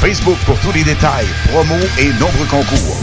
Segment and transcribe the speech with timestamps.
[0.00, 2.96] Facebook pour tous les détails, promos et nombreux concours.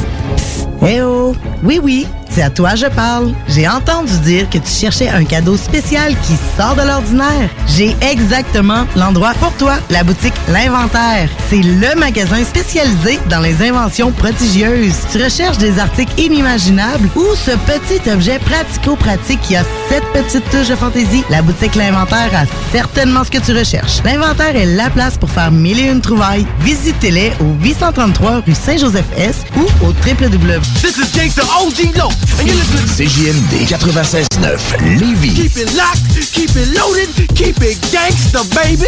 [0.83, 1.35] Eh oh!
[1.63, 3.33] Oui, oui, c'est à toi je parle.
[3.47, 7.49] J'ai entendu dire que tu cherchais un cadeau spécial qui sort de l'ordinaire.
[7.65, 11.29] J'ai exactement l'endroit pour toi, la boutique L'Inventaire.
[11.49, 14.95] C'est le magasin spécialisé dans les inventions prodigieuses.
[15.11, 20.69] Tu recherches des articles inimaginables ou ce petit objet pratico-pratique qui a cette petite touche
[20.69, 21.23] de fantaisie?
[21.31, 24.03] La boutique L'Inventaire a certainement ce que tu recherches.
[24.05, 26.45] L'Inventaire est la place pour faire mille et une trouvailles.
[26.87, 30.61] Visitez-les au 833 rue Saint-Joseph-S ou au www.
[30.81, 35.33] This is Gangsta OG Low, and you're listening CJMD 96.9 Lévis.
[35.33, 38.87] Keep it locked, keep it loaded, keep it gangsta, baby.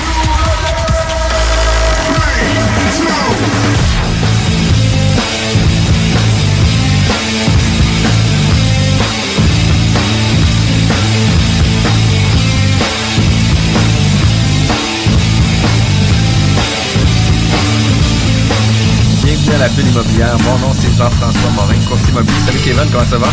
[19.61, 20.35] La bulle immobilière.
[20.39, 22.33] Mon nom, c'est Jean-François Morin, courtier immobilier.
[22.47, 23.27] Salut Kevin, comment ça va?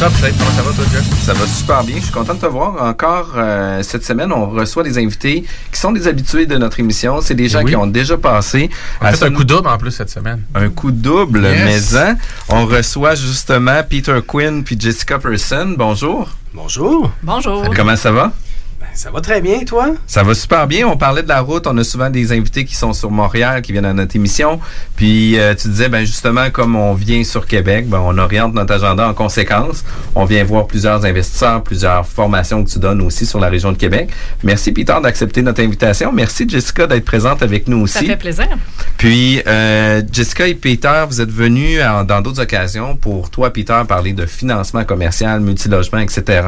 [0.00, 1.04] Top, salut, comment ça va toi, Jeff?
[1.22, 1.96] Ça va super bien.
[1.98, 2.82] Je suis content de te voir.
[2.82, 7.20] Encore euh, cette semaine, on reçoit des invités qui sont des habitués de notre émission.
[7.20, 7.72] C'est des gens Oui.
[7.72, 8.70] qui ont déjà passé.
[9.02, 10.40] On fait un coup double en plus cette semaine.
[10.54, 11.92] un coup double, Yes.
[11.92, 12.16] mais hein,
[12.48, 15.74] on reçoit justement Peter Quinn puis Jessica Person.
[15.76, 16.30] Bonjour.
[16.54, 17.10] Bonjour.
[17.22, 17.62] Bonjour.
[17.76, 18.32] Comment ça va?
[18.94, 19.94] Ça va très bien, toi?
[20.06, 20.86] Ça va super bien.
[20.86, 21.66] On parlait de la route.
[21.66, 24.60] On a souvent des invités qui sont sur Montréal, qui viennent à notre émission.
[24.96, 28.74] Puis euh, tu disais, ben justement, comme on vient sur Québec, ben, on oriente notre
[28.74, 29.84] agenda en conséquence.
[30.14, 33.76] On vient voir plusieurs investisseurs, plusieurs formations que tu donnes aussi sur la région de
[33.76, 34.10] Québec.
[34.44, 36.12] Merci Peter d'accepter notre invitation.
[36.12, 37.94] Merci Jessica d'être présente avec nous aussi.
[37.98, 38.48] Ça fait plaisir.
[38.96, 43.80] Puis, euh, Jessica et Peter, vous êtes venus en- dans d'autres occasions pour toi, Peter,
[43.88, 46.42] parler de financement commercial, multilogement, etc.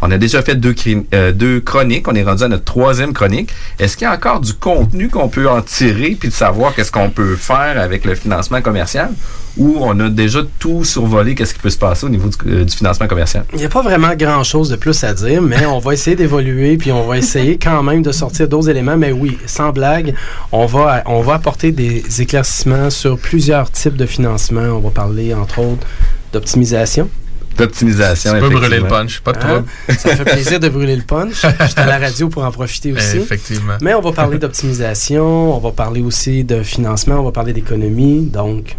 [0.00, 0.74] On a déjà fait deux,
[1.14, 1.91] euh, deux chroniques.
[2.06, 3.50] On est rendu à notre troisième chronique.
[3.78, 6.92] Est-ce qu'il y a encore du contenu qu'on peut en tirer puis de savoir qu'est-ce
[6.92, 9.10] qu'on peut faire avec le financement commercial?
[9.58, 12.64] Ou on a déjà tout survolé, qu'est-ce qui peut se passer au niveau du, euh,
[12.64, 13.44] du financement commercial?
[13.52, 16.78] Il n'y a pas vraiment grand-chose de plus à dire, mais on va essayer d'évoluer,
[16.78, 18.96] puis on va essayer quand même de sortir d'autres éléments.
[18.96, 20.14] Mais oui, sans blague,
[20.52, 24.62] on va, on va apporter des éclaircissements sur plusieurs types de financement.
[24.62, 25.86] On va parler, entre autres,
[26.32, 27.10] d'optimisation.
[27.56, 29.64] D'optimisation, Tu peux brûler le punch, pas de Hein?
[29.86, 29.98] trouble.
[29.98, 31.42] Ça me fait plaisir de brûler le punch.
[31.42, 33.18] J'étais à la radio pour en profiter aussi.
[33.18, 33.74] Effectivement.
[33.80, 38.22] Mais on va parler d'optimisation, on va parler aussi de financement, on va parler d'économie.
[38.26, 38.76] Donc,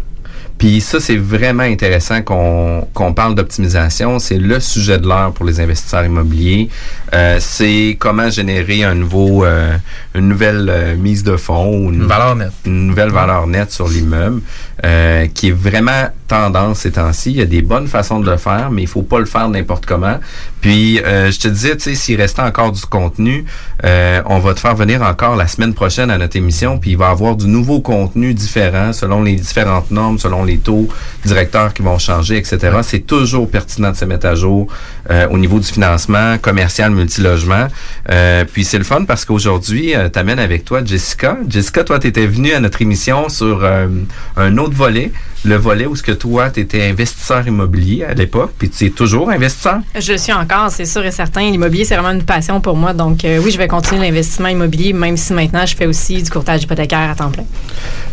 [0.58, 4.18] Puis ça, c'est vraiment intéressant qu'on qu'on parle d'optimisation.
[4.18, 6.68] C'est le sujet de l'heure pour les investisseurs immobiliers.
[7.12, 9.76] Euh, c'est comment générer un nouveau, euh,
[10.14, 12.52] une nouvelle euh, mise de fonds ou une, Une valeur nette.
[12.66, 14.40] une nouvelle valeur nette sur l'immeuble,
[14.84, 17.30] euh, qui est vraiment tendance ces temps-ci.
[17.32, 19.48] Il y a des bonnes façons de le faire, mais il faut pas le faire
[19.48, 20.18] n'importe comment.
[20.60, 23.44] Puis, euh, je te disais, tu sais, s'il restait encore du contenu,
[23.84, 26.96] euh, on va te faire venir encore la semaine prochaine à notre émission, puis il
[26.96, 30.88] va y avoir du nouveau contenu différent selon les différentes normes, selon les taux
[31.24, 32.58] directeurs qui vont changer, etc.
[32.82, 34.68] C'est toujours pertinent de se mettre à jour
[35.10, 37.68] euh, au niveau du financement commercial multilogement.
[38.10, 41.38] Euh, puis c'est le fun parce qu'aujourd'hui, euh, t'amènes avec toi Jessica.
[41.48, 43.88] Jessica, toi, tu étais venue à notre émission sur euh,
[44.36, 45.12] un autre volet
[45.44, 48.90] le volet où ce que toi, tu étais investisseur immobilier à l'époque, puis tu es
[48.90, 49.80] toujours investisseur?
[49.98, 51.42] Je suis encore, c'est sûr et certain.
[51.50, 52.92] L'immobilier, c'est vraiment une passion pour moi.
[52.94, 56.30] Donc, euh, oui, je vais continuer l'investissement immobilier, même si maintenant, je fais aussi du
[56.30, 57.44] courtage hypothécaire à temps plein.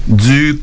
[0.08, 0.60] Du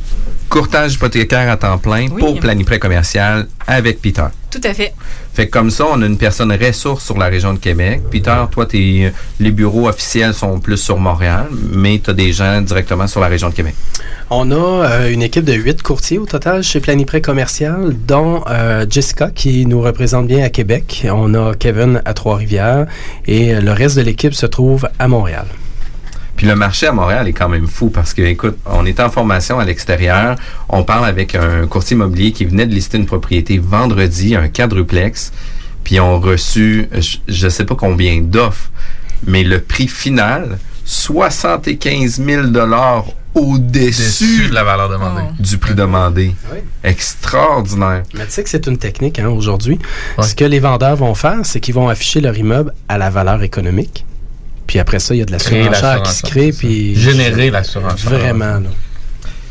[0.48, 2.20] courtage hypothécaire à temps plein Oui.
[2.20, 4.24] pour Planiprêt commercial avec Peter.
[4.50, 4.94] Tout à fait.
[5.38, 8.00] Fait comme ça, on a une personne ressource sur la région de Québec.
[8.10, 12.60] Peter, toi, t'es, les bureaux officiels sont plus sur Montréal, mais tu as des gens
[12.60, 13.76] directement sur la région de Québec.
[14.30, 18.84] On a euh, une équipe de huit courtiers au total chez Planiprêt Commercial, dont euh,
[18.90, 21.06] Jessica qui nous représente bien à Québec.
[21.08, 22.88] On a Kevin à Trois-Rivières
[23.28, 25.46] et le reste de l'équipe se trouve à Montréal.
[26.38, 29.10] Puis le marché à Montréal est quand même fou parce que, écoute, on est en
[29.10, 30.36] formation à l'extérieur.
[30.70, 35.32] On parle avec un courtier immobilier qui venait de lister une propriété vendredi, un quadruplex.
[35.84, 38.70] Puis ont reçu, je- je sais pas combien d'offres,
[39.26, 42.46] mais le prix final, 75 000
[43.34, 45.22] au-dessus Dessus de la valeur demandée.
[45.40, 46.34] du prix demandé.
[46.52, 46.58] Oui.
[46.84, 48.02] Extraordinaire.
[48.14, 49.78] Mais tu sais que c'est une technique hein, aujourd'hui.
[50.20, 53.42] Ce que les vendeurs vont faire, c'est qu'ils vont afficher leur immeuble à la valeur
[53.42, 54.04] économique.
[54.68, 56.52] Puis après ça, il y a de la surenchère qui se crée.
[56.52, 58.10] Puis Générer la surenchère.
[58.10, 58.60] Vraiment.
[58.60, 58.68] là.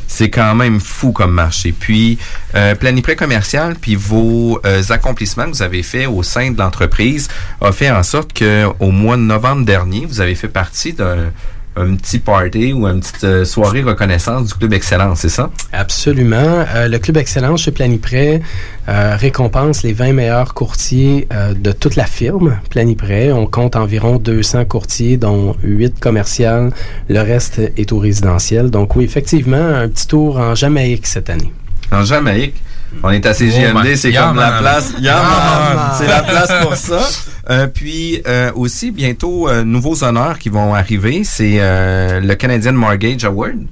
[0.08, 1.74] C'est quand même fou comme marché.
[1.78, 2.18] Puis,
[2.56, 7.28] euh, Planiprêt commercial, puis vos euh, accomplissements que vous avez faits au sein de l'entreprise
[7.60, 11.32] a fait en sorte que au mois de novembre dernier, vous avez fait partie d'un
[11.78, 15.50] un petit party ou une petite euh, soirée reconnaissance du Club Excellence, c'est ça?
[15.72, 16.66] Absolument.
[16.76, 18.42] Euh, le Club Excellence chez Planiprêt
[18.90, 23.32] euh, récompense les 20 meilleurs courtiers euh, de toute la firme Planiprêt.
[23.32, 26.72] On compte environ 200 courtiers, dont 8 commerciales.
[27.10, 28.72] Le reste est au résidentiel.
[28.72, 31.54] Donc oui, effectivement, un petit tour en Jamaïque cette année.
[31.92, 32.56] En Jamaïque?
[33.04, 34.94] On est à Oh CGMD, c'est Yeah, comme la place.
[35.00, 35.76] Yeah, man.
[35.76, 35.92] man.
[35.98, 37.00] C'est la place pour ça.
[37.50, 41.24] Euh, puis euh, aussi, bientôt, euh, nouveaux honneurs qui vont arriver.
[41.24, 43.66] C'est le Canadian Mortgage Award.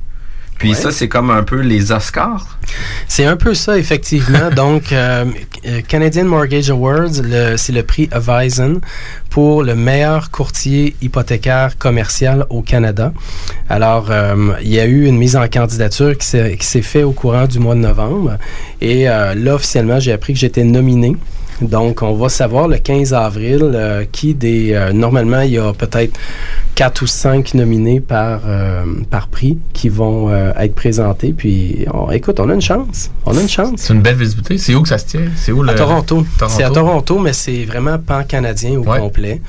[0.57, 0.75] Puis Ouais.
[0.75, 2.57] ça, c'est comme un peu les Oscars.
[3.09, 4.49] C'est un peu ça, effectivement.
[4.55, 5.25] Donc, euh,
[5.89, 7.09] Canadian Mortgage Awards,
[7.57, 8.79] c'est le prix Avisen
[9.29, 13.11] pour le meilleur courtier hypothécaire commercial au Canada.
[13.67, 17.03] Alors, euh, il y a eu une mise en candidature qui s'est qui s'est faite
[17.03, 18.37] au courant du mois de novembre.
[18.79, 21.17] Et euh, là, officiellement, j'ai appris que j'étais nominé.
[21.61, 24.73] Donc, on va savoir le 15 avril euh, qui des...
[24.73, 26.19] euh, normalement, il y a peut-être
[26.75, 31.33] quatre ou cinq nominés par, euh, par prix qui vont euh, être présentés.
[31.35, 33.09] Puis, on- écoute, on a une chance.
[33.25, 33.71] On a une chance.
[33.77, 34.57] C'est une belle visibilité.
[34.57, 35.21] C'est où que ça se tient?
[35.37, 35.69] C'est où le...
[35.69, 36.25] À Toronto.
[36.37, 36.55] Toronto?
[36.57, 38.99] C'est à Toronto, mais c'est vraiment pan-canadien au Ouais.
[38.99, 39.41] complet.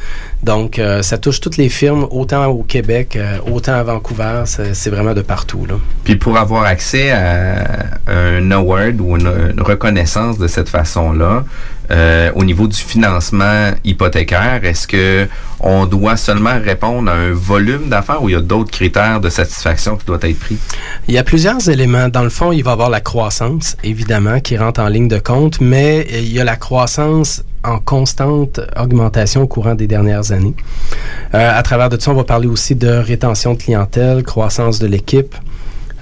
[0.45, 4.43] Donc, euh, ça touche toutes les firmes, autant au Québec, euh, autant à Vancouver.
[4.47, 5.67] C'est c'est vraiment de partout.
[5.67, 5.75] Là.
[6.05, 11.45] Puis pour avoir accès à un award ou une, une reconnaissance de cette façon-là,
[11.91, 15.29] euh, au niveau du financement hypothécaire, est-ce que
[15.61, 19.29] on doit seulement répondre à un volume d'affaires ou il y a d'autres critères de
[19.29, 20.59] satisfaction qui doivent être pris?
[21.09, 22.09] Il y a plusieurs éléments.
[22.09, 25.19] Dans le fond, il va y avoir la croissance, évidemment, qui rentre en ligne de
[25.19, 30.33] compte, mais euh, il y a la croissance en constante augmentation au courant des dernières
[30.33, 30.55] années.
[31.35, 34.87] Euh, à travers de ça, on va parler aussi de rétention de clientèle, croissance de
[34.87, 35.35] l'équipe.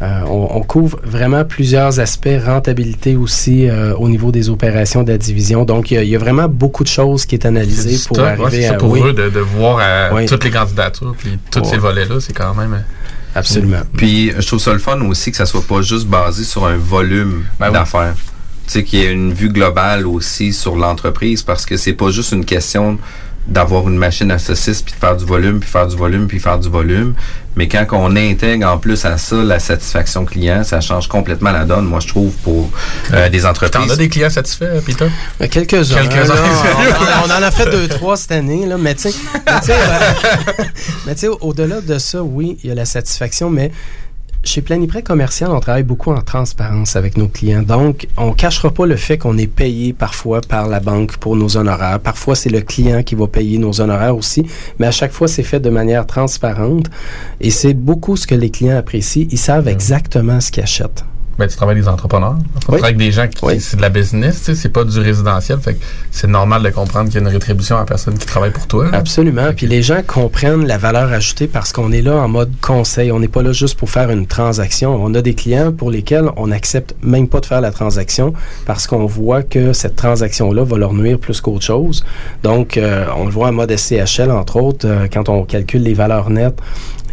[0.03, 5.13] Euh, on, on couvre vraiment plusieurs aspects, rentabilité aussi euh, au niveau des opérations de
[5.13, 5.65] la division.
[5.65, 8.19] Donc, il y a, il y a vraiment beaucoup de choses qui est du pour
[8.21, 8.77] arriver c'est ça à...
[8.77, 10.27] pour oui, eux de, de voir euh, Oui.
[10.27, 11.65] toutes les candidatures puis tous Ouais.
[11.67, 12.83] ces volets-là, c'est quand même.
[13.37, 13.83] absolument.
[13.97, 16.77] Puis je trouve ça le fun aussi que ça soit pas juste basé sur un
[16.77, 17.73] volume Ben oui.
[17.75, 18.15] d'affaires.
[18.67, 22.11] Tu sais, qu'il y ait une vue globale aussi sur l'entreprise parce que c'est pas
[22.11, 22.99] juste une question
[23.47, 26.41] d'avoir une machine à saucisse puis de faire du volume puis faire du volume puis
[26.41, 27.15] faire du volume
[27.57, 31.65] mais quand on intègre en plus à ça la satisfaction client ça change complètement la
[31.65, 32.71] donne moi je trouve pour
[33.13, 35.07] euh, des T'en entreprises as des clients satisfaits, Peter?
[35.41, 36.07] Euh, Quelques-uns.
[36.07, 36.35] Quelques-uns.
[36.35, 36.43] là.
[37.25, 39.15] on, on en a fait deux, trois cette année, là, mais tu sais,
[39.49, 39.53] euh,
[41.07, 43.71] mais tu sais, au-delà de ça, oui, il y a la satisfaction, mais
[44.45, 47.63] chez Planiprêt Commercial, on travaille beaucoup en transparence avec nos clients.
[47.63, 51.57] Donc, on cachera pas le fait qu'on est payé parfois par la banque pour nos
[51.57, 52.01] honoraires.
[52.01, 54.47] Parfois, c'est le client qui va payer nos honoraires aussi.
[54.79, 56.91] Mais à chaque fois, c'est fait de manière transparente.
[57.41, 59.27] Et c'est beaucoup ce que les clients apprécient.
[59.31, 61.05] Ils savent exactement ce qu'ils achètent.
[61.39, 62.37] Ben, tu travailles avec des entrepreneurs.
[62.39, 62.61] Tu Oui.
[62.65, 63.61] travailles avec des gens qui, Oui.
[63.61, 65.59] c'est de la business, tu sais, c'est pas du résidentiel.
[65.61, 68.27] Fait que c'est normal de comprendre qu'il y a une rétribution à la personne qui
[68.27, 68.85] travaille pour toi.
[68.91, 68.99] là.
[68.99, 69.53] Absolument.
[69.57, 73.11] Puis les gens comprennent la valeur ajoutée parce qu'on est là en mode conseil.
[73.13, 74.95] On n'est pas là juste pour faire une transaction.
[75.03, 78.33] On a des clients pour lesquels on n'accepte même pas de faire la transaction
[78.67, 82.05] parce qu'on voit que cette transaction-là va leur nuire plus qu'autre chose.
[82.43, 85.95] Donc, euh, on le voit en mode SCHL, entre autres, euh, quand on calcule les
[85.95, 86.59] valeurs nettes,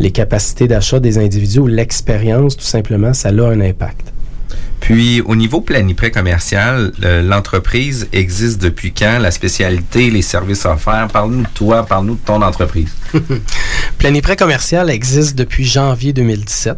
[0.01, 4.11] les capacités d'achat des individus ou l'expérience, tout simplement, ça a un impact.
[4.79, 6.91] puis au niveau planiprêt commercial
[7.23, 9.19] l'entreprise existe depuis quand?
[9.19, 11.07] La spécialité les services offerts?
[11.13, 12.91] Parle-nous de toi parle-nous de ton entreprise
[13.99, 16.77] Planiprêt commercial existe depuis janvier 2017.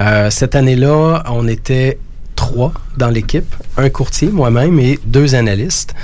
[0.00, 1.98] Euh, cette année-là, on était
[2.42, 5.94] trois dans l'équipe, un courtier, moi-même, et deux analystes.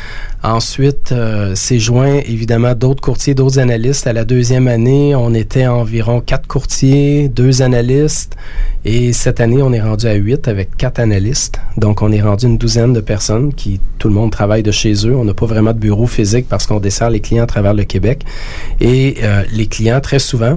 [0.45, 4.07] Ensuite, euh, c'est joint évidemment d'autres courtiers, d'autres analystes.
[4.07, 8.37] À la deuxième année, on était environ quatre courtiers, deux analystes.
[8.85, 11.59] Et cette année, on est rendu à huit avec quatre analystes.
[11.77, 14.95] Donc, on est rendu une douzaine de personnes qui, tout le monde travaille de chez
[15.09, 15.17] eux.
[15.17, 17.83] On n'a pas vraiment de bureau physique parce qu'on dessert les clients à travers le
[17.83, 18.25] Québec.
[18.81, 20.57] Et euh, les clients, très souvent,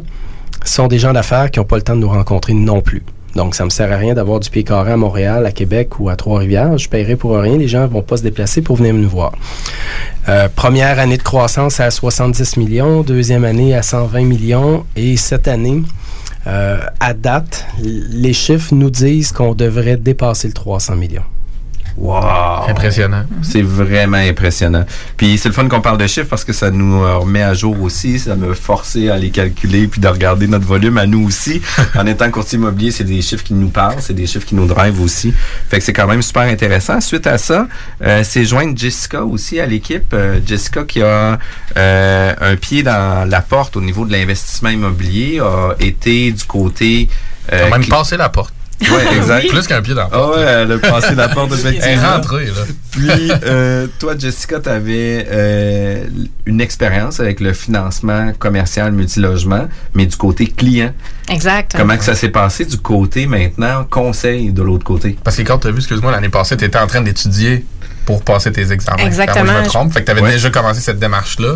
[0.63, 3.01] sont des gens d'affaires qui n'ont pas le temps de nous rencontrer non plus.
[3.35, 6.09] Donc, ça me sert à rien d'avoir du pied carré à Montréal, à Québec ou
[6.09, 6.77] à Trois-Rivières.
[6.77, 7.57] Je paierai pour rien.
[7.57, 9.31] Les gens vont pas se déplacer pour venir nous voir.
[10.29, 15.47] Euh, première année de croissance à 70 millions, deuxième année à 120 millions et cette
[15.47, 15.81] année,
[16.47, 21.23] euh, à date, les chiffres nous disent qu'on devrait dépasser le 300 millions.
[21.97, 22.69] Wow!
[22.69, 23.23] Impressionnant.
[23.41, 24.85] C'est vraiment impressionnant.
[25.17, 27.53] Puis c'est le fun qu'on parle de chiffres parce que ça nous euh, remet à
[27.53, 28.19] jour aussi.
[28.19, 31.61] Ça me forçait à les calculer puis de regarder notre volume à nous aussi.
[31.95, 34.67] en étant courtier immobilier, c'est des chiffres qui nous parlent, c'est des chiffres qui nous
[34.67, 35.33] drivent aussi.
[35.69, 37.01] Fait que c'est quand même super intéressant.
[37.01, 37.67] Suite à ça,
[38.03, 40.13] euh, c'est joindre Jessica aussi à l'équipe.
[40.13, 41.37] Euh, Jessica qui a
[41.77, 47.09] euh, un pied dans la porte au niveau de l'investissement immobilier a été du côté...
[47.51, 48.53] Euh, même passé la porte.
[48.81, 49.47] Ouais, exact.
[49.49, 50.37] Plus qu'un pied dans la Ah porte.
[50.37, 51.85] ouais, elle a passé la porte effectivement.
[51.87, 52.61] Elle est rentrée, là.
[52.91, 56.05] Puis, euh, toi, Jessica, tu avais euh,
[56.45, 60.91] une expérience avec le financement commercial multilogement, mais du côté client.
[61.29, 61.73] Exact.
[61.77, 65.17] Comment que ça s'est passé du côté maintenant conseil de l'autre côté?
[65.23, 67.65] Parce que quand tu as vu, excuse-moi, l'année passée, tu étais en train d'étudier
[68.05, 69.05] pour passer tes examens.
[69.05, 69.45] Exactement.
[69.45, 69.93] Quand moi, je me trompe.
[69.93, 70.31] Fait que tu avais Ouais.
[70.31, 71.55] déjà commencé cette démarche-là.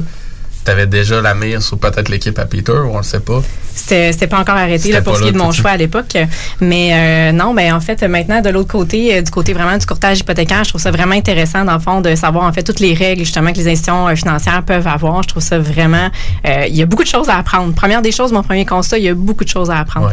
[0.65, 3.41] Tu avais déjà la mire sur peut-être l'équipe à Peter, ou on le sait pas.
[3.75, 6.17] C'était pas encore arrêté là, pour ce qui est de mon choix à l'époque.
[6.61, 9.85] Mais euh, non, ben en fait, maintenant, de l'autre côté, euh, du côté vraiment du
[9.85, 12.79] courtage hypothécaire, je trouve ça vraiment intéressant, dans le fond, de savoir en fait toutes
[12.79, 15.21] les règles justement que les institutions euh, financières peuvent avoir.
[15.23, 16.09] Je trouve ça vraiment.
[16.47, 17.75] euh, il y a beaucoup de choses à apprendre.
[17.75, 20.11] Première des choses, mon premier constat, il y a beaucoup de choses à apprendre.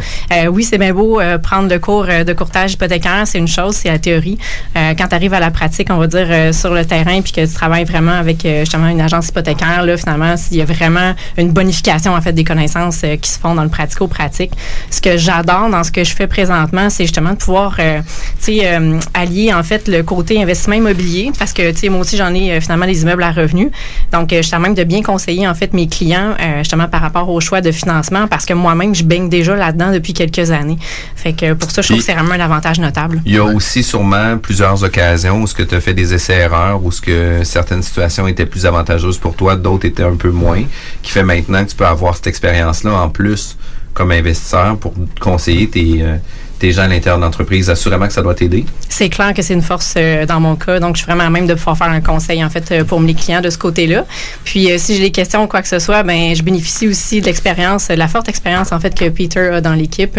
[0.51, 3.99] Oui, c'est bien beau prendre le cours de courtage hypothécaire, c'est une chose, c'est la
[3.99, 4.39] théorie.
[4.75, 7.53] Quand tu arrives à la pratique, on va dire sur le terrain, puis que tu
[7.55, 12.15] travailles vraiment avec justement une agence hypothécaire, là, finalement, s'il y a vraiment une bonification
[12.15, 14.53] en fait des connaissances euh, qui se font dans le pratico-pratique.
[14.91, 18.01] Ce que j'adore dans ce que je fais présentement, c'est justement de pouvoir, euh,
[18.39, 22.01] tu sais, euh, allier en fait le côté investissement immobilier, parce que tu sais, moi
[22.01, 23.71] aussi j'en ai euh, finalement des immeubles à revenus.
[24.13, 27.29] Donc, euh, je suis même de bien conseiller en fait mes clients justement par rapport
[27.29, 30.79] au choix de financement, parce que moi-même je baigne déjà là-dedans depuis quelques années.
[31.17, 33.21] Fait que pour ça, je trouve que c'est vraiment un avantage notable.
[33.25, 36.85] Il y a aussi sûrement plusieurs occasions où ce que tu as fait des essais-erreurs,
[36.85, 40.63] où ce que certaines situations étaient plus avantageuses pour toi, d'autres étaient un peu moins,
[41.03, 43.57] qui fait maintenant que tu peux avoir cette expérience-là en plus
[43.95, 46.17] comme investisseur pour conseiller tes, euh,
[46.63, 47.69] tes gens à l'intérieur d'entreprise.
[47.69, 48.65] Assurément que ça doit t'aider.
[48.89, 50.79] C'est clair que c'est une force euh, dans mon cas.
[50.79, 53.01] Donc, je suis vraiment à même de pouvoir faire un conseil, en fait, euh, pour
[53.01, 54.05] mes clients de ce côté-là.
[54.45, 57.21] Puis, euh, si j'ai des questions ou quoi que ce soit, ben, je bénéficie aussi
[57.21, 60.19] de l'expérience, la forte expérience, en fait, que Peter a dans l'équipe.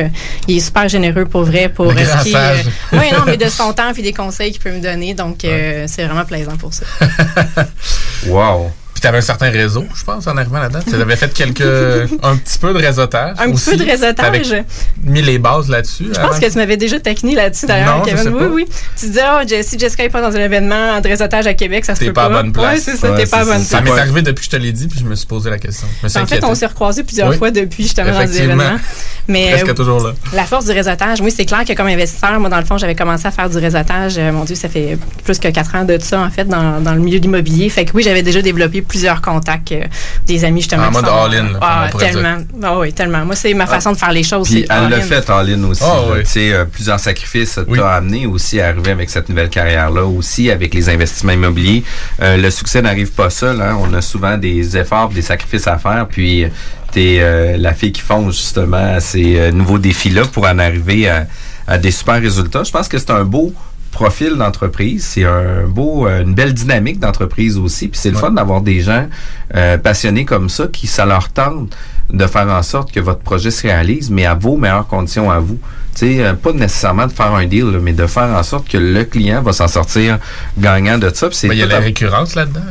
[0.49, 2.55] Il est super généreux pour vrai, pour euh,
[2.91, 5.13] oui, non, mais de son temps puis des conseils qu'il peut me donner.
[5.13, 6.85] Donc, euh, c'est vraiment plaisant pour ça.
[8.27, 8.71] Wow.
[9.03, 10.79] Tu avais un certain réseau, je pense, en arrivant là-dedans.
[10.87, 11.59] Tu avais fait quelques.
[12.23, 13.35] un petit peu de réseautage.
[13.37, 14.15] Un petit peu de réseautage.
[14.15, 14.63] T'avais
[15.03, 16.05] mis les bases là-dessus.
[16.15, 18.23] Je pense que tu m'avais déjà taquiné là-dessus, d'ailleurs, je Kevin.
[18.23, 18.47] sais Oui, pas.
[18.47, 18.65] oui.
[18.97, 21.83] Tu disais, oh, Je- si Jessica n'est pas dans un événement de réseautage à Québec,
[21.83, 22.39] ça se T'es peut pas pas.
[22.39, 22.75] à bonne place.
[22.75, 23.93] Oui, c'est ça, Ouais, t'es pas à bonne Ça place.
[23.93, 25.85] m'est arrivé depuis que je te l'ai dit, puis je me suis posé la question.
[25.99, 27.37] Je me suis En fait, on s'est recroisés plusieurs Oui.
[27.37, 28.79] fois depuis justement dans des événements.
[29.27, 30.13] Mais Presque euh, toujours là.
[30.33, 32.95] la force du réseautage, oui, c'est clair que comme investisseur, moi, dans le fond, j'avais
[32.95, 34.17] commencé à faire du réseautage.
[34.17, 36.93] euh, mon Dieu, ça fait plus que quatre ans de ça, en fait, dans, dans
[36.93, 37.67] le milieu de l'immobilier.
[37.69, 39.85] Fait que oui, j'avais déjà développé plusieurs contacts, euh,
[40.27, 40.83] des amis justement.
[40.83, 42.37] En qui mode all-in, Ah, tellement.
[42.61, 43.25] Ah oui, tellement.
[43.25, 44.47] Moi, c'est ma façon de faire les choses.
[44.49, 45.81] Puis elle l'a fait en ligne aussi.
[45.83, 46.19] Ah, oui.
[46.19, 47.79] Tu sais, euh, plusieurs sacrifices Oui.
[47.79, 51.83] t'as amené aussi à arriver avec cette nouvelle carrière-là, aussi avec les investissements immobiliers.
[52.21, 53.59] Euh, le succès n'arrive pas seul.
[53.61, 53.75] Hein.
[53.81, 56.05] On a souvent des efforts, des sacrifices à faire.
[56.07, 56.45] Puis
[56.91, 61.09] t'es euh, la fille qui fonce justement à ces euh, nouveaux défis-là pour en arriver
[61.09, 61.25] à,
[61.67, 62.63] à des super résultats.
[62.63, 63.51] Je pense que c'est un beau
[64.03, 67.87] profil d'entreprise, c'est un beau, euh, une belle dynamique d'entreprise aussi.
[67.87, 69.07] Puis c'est le fun d'avoir des gens
[69.55, 71.77] euh, passionnés comme ça qui ça leur tente
[72.09, 75.39] de faire en sorte que votre projet se réalise, mais à vos meilleures conditions à
[75.39, 75.57] vous.
[75.95, 78.77] Sais, euh, pas nécessairement de faire un deal, là, mais de faire en sorte que
[78.77, 80.17] le client va s'en sortir
[80.57, 81.29] gagnant de ça.
[81.43, 82.61] Il y a la à- récurrence là-dedans.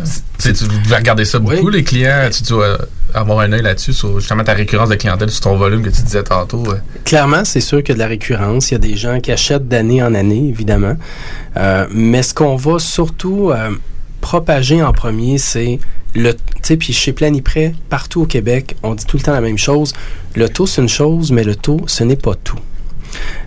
[0.40, 2.28] Tu devais regarder ça beaucoup, les clients.
[2.36, 2.78] Tu dois
[3.14, 6.02] avoir un œil là-dessus sur justement ta récurrence de clientèle, sur ton volume que tu
[6.02, 6.64] disais tantôt.
[6.68, 6.78] euh.
[7.04, 8.70] Clairement, c'est sûr qu'il y a de la récurrence.
[8.70, 10.96] Il y a des gens qui achètent d'année en année, évidemment.
[11.56, 13.70] Euh, mais ce qu'on va surtout euh,
[14.20, 15.78] propager en premier, c'est
[16.14, 16.32] le.
[16.34, 19.58] Tu sais, puis chez Planiprêt, partout au Québec, on dit tout le temps la même
[19.58, 19.92] chose.
[20.34, 22.58] Le taux, c'est une chose, mais le taux, ce n'est pas tout.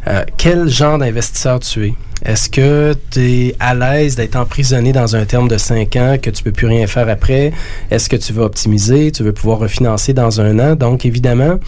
[0.07, 1.93] Euh, quel genre d'investisseur tu es?
[2.23, 6.29] Est-ce que tu es à l'aise d'être emprisonné dans un terme de 5 ans que
[6.29, 7.51] tu peux plus rien faire après?
[7.91, 9.11] Est-ce que tu veux optimiser?
[9.11, 10.75] Tu veux pouvoir refinancer dans un an?
[10.75, 11.59] Donc, évidemment,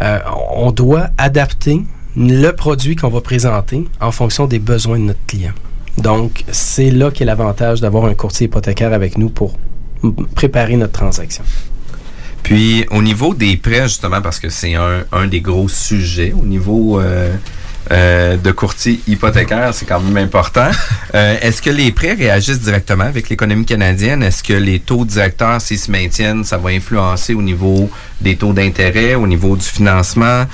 [0.00, 0.18] euh,
[0.54, 1.80] on doit adapter
[2.16, 5.52] le produit qu'on va présenter en fonction des besoins de notre client.
[5.98, 9.56] Donc, c'est là qu'est l'avantage d'avoir un courtier hypothécaire avec nous pour
[10.34, 11.44] préparer notre transaction.
[12.50, 16.44] Puis au niveau des prêts, justement, parce que c'est un, un des gros sujets, au
[16.44, 17.32] niveau euh,
[17.92, 20.68] euh, de courtier hypothécaire, c'est quand même important.
[21.12, 24.22] Euh, Est-ce que les prêts réagissent directement avec l'économie canadienne?
[24.22, 27.90] Est-ce que les taux directeurs, s'ils se maintiennent, ça va influencer au niveau
[28.20, 30.44] des taux d'intérêt, au niveau du financement?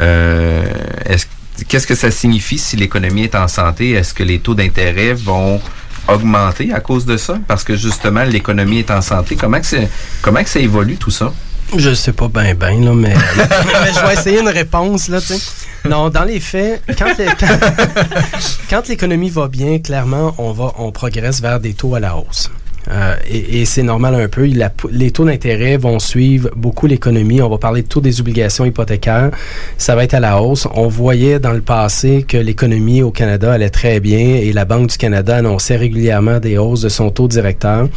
[0.00, 0.64] Euh,
[1.04, 1.26] est-ce-
[1.68, 3.90] Qu'est-ce que ça signifie si l'économie est en santé?
[3.90, 5.60] Est-ce que les taux d'intérêt vont
[6.08, 7.38] augmenter à cause de ça?
[7.46, 9.36] Parce que justement, l'économie est en santé.
[9.36, 9.90] Comment que, c'est-
[10.22, 11.30] comment que ça évolue tout ça?
[11.76, 15.34] Je sais pas bien, bien, là, mais, mais je vais essayer une réponse, là, tu
[15.34, 15.88] sais.
[15.88, 17.46] Non, dans les faits, quand, les- quand,
[18.70, 22.50] quand l'économie va bien, clairement, on, va, on progresse vers des taux à la hausse.
[22.88, 24.46] Euh, et et c'est normal un peu.
[24.48, 27.42] Il a- les taux d'intérêt vont suivre beaucoup l'économie.
[27.42, 29.32] On va parler de taux des obligations hypothécaires.
[29.76, 30.68] Ça va être à la hausse.
[30.72, 34.88] On voyait dans le passé que l'économie au Canada allait très bien et la Banque
[34.90, 37.88] du Canada annonçait régulièrement des hausses de son taux directeur.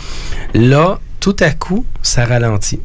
[0.55, 2.79] Là, tout à coup, ça ralentit.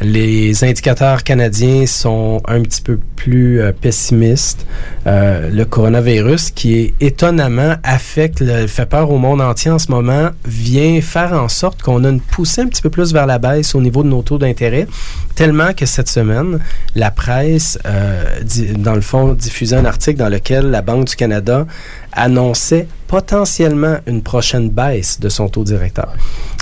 [0.00, 4.66] Les indicateurs canadiens sont un petit peu plus euh, pessimistes.
[5.06, 9.92] Euh, le coronavirus, qui est étonnamment affecte, le, fait peur au monde entier en ce
[9.92, 13.38] moment, vient faire en sorte qu'on a une poussée un petit peu plus vers la
[13.38, 14.88] baisse au niveau de nos taux d'intérêt,
[15.36, 16.58] tellement que cette semaine,
[16.96, 18.40] la presse, euh,
[18.76, 21.66] dans le fond, diffusait un article dans lequel la Banque du Canada
[22.12, 26.12] annonçait potentiellement une prochaine baisse de son taux directeur.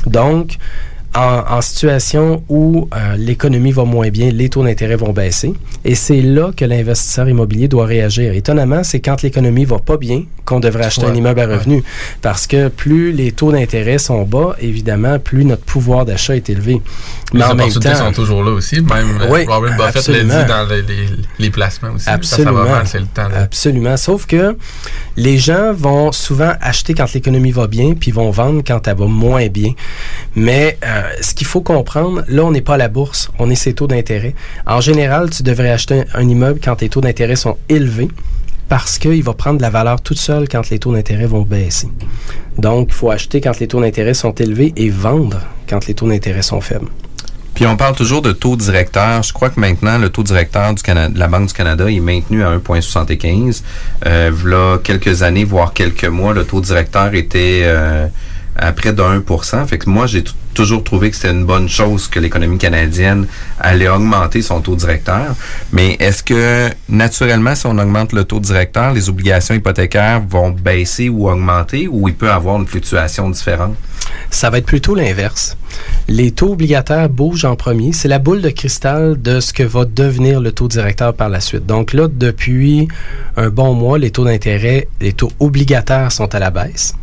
[0.07, 0.59] Donc,
[1.15, 5.53] en, en situation où euh, l'économie va moins bien, les taux d'intérêt vont baisser.
[5.85, 8.33] Et c'est là que l'investisseur immobilier doit réagir.
[8.35, 11.55] Étonnamment, c'est quand l'économie va pas bien qu'on devrait acheter un immeuble à ouais.
[11.57, 11.83] revenu.
[12.23, 16.81] Parce que plus les taux d'intérêt sont bas, évidemment, plus notre pouvoir d'achat est élevé.
[17.33, 18.81] Les Mais en même opportunités temps, sont toujours là aussi.
[18.81, 22.09] Même euh, Oui, Warren Buffett l'a dit dans les, les- les placements aussi.
[22.09, 22.51] Absolument.
[22.53, 23.29] Ça, ça va mal, c'est le temps.
[23.37, 23.97] Absolument.
[23.97, 24.57] Sauf que
[25.17, 29.07] les gens vont souvent acheter quand l'économie va bien, puis vont vendre quand elle va
[29.07, 29.73] moins bien.
[30.35, 33.55] Mais euh, ce qu'il faut comprendre, là, on n'est pas à la bourse, on est
[33.55, 34.35] ses taux d'intérêt.
[34.67, 38.09] En général, tu devrais acheter un, un immeuble quand tes taux d'intérêt sont élevés
[38.69, 41.89] parce qu'il va prendre de la valeur toute seule quand les taux d'intérêt vont baisser.
[42.57, 46.09] Donc, il faut acheter quand les taux d'intérêt sont élevés et vendre quand les taux
[46.09, 46.89] d'intérêt sont faibles.
[47.55, 49.23] Puis on parle toujours de taux directeur.
[49.23, 52.01] Je crois que maintenant, le taux directeur du Canada, de la Banque du Canada est
[52.01, 53.63] maintenu à 1,75.
[54.07, 58.07] Euh, là, quelques années, voire quelques mois, le taux directeur était euh,
[58.57, 62.09] à près de 1% Fait que moi, j'ai toujours trouvé que c'était une bonne chose
[62.09, 63.27] que l'économie canadienne
[63.59, 65.35] allait augmenter son taux directeur.
[65.73, 71.09] Mais est-ce que, naturellement, si on augmente le taux directeur, les obligations hypothécaires vont baisser
[71.09, 73.77] ou augmenter ou il peut avoir une fluctuation différente?
[74.31, 75.57] Ça va être plutôt l'inverse.
[76.09, 77.93] Les taux obligataires bougent en premier.
[77.93, 81.41] C'est la boule de cristal de ce que va devenir le taux directeur par la
[81.41, 81.67] suite.
[81.67, 82.89] Donc là, depuis
[83.37, 86.95] un bon mois, les taux d'intérêt, les taux obligataires sont à la baisse.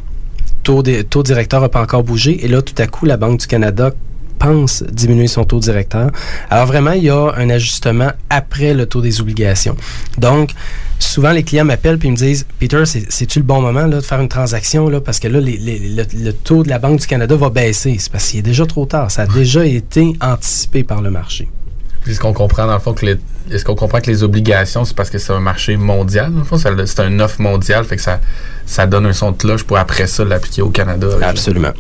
[0.64, 2.44] Taux, des, taux directeur n'a pas encore bougé.
[2.46, 3.92] Et là, tout à coup, la Banque du Canada
[4.38, 6.12] pense diminuer son taux directeur.
[6.50, 9.76] Alors vraiment, il y a un ajustement après le taux des obligations.
[10.18, 10.52] Donc,
[10.98, 14.02] souvent les clients m'appellent puis me disent Peter, c'est- c'est-tu le bon moment là, de
[14.02, 17.36] faire une transaction là, parce que là, le, le taux de la Banque du Canada
[17.36, 17.98] va baisser.
[18.00, 19.12] C'est parce qu'il est déjà trop tard.
[19.12, 21.50] Ça a déjà été anticipé par le marché.
[22.04, 23.18] Puis Est-ce qu'on comprend dans le fond que les,
[23.52, 26.44] est-ce qu'on comprend que les obligations c'est parce que c'est un marché mondial dans le
[26.46, 26.58] fond?
[26.58, 28.20] C'est un offre mondial fait que ça
[28.66, 31.08] ça donne un son de cloche pour après ça l'appliquer au Canada.
[31.22, 31.74] Absolument.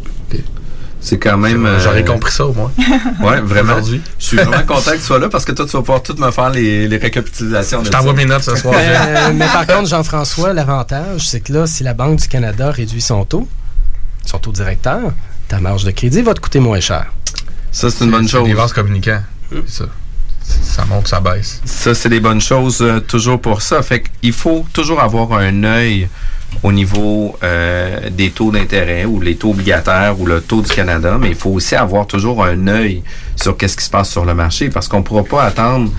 [1.02, 1.66] C'est quand même.
[1.66, 2.72] euh, J'aurais compris ça au moins.
[3.22, 3.72] Ouais, vraiment.
[3.76, 4.02] Aujourd'hui.
[4.20, 6.14] Je suis vraiment content que tu sois là parce que toi, tu vas pouvoir tout
[6.18, 7.80] me faire les, les récapitulations.
[7.80, 8.76] de Je t'envoie mes notes ce soir.
[8.78, 13.00] Euh, mais par contre, Jean-François, l'avantage, c'est que là, si la Banque du Canada réduit
[13.00, 13.48] son taux,
[14.26, 15.00] son taux directeur,
[15.48, 17.06] ta marge de crédit va te coûter moins cher.
[17.72, 18.46] Ça, c'est une bonne chose.
[18.46, 19.22] Des vases communicants.
[19.52, 19.86] C'est ça.
[20.42, 21.62] Ça monte, ça baisse.
[21.66, 23.82] Ça, c'est des bonnes choses euh, toujours pour ça.
[23.82, 26.08] Fait qu'il faut toujours avoir un œil
[26.64, 31.18] au niveau euh, des taux d'intérêt ou les taux obligataires ou le taux du Canada,
[31.20, 33.04] mais il faut aussi avoir toujours un œil
[33.36, 35.92] sur qu'est-ce qui se passe sur le marché parce qu'on ne pourra pas attendre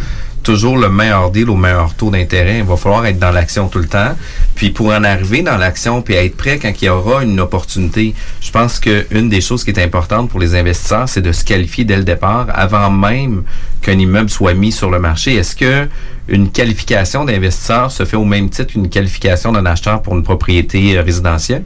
[0.42, 2.59] toujours le meilleur deal au meilleur taux d'intérêt.
[2.59, 4.16] Il va falloir être dans l'action tout le temps.
[4.55, 8.14] Puis pour en arriver dans l'action puis être prêt quand il y aura une opportunité,
[8.40, 11.85] je pense qu'une des choses qui est importante pour les investisseurs, c'est de se qualifier
[11.85, 13.44] dès le départ avant même
[13.83, 15.35] qu'un immeuble soit mis sur le marché.
[15.35, 15.88] Est-ce que
[16.29, 20.96] une qualification d'investisseur se fait au même titre qu'une qualification d'un acheteur pour une propriété
[20.96, 21.64] euh, résidentielle?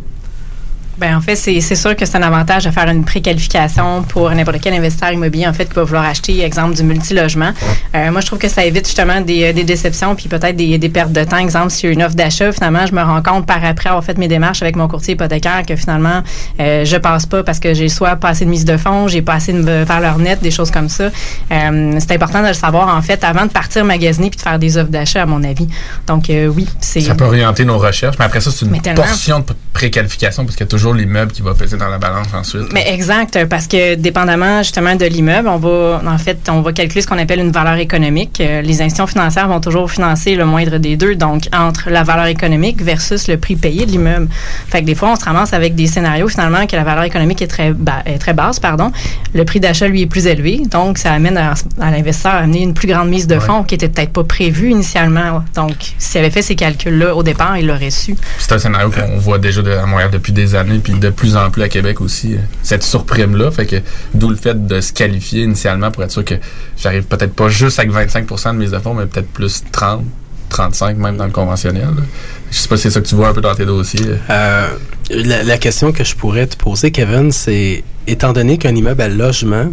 [0.98, 4.60] Ben en fait, c'est sûr que c'est un avantage de faire une préqualification pour n'importe
[4.60, 7.52] quel investisseur immobilier en fait qui va vouloir acheter, exemple, du multilogement.
[7.94, 10.78] Euh, moi, je trouve que ça évite justement des, euh, des déceptions puis peut-être des,
[10.78, 11.38] des pertes de temps.
[11.38, 14.04] Exemple, s'il y a une offre d'achat, finalement, je me rends compte par après avoir
[14.04, 16.22] fait mes démarches avec mon courtier hypothécaire que finalement,
[16.60, 19.22] euh, je passe pas parce que j'ai soit pas assez de mise de fonds, j'ai
[19.22, 21.10] pas assez de valeur nette, des choses comme ça.
[21.50, 24.58] Euh, c'est important de le savoir en fait avant de partir magasiner puis de faire
[24.58, 25.68] des offres d'achat, à mon avis.
[26.06, 27.00] Donc euh, oui, c'est.
[27.00, 30.64] Ça peut orienter nos recherches, mais après ça, c'est une portion de préqualification parce qu'il
[30.64, 32.72] y a toujours l'immeuble qui va peser dans la balance ensuite.
[32.72, 37.00] Mais exact, parce que dépendamment justement de l'immeuble, on va en fait on va calculer
[37.00, 38.40] ce qu'on appelle une valeur économique.
[38.40, 42.26] Euh, les institutions financières vont toujours financer le moindre des deux, donc entre la valeur
[42.26, 44.28] économique versus le prix payé de l'immeuble.
[44.68, 47.42] Fait que des fois on se ramasse avec des scénarios finalement que la valeur économique
[47.42, 48.90] est très ba- est très basse, pardon.
[49.34, 52.62] Le prix d'achat lui est plus élevé, donc ça amène à, à l'investisseur à amener
[52.62, 55.42] une plus grande mise de fonds qui était peut-être pas prévue initialement.
[55.54, 58.14] Donc s'il avait fait ces calculs là au départ, il l'aurait su.
[58.38, 61.36] C'est un scénario qu'on voit déjà de- à Montréal depuis des années, puis de plus
[61.36, 62.34] en plus à Québec aussi.
[62.34, 63.76] euh, Cette surprime-là, fait que
[64.14, 66.34] d'où le fait de se qualifier initialement pour être sûr que
[66.76, 70.04] j'arrive peut-être pas juste avec 25% de mise de fonds, mais peut-être plus 30,
[70.48, 71.82] 35 même dans le conventionnel.
[71.96, 72.02] là.
[72.50, 74.00] Je sais pas si c'est ça que tu vois un peu dans tes dossiers.
[74.30, 74.68] Euh,
[75.10, 79.08] la, la question que je pourrais te poser, Kevin, c'est étant donné qu'un immeuble à
[79.08, 79.66] logement,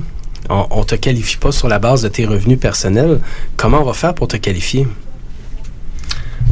[0.50, 3.20] on, on te qualifie pas sur la base de tes revenus personnels,
[3.58, 4.88] comment on va faire pour te qualifier?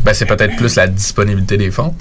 [0.03, 1.93] Ben, c'est peut-être plus la disponibilité des fonds.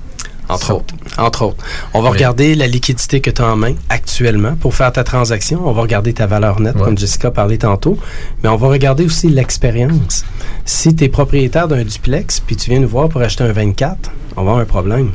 [0.48, 0.94] Entre autres.
[1.18, 1.64] Entre autres.
[1.94, 2.16] On va Oui.
[2.16, 5.60] regarder la liquidité que tu as en main actuellement pour faire ta transaction.
[5.66, 7.98] On va regarder ta valeur nette, comme Jessica parlait tantôt.
[8.42, 10.24] Mais on va regarder aussi l'expérience.
[10.64, 14.10] Si tu es propriétaire d'un duplex, puis tu viens nous voir pour acheter un 24,
[14.36, 15.10] on va avoir un problème.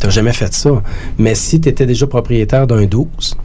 [0.00, 0.70] Tu n'as jamais fait ça.
[1.18, 3.36] Mais si tu étais déjà propriétaire d'un 12,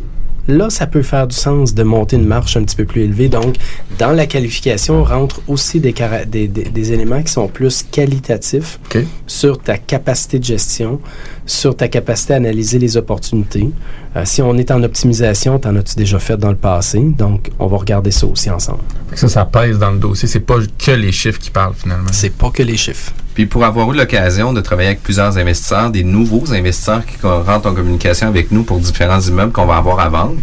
[0.47, 3.29] Là, ça peut faire du sens de monter une marche un petit peu plus élevée.
[3.29, 3.55] Donc,
[3.97, 8.79] dans la qualification, rentre aussi des, cara- des, des- des éléments qui sont plus qualitatifs
[9.25, 10.99] sur ta capacité de gestion,
[11.45, 13.69] sur ta capacité à analyser les opportunités.
[14.15, 16.99] Euh, si on est en optimisation, t'en as-tu déjà fait dans le passé?
[16.99, 18.83] Donc, on va regarder ça aussi ensemble.
[19.15, 20.27] Ça, ça pèse dans le dossier.
[20.27, 22.09] C'est pas que les chiffres qui parlent finalement.
[22.11, 23.11] C'est pas que les chiffres.
[23.33, 27.67] Puis pour avoir eu l'occasion de travailler avec plusieurs investisseurs, des nouveaux investisseurs qui rentrent
[27.67, 30.37] en communication avec nous pour différents immeubles qu'on va avoir à vendre,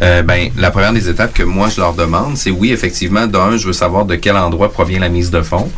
[0.00, 3.58] euh, ben la première des étapes que moi je leur demande, c'est oui effectivement d'un,
[3.58, 5.70] je veux savoir de quel endroit provient la mise de fonds,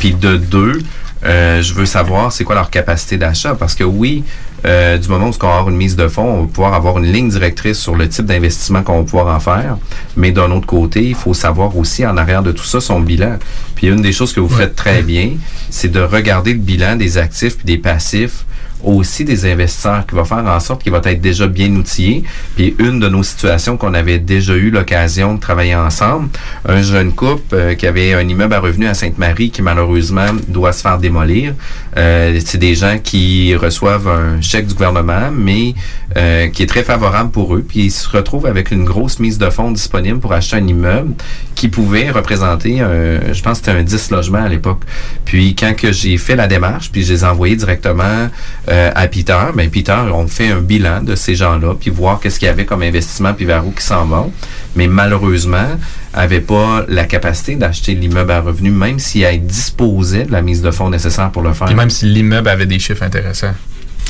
[0.00, 0.80] puis de deux,
[1.24, 4.24] euh, je veux savoir c'est quoi leur capacité d'achat parce que oui,
[4.64, 6.98] euh, du moment où on va avoir une mise de fonds, on va pouvoir avoir
[6.98, 9.78] une ligne directrice sur le type d'investissement qu'on va pouvoir en faire.
[10.16, 13.38] Mais d'un autre côté, il faut savoir aussi en arrière de tout ça son bilan.
[13.74, 15.32] Puis une des choses que vous faites très bien,
[15.70, 18.44] c'est de regarder le bilan des actifs puis des passifs
[18.84, 22.24] aussi des investisseurs qui va faire en sorte qu'il va être déjà bien outillé.
[22.56, 26.28] Puis une de nos situations qu'on avait déjà eu l'occasion de travailler ensemble,
[26.66, 30.72] un jeune couple euh, qui avait un immeuble à revenus à Sainte-Marie qui malheureusement doit
[30.72, 31.54] se faire démolir.
[31.96, 35.74] Euh, c'est des gens qui reçoivent un chèque du gouvernement, mais
[36.16, 37.64] euh, qui est très favorable pour eux.
[37.66, 41.12] Puis ils se retrouvent avec une grosse mise de fonds disponible pour acheter un immeuble
[41.54, 44.82] qui pouvait représenter, un, je pense que c'était un 10 logements à l'époque.
[45.24, 48.28] Puis quand que j'ai fait la démarche, puis je les ai envoyés directement
[48.68, 52.38] euh, à Peter, ben Peter, on fait un bilan de ces gens-là, puis voir qu'est-ce
[52.38, 54.32] qu'il y avait comme investissement, puis vers où qui s'en vont.
[54.76, 55.76] Mais malheureusement,
[56.14, 60.70] avait pas la capacité d'acheter l'immeuble à revenu, même s'il disposait de la mise de
[60.70, 61.66] fonds nécessaire pour le faire.
[61.66, 63.54] Puis même si l'immeuble avait des chiffres intéressants.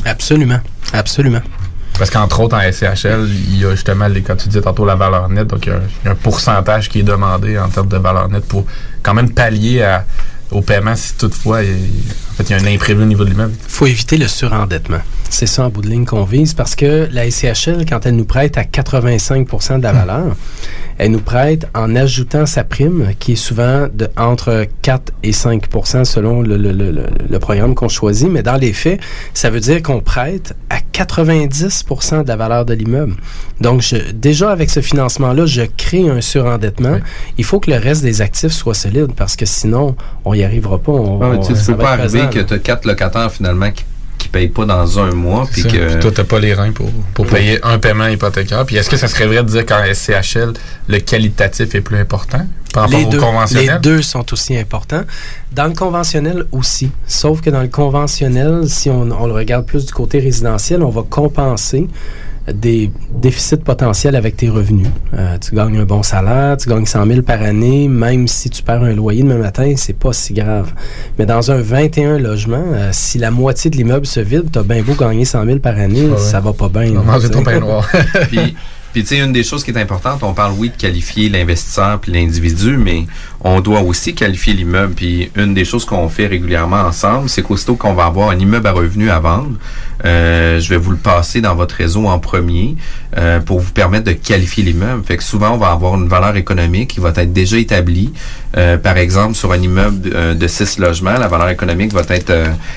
[0.05, 0.61] Absolument.
[0.93, 1.43] Absolument.
[1.99, 4.95] Parce qu'entre autres, en SCHL, il y a justement, les, comme tu disais tantôt, la
[4.95, 5.49] valeur nette.
[5.49, 8.65] Donc, il y, a, un pourcentage qui est demandé en termes de valeur nette pour
[9.03, 9.99] quand même pallier
[10.51, 11.77] au paiement si toutefois, il,
[12.39, 13.53] fait, il y a un imprévu au niveau de l'immeuble.
[13.67, 14.99] faut éviter le surendettement.
[15.31, 18.25] C'est ça en bout de ligne qu'on vise parce que la SCHL, quand elle nous
[18.25, 20.37] prête à 85% de la valeur,
[20.97, 26.05] elle nous prête en ajoutant sa prime qui est souvent de entre 4 et 5%
[26.05, 28.29] selon le, le- le- le- le programme qu'on choisit.
[28.29, 29.01] Mais dans les faits,
[29.35, 33.15] ça veut dire qu'on prête à 90% de la valeur de l'immeuble.
[33.61, 36.99] Donc, je- déjà avec ce financement-là, je crée un surendettement.
[37.37, 40.79] Il faut que le reste des actifs soit solide parce que sinon, on n'y arrivera
[40.79, 40.93] pas.
[40.93, 43.85] On, on- tu peux arriver que tu as quatre locataires finalement qui
[44.19, 46.91] qui payent pas dans un mois puis que Puis toi, t'as pas les reins pour,
[47.15, 48.67] pour payer un paiement hypothécaire.
[48.67, 50.53] Puis est-ce que ça serait vrai de dire qu'en SCHL,
[50.89, 53.75] le qualitatif est plus important par rapport les au conventionnel?
[53.75, 55.05] Les deux sont aussi importants.
[55.53, 56.91] Dans le conventionnel aussi.
[57.07, 60.91] Sauf que dans le conventionnel, si on, on le regarde plus du côté résidentiel, on
[60.91, 61.89] va compenser
[62.53, 64.89] des déficits potentiels avec tes revenus.
[65.15, 68.63] Euh, tu gagnes un bon salaire, tu gagnes 100 000 par année, même si tu
[68.63, 70.73] perds un loyer demain matin, c'est pas si grave.
[71.19, 74.63] Mais dans un 21 logements, euh, si la moitié de l'immeuble se vide, tu as
[74.63, 76.93] bien beau gagner 100 000 par année, ça va pas bien.
[76.93, 77.45] Manger tu ton sais.
[77.45, 77.89] pain noir.
[78.31, 78.57] puis,
[78.93, 82.01] puis tu sais, une des choses qui est importante, on parle, oui, de qualifier l'investisseur
[82.01, 83.05] puis l'individu, mais
[83.41, 84.95] on doit aussi qualifier l'immeuble.
[84.95, 88.67] Puis une des choses qu'on fait régulièrement ensemble, c'est qu'aussitôt qu'on va avoir un immeuble
[88.67, 89.53] à revenu à vendre,
[90.05, 92.77] euh, je vais vous le passer dans votre réseau en premier
[93.17, 95.03] euh, pour vous permettre de qualifier l'immeuble.
[95.05, 98.13] Fait que souvent, on va avoir une valeur économique qui va être déjà établie.
[98.57, 102.33] Euh, par exemple, sur un immeuble de, de 6 logements, la valeur économique va être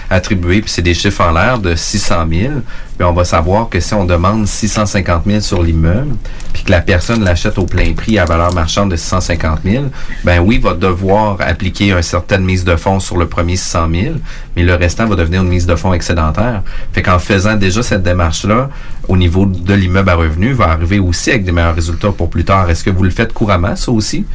[0.09, 2.53] attribuée, puis c'est des chiffres en l'air de 600 000.
[2.97, 6.15] Puis on va savoir que si on demande 650 000 sur l'immeuble,
[6.53, 9.85] puis que la personne l'achète au plein prix à valeur marchande de 650 000,
[10.23, 14.15] ben oui, va devoir appliquer une certaine mise de fonds sur le premier 600 000,
[14.55, 16.63] mais le restant va devenir une mise de fonds excédentaire.
[16.93, 18.69] Fait qu'en faisant déjà cette démarche-là,
[19.07, 22.45] au niveau de l'immeuble à revenu, va arriver aussi avec des meilleurs résultats pour plus
[22.45, 22.69] tard.
[22.69, 24.25] Est-ce que vous le faites couramment, ça aussi?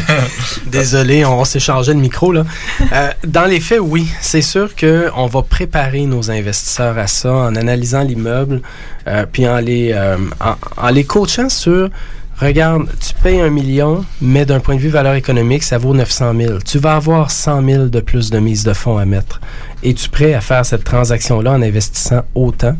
[0.66, 2.44] Désolé, on s'est changé le micro là.
[2.92, 7.32] Euh, dans les faits, oui, c'est sûr que on va préparer nos investisseurs à ça
[7.32, 8.62] en analysant l'immeuble,
[9.06, 11.90] euh, puis en les euh, en, les coachant sur
[12.38, 16.34] Regarde, tu payes un million, mais d'un point de vue valeur économique, ça vaut 900
[16.36, 16.58] 000.
[16.64, 19.40] Tu vas avoir 100 000 de plus de mise de fonds à mettre.
[19.84, 22.76] Es-tu prêt à faire cette transaction-là en investissant autant?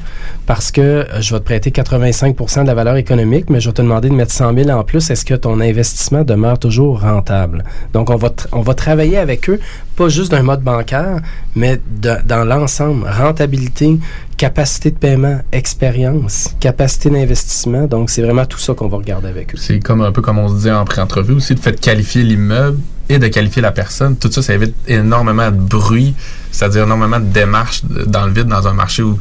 [0.47, 3.73] Parce que euh, je vais te prêter 85% de la valeur économique, mais je vais
[3.73, 5.11] te demander de mettre 100 000 en plus.
[5.11, 7.65] Est-ce que ton investissement demeure toujours rentable?
[7.93, 9.59] Donc, on va, on va travailler avec eux,
[9.97, 11.21] pas juste d'un mode bancaire,
[11.57, 13.09] mais dans l'ensemble.
[13.09, 13.99] Rentabilité,
[14.37, 17.87] capacité de paiement, expérience, capacité d'investissement.
[17.87, 19.59] Donc, c'est vraiment tout ça qu'on va regarder avec eux.
[19.59, 22.23] C'est comme un peu comme on se dit en pré-entrevue aussi, le fait de qualifier
[22.23, 24.17] l'immeuble et de qualifier la personne.
[24.17, 26.15] Tout ça, ça évite énormément de bruit,
[26.53, 29.19] c'est-à-dire énormément de démarches dans le vide dans un marché où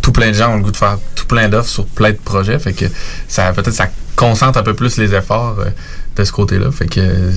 [0.00, 2.18] tout plein de gens ont le goût de faire tout plein d'offres sur plein de
[2.22, 2.58] projets.
[2.58, 2.84] Fait que
[3.26, 5.70] ça peut-être ça concentre un peu plus les efforts euh,
[6.16, 6.70] de ce côté-là.
[6.70, 7.30] Fait que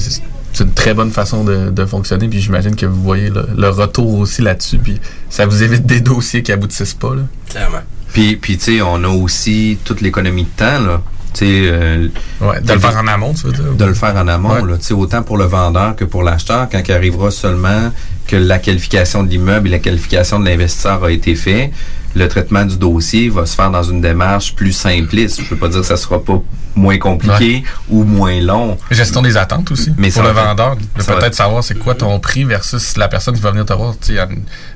[0.54, 2.28] c'est une très bonne façon de, fonctionner.
[2.28, 4.80] Puis j'imagine que vous voyez le, retour aussi là-dessus.
[4.80, 7.16] Puis ça vous évite des dossiers qui aboutissent pas.
[7.16, 7.22] Là.
[7.50, 7.82] Clairement.
[8.14, 10.80] Puis, puis tu sais, on a aussi toute l'économie de temps.
[10.80, 11.02] Là.
[11.42, 12.08] Euh,
[12.42, 13.74] ouais, de le faire en amont, tu veux dire?
[13.74, 16.92] De le faire en amont, là, autant pour le vendeur que pour l'acheteur, quand il
[16.92, 17.92] arrivera seulement
[18.28, 21.72] que la qualification de l'immeuble et la qualification de l'investisseur a été fait,
[22.16, 25.42] le traitement du dossier va se faire dans une démarche plus simpliste.
[25.42, 26.42] Je peux pas dire que ça sera pas
[26.76, 28.78] moins compliqué ou moins long.
[28.92, 29.94] Gestion des attentes aussi.
[29.98, 33.52] Mais pour le vendeur, peut-être savoir c'est quoi ton prix versus la personne qui va
[33.52, 33.96] venir te voir.
[34.10, 34.28] Il y a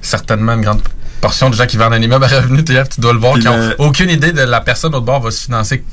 [0.02, 0.82] certainement une grande
[1.20, 3.74] portion de gens qui vendent un immeuble à revenu, tu dois le voir, qui n'ont
[3.78, 5.84] aucune idée de la personne au bord va se financer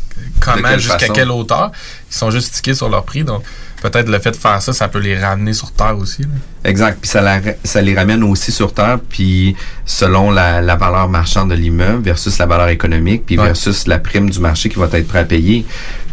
[0.40, 1.70] comment, jusqu'à quelle hauteur.
[2.10, 3.24] Ils sont juste tickés sur leur prix.
[3.24, 3.42] Donc,
[3.80, 6.22] peut-être le fait de faire ça, ça peut les ramener sur terre aussi.
[6.64, 6.98] Exact.
[7.00, 7.22] Puis ça,
[7.64, 12.46] ça les ramène aussi sur terre, puis selon la, valeur marchande de l'immeuble versus la
[12.46, 15.64] valeur économique, puis versus la prime du marché qui va être prêt à payer.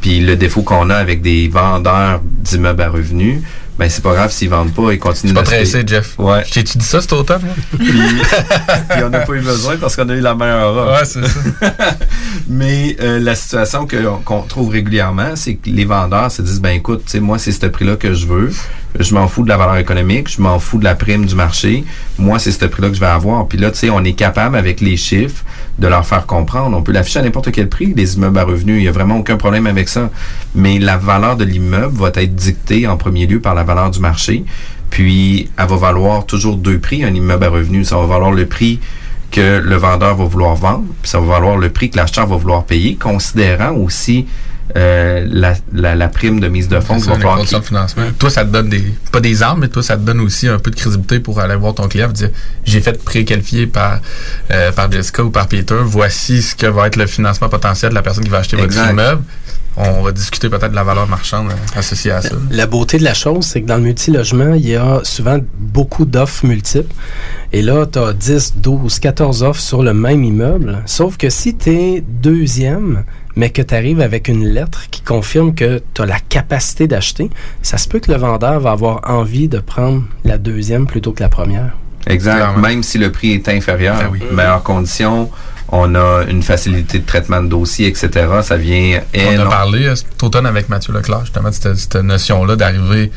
[0.01, 3.41] Puis le défaut qu'on a avec des vendeurs d'immeubles à revenus,
[3.77, 6.17] ben c'est pas grave s'ils vendent pas, ils continuent de pas pressé, Jeff.
[6.17, 6.43] Ouais.
[6.43, 7.41] Dit ça cet automne,
[7.77, 7.91] puis,
[8.89, 10.99] puis, on n'a pas eu besoin parce qu'on a eu la meilleure offre.
[10.99, 11.95] Ouais, c'est ça.
[12.47, 13.88] Mais euh, la situation
[14.23, 17.51] qu'on trouve régulièrement, c'est que les vendeurs se disent ben écoute, tu sais moi c'est
[17.51, 18.51] ce prix-là que je veux.
[18.99, 21.84] Je m'en fous de la valeur économique, je m'en fous de la prime du marché.
[22.17, 23.47] Moi, c'est ce prix-là que je vais avoir.
[23.47, 25.43] Puis là, tu sais, on est capable avec les chiffres
[25.79, 26.77] de leur faire comprendre.
[26.77, 28.77] On peut l'afficher à n'importe quel prix, les immeubles à revenus.
[28.77, 30.10] Il n'y a vraiment aucun problème avec ça.
[30.53, 33.99] Mais la valeur de l'immeuble va être dictée en premier lieu par la valeur du
[33.99, 34.45] marché.
[34.89, 37.89] Puis, elle va valoir toujours deux prix, un immeuble à revenus.
[37.89, 38.79] Ça va valoir le prix
[39.31, 42.38] que le vendeur va vouloir vendre, puis ça va valoir le prix que l'acheteur va
[42.38, 44.27] vouloir payer, considérant aussi
[44.75, 45.25] euh,
[45.73, 48.03] la, la, prime de mise de fonds va falloir de financement.
[48.19, 50.59] Toi, ça te donne des pas des armes, mais toi, ça te donne aussi un
[50.59, 52.29] peu de crédibilité pour aller voir ton client et dire
[52.65, 53.99] j'ai fait préqualifier par
[54.51, 55.77] euh, par Jessica ou par Peter.
[55.81, 58.75] Voici ce que va être le financement potentiel de la personne qui va acheter votre
[58.75, 59.21] immeuble.
[59.77, 62.35] On va discuter peut-être de la valeur marchande euh, associée à ça.
[62.49, 66.05] La beauté de la chose, c'est que dans le multilogement, il y a souvent beaucoup
[66.05, 66.93] d'offres multiples.
[67.51, 70.81] Et là, tu as 10, 12, 14 offres sur le même immeuble.
[70.85, 73.03] Sauf que si tu es deuxième,
[73.36, 77.30] mais que tu arrives avec une lettre qui confirme que tu as la capacité d'acheter,
[77.62, 81.21] ça se peut que le vendeur va avoir envie de prendre la deuxième plutôt que
[81.21, 81.71] la première.
[82.08, 82.58] Exact.
[82.58, 84.63] Même si le prix est inférieur, ben oui.
[84.63, 85.30] conditions,
[85.69, 88.28] on a une facilité de traitement de dossier, etc.
[88.43, 92.56] Ça vient On a parlé euh, cet automne avec Mathieu Leclerc, justement, de cette, notion-là
[92.56, 93.12] d'arriver,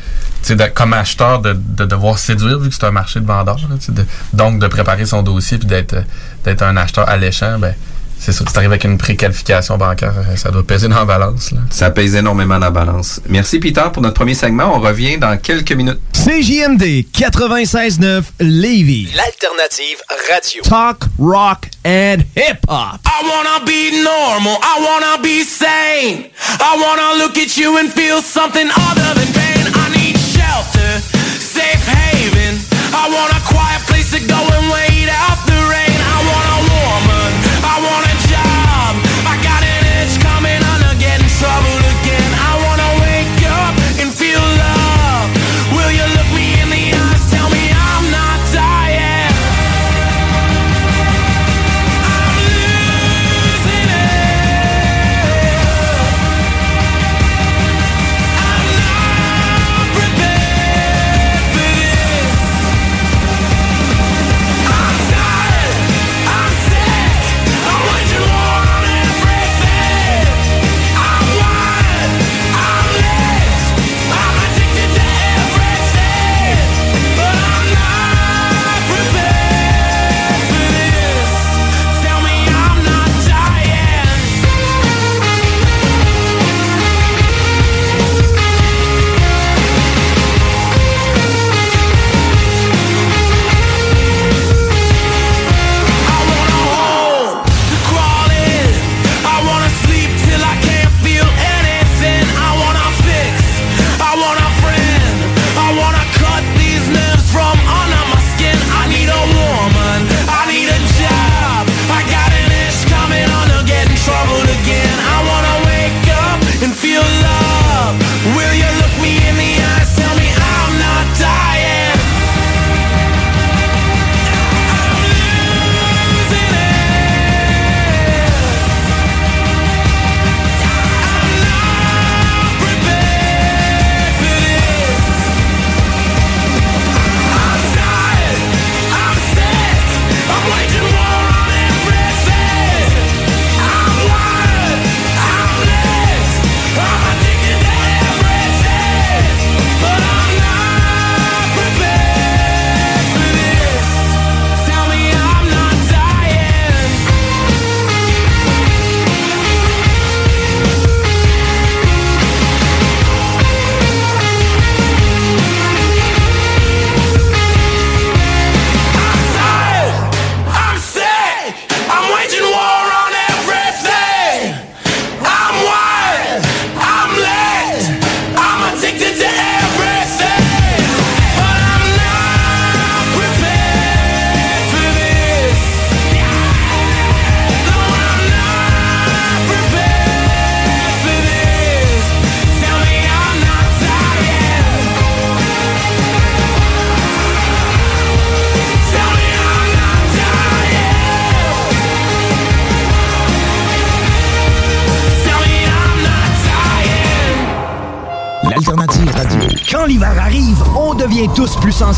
[0.73, 3.57] comme acheteur, de, devoir séduire, vu que c'est un marché de vendeurs.
[4.33, 7.75] donc, de préparer son dossier puis d'être un acheteur alléchant, ben,
[8.19, 11.51] c'est ça, tu arrives avec une préqualification bancaire, ça doit peser dans la balance.
[11.51, 11.59] Là.
[11.69, 13.21] Ça pèse énormément dans la balance.
[13.29, 14.75] Merci Peter pour notre premier segment.
[14.75, 15.99] On revient dans quelques minutes.
[16.13, 19.09] CJMD 96.9 Levy.
[19.15, 20.61] L'alternative radio.
[20.63, 22.99] Talk, rock and hip-hop.
[23.05, 24.57] I wanna be normal.
[24.61, 26.25] I wanna be sane.
[26.59, 29.65] I wanna look at you and feel something other than pain.
[29.73, 30.99] I need shelter,
[31.39, 32.59] safe haven.
[32.93, 35.68] I want a quiet place to go and wait out the rain.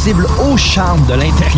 [0.04, 1.14] Sensibles au charme de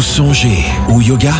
[0.00, 1.34] Vous songez au yoga?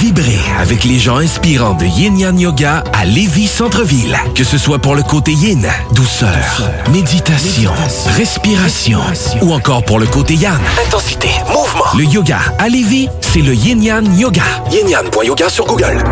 [0.00, 4.16] Vibrez avec les gens inspirants de Yin Yang Yoga à Lévis Centre-Ville.
[4.34, 7.70] Que ce soit pour le côté yin, douceur, méditation,
[8.16, 9.00] respiration,
[9.42, 11.84] ou encore pour le côté yang, intensité, mouvement.
[11.94, 14.44] Le yoga à Lévis, c'est le Yin Yang Yoga.
[14.70, 16.02] Yin Yang.yoga sur Google.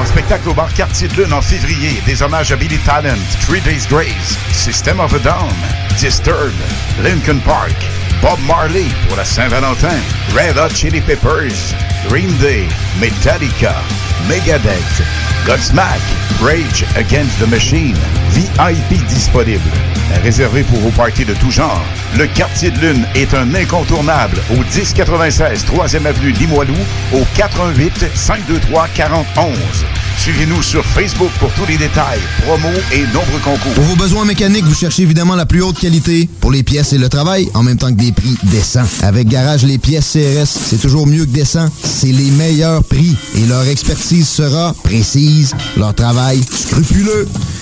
[0.00, 3.60] En spectacle au bar Quartier de Lune en février, des hommages à Billy Talent, Three
[3.62, 5.50] Days Grace, System of a Down,
[5.98, 6.54] Disturbed,
[7.02, 7.74] Lincoln Park,
[8.22, 9.96] Bob Marley pour la Saint-Valentin,
[10.34, 11.74] Red Hot Chili Peppers,
[12.08, 12.66] Green Day,
[13.00, 13.74] Metallica,
[14.28, 15.02] Megadeth,
[15.46, 16.00] Godsmack,
[16.42, 17.96] Rage Against the Machine,
[18.30, 19.70] VIP disponible.
[20.22, 21.82] Réservé pour vos parties de tout genre,
[22.16, 26.76] le Quartier de Lune est un incontournable au 1096 3e Avenue Limoilou
[27.12, 29.56] au 418 523 4011.
[30.24, 33.74] Suivez-nous sur Facebook pour tous les détails, promos et nombreux concours.
[33.74, 36.98] Pour vos besoins mécaniques, vous cherchez évidemment la plus haute qualité pour les pièces et
[36.98, 38.86] le travail, en même temps que des prix décents.
[39.02, 41.68] Avec Garage Les Pièces CRS, c'est toujours mieux que décent.
[41.82, 47.28] C'est les meilleurs prix et leur expertise sera précise, leur travail scrupuleux.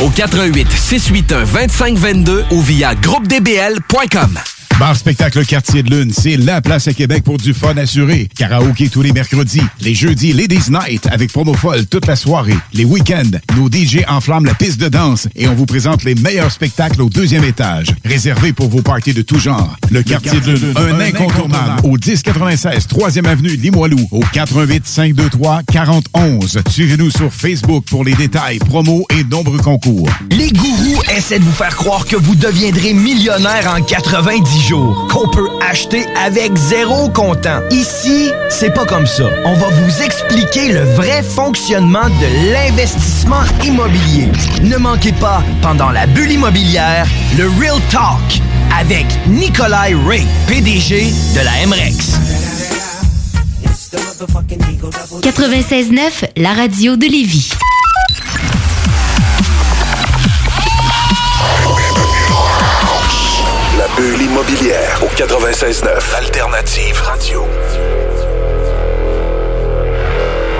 [0.00, 4.57] au 88 681 2522 ou via groupedbl.com.
[4.78, 8.28] Bar Spectacle Quartier de Lune, c'est la place à Québec pour du fun assuré.
[8.36, 9.62] Karaoké tous les mercredis.
[9.80, 12.56] Les jeudis, Ladies Night avec promo folle toute la soirée.
[12.72, 16.52] Les week-ends, nos DJ enflamment la piste de danse et on vous présente les meilleurs
[16.52, 17.88] spectacles au deuxième étage.
[18.04, 19.76] Réservé pour vos parties de tout genre.
[19.90, 21.80] Le, Quartier de Lune, un, incontournable.
[21.82, 24.06] Au 1096 3e Avenue Limoilou.
[24.12, 26.60] Au 418 523 4011.
[26.70, 30.08] Suivez-nous sur Facebook pour les détails, promos et nombreux concours.
[30.30, 35.26] Les gourous essaient de vous faire croire que vous deviendrez millionnaire en 90 jours, qu'on
[35.28, 37.60] peut acheter avec zéro comptant.
[37.70, 39.24] Ici, c'est pas comme ça.
[39.46, 44.28] On va vous expliquer le vrai fonctionnement de l'investissement immobilier.
[44.62, 47.06] Ne manquez pas, pendant la bulle immobilière,
[47.38, 48.42] le Real Talk
[48.78, 52.18] avec Nikolai Ray, PDG de la MREX.
[55.22, 57.52] 96.9, la radio de Lévis.
[63.96, 67.44] La bulle immobilière au 96.9 Alternative Radio.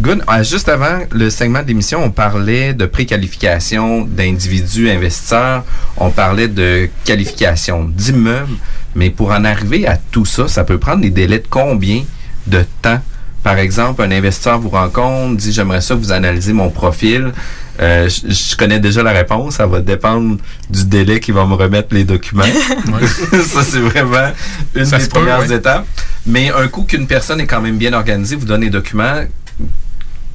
[0.00, 0.24] Good.
[0.26, 5.62] Ah, juste avant le segment d'émission, on parlait de préqualification d'individus investisseurs,
[5.96, 8.56] on parlait de qualification d'immeubles,
[8.96, 12.02] mais pour en arriver à tout ça, ça peut prendre des délais de combien
[12.48, 12.98] de temps?
[13.44, 17.32] Par exemple, un investisseur vous rencontre, dit j'aimerais ça vous analysez mon profil.
[17.80, 20.36] Euh, je, je connais déjà la réponse, ça va dépendre
[20.70, 22.44] du délai qui va me remettre les documents.
[23.46, 24.30] ça, c'est vraiment
[24.74, 25.56] une Ça des peut, premières ouais.
[25.56, 25.86] étapes.
[26.26, 29.24] Mais un coup qu'une personne est quand même bien organisée, vous donne les documents,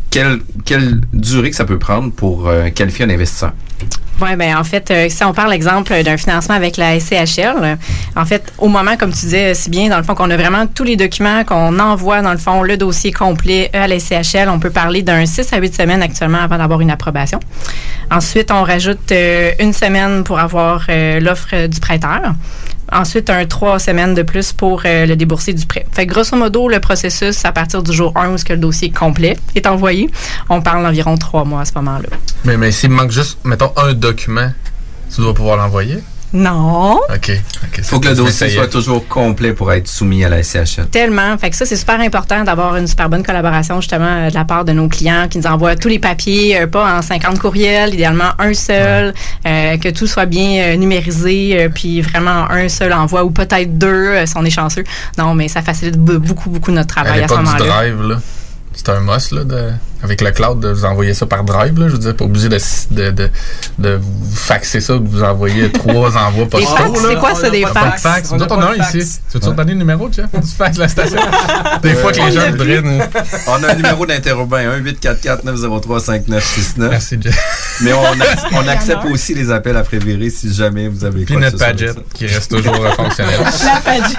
[0.09, 3.53] quelle, quelle durée que ça peut prendre pour euh, qualifier un investisseur?
[4.21, 7.77] Oui, ben en fait, euh, si on parle exemple d'un financement avec la SCHL,
[8.17, 10.67] en fait, au moment, comme tu disais si bien, dans le fond, qu'on a vraiment
[10.67, 14.59] tous les documents, qu'on envoie, dans le fond, le dossier complet à la SCHL, on
[14.59, 17.39] peut parler d'un 6 à 8 semaines actuellement avant d'avoir une approbation.
[18.11, 22.33] Ensuite, on rajoute euh, une semaine pour avoir euh, l'offre du prêteur.
[22.91, 25.85] Ensuite un trois semaines de plus pour euh, le débourser du prêt.
[25.91, 29.37] Fait que grosso modo, le processus, à partir du jour 1 où le dossier complet
[29.55, 30.09] est envoyé,
[30.49, 32.09] on parle d'environ trois mois à ce moment-là.
[32.45, 34.51] Mais, mais s'il manque juste, mettons, un document,
[35.13, 35.99] tu dois pouvoir l'envoyer?
[36.33, 36.99] Non.
[37.13, 37.31] OK.
[37.77, 40.87] Il faut que le dossier soit toujours complet pour être soumis à la SCHL.
[40.91, 41.37] Tellement.
[41.37, 44.45] Fait que ça, c'est super important d'avoir une super bonne collaboration, justement, euh, de la
[44.45, 47.93] part de nos clients qui nous envoient tous les papiers, euh, pas en 50 courriels,
[47.93, 49.13] idéalement un seul,
[49.47, 53.77] euh, que tout soit bien euh, numérisé, euh, puis vraiment un seul envoi ou peut-être
[53.77, 54.83] deux euh, si on est chanceux.
[55.17, 57.65] Non, mais ça facilite be- beaucoup, beaucoup notre travail à, ce moment-là.
[57.65, 58.15] drive, là,
[58.73, 59.71] c'est un must, là, de,
[60.01, 61.87] avec le cloud, de vous envoyer ça par drive, là.
[61.87, 62.57] Je veux dire, pas obligé de,
[62.91, 63.29] de, de,
[63.79, 68.01] de vous faxer ça, de vous envoyer trois envois postaux, c'est quoi ça, des fax?
[68.01, 68.31] fax.
[68.31, 69.19] On Nous autres, on a un ici.
[69.31, 70.27] Tu veux-tu donner le numéro, Jeff?
[70.31, 71.19] Du fax de la station?
[71.83, 73.01] Des fois que les gens nous-
[73.47, 76.73] On a un numéro d'interurbain, 1-844-903-5969.
[76.77, 77.77] Merci, Jeff.
[77.81, 77.91] Mais
[78.53, 81.57] on, accepte aussi les appels à prévérer si jamais vous avez Puis quoi que notre
[81.57, 83.39] ce soit Padgett, qui reste toujours fonctionnel.
[83.41, 84.17] La Padgett.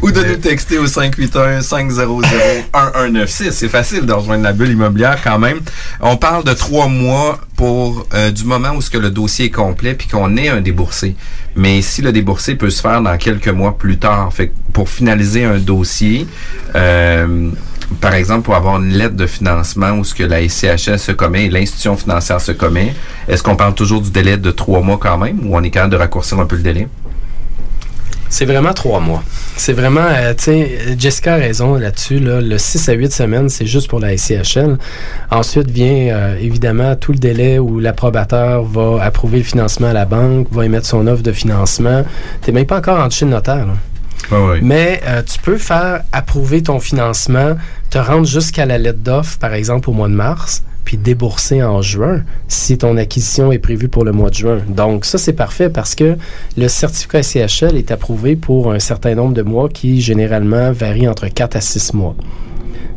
[0.00, 3.50] Ou de nous texter au 581-500-1196.
[3.52, 5.01] C'est facile de rejoindre la bulle immobilière
[6.00, 9.94] On parle de trois mois pour euh, du moment où que le dossier est complet
[9.94, 11.16] puis qu'on ait un déboursé.
[11.56, 14.30] Mais si le déboursé peut se faire dans quelques mois plus tard,
[14.72, 16.26] pour finaliser un dossier,
[16.74, 17.50] euh,
[18.00, 21.46] par exemple, pour avoir une lettre de financement où ce que la SCHL se commet
[21.46, 22.94] et l'institution financière se commet,
[23.28, 25.92] est-ce qu'on parle toujours du délai de trois mois quand même ou on est capable
[25.92, 26.88] de raccourcir un peu le délai?
[28.32, 29.22] C'est vraiment trois mois.
[29.58, 32.18] C'est vraiment, euh, tu sais, Jessica a raison là-dessus.
[32.18, 34.78] Là, le 6 à 8 semaines, c'est juste pour la SCHL.
[35.30, 40.06] Ensuite vient euh, évidemment tout le délai où l'approbateur va approuver le financement à la
[40.06, 42.06] banque, va émettre son offre de financement.
[42.42, 43.66] Tu n'es même pas encore en chez le notaire.
[43.66, 43.74] là.
[44.62, 47.56] Mais euh, tu peux faire approuver ton financement,
[47.90, 51.82] te rendre jusqu'à la lettre d'offre, par exemple, au mois de mars, puis débourser en
[51.82, 54.60] juin si ton acquisition est prévue pour le mois de juin.
[54.68, 56.16] Donc, ça, c'est parfait parce que
[56.56, 61.28] le certificat SCHL est approuvé pour un certain nombre de mois qui, généralement, varie entre
[61.28, 62.16] 4 à 6 mois.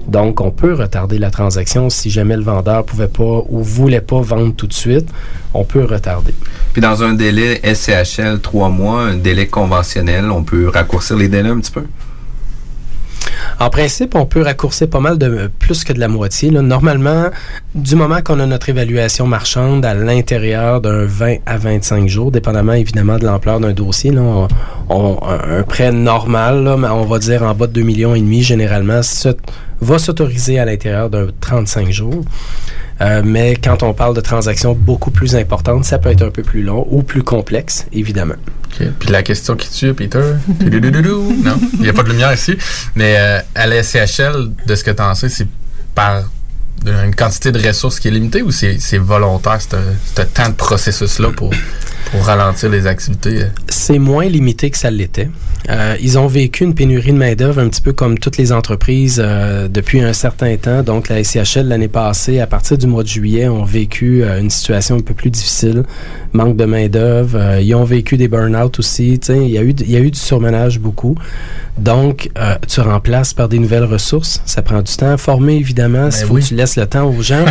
[0.07, 4.21] Donc, on peut retarder la transaction si jamais le vendeur pouvait pas ou voulait pas
[4.21, 5.09] vendre tout de suite.
[5.53, 6.35] On peut retarder.
[6.73, 11.49] Puis dans un délai SCHL, trois mois, un délai conventionnel, on peut raccourcir les délais
[11.49, 11.83] un petit peu?
[13.59, 16.51] En principe, on peut raccourcir pas mal de plus que de la moitié.
[16.51, 17.29] Normalement,
[17.73, 22.73] du moment qu'on a notre évaluation marchande à l'intérieur d'un 20 à 25 jours, dépendamment
[22.73, 27.81] évidemment de l'ampleur d'un dossier, un prêt normal, on va dire en bas de 2
[27.81, 29.01] millions et demi, généralement,
[29.81, 32.23] va s'autoriser à l'intérieur d'un 35 jours.
[33.01, 36.43] Euh, mais quand on parle de transactions beaucoup plus importantes, ça peut être un peu
[36.43, 38.35] plus long ou plus complexe, évidemment.
[38.65, 38.87] OK.
[38.99, 40.21] Puis la question qui tue, Peter?
[41.43, 42.57] Non, il n'y a pas de lumière ici.
[42.95, 45.47] Mais euh, à la SCHL, de ce que tu en sais, c'est
[45.93, 46.23] par
[46.85, 51.51] une quantité de ressources qui est limitée ou c'est volontaire, ce temps de processus-là pour,
[52.11, 53.47] pour ralentir les activités?
[53.67, 55.29] c'est moins limité que ça l'était.
[55.69, 59.21] Euh, ils ont vécu une pénurie de main-d'œuvre un petit peu comme toutes les entreprises
[59.23, 60.83] euh, depuis un certain temps.
[60.83, 64.49] Donc, la SCHL, l'année passée, à partir du mois de juillet, ont vécu euh, une
[64.49, 65.83] situation un peu plus difficile.
[66.33, 67.37] Manque de main-d'œuvre.
[67.39, 69.19] Euh, ils ont vécu des burn-out aussi.
[69.19, 71.15] Tu sais, Il y, a eu, il y a eu du surmenage beaucoup.
[71.77, 74.41] Donc, euh, tu remplaces par des nouvelles ressources.
[74.45, 76.07] Ça prend du temps à former, évidemment.
[76.07, 76.41] Il faut oui.
[76.41, 77.43] que tu laisses le temps aux gens.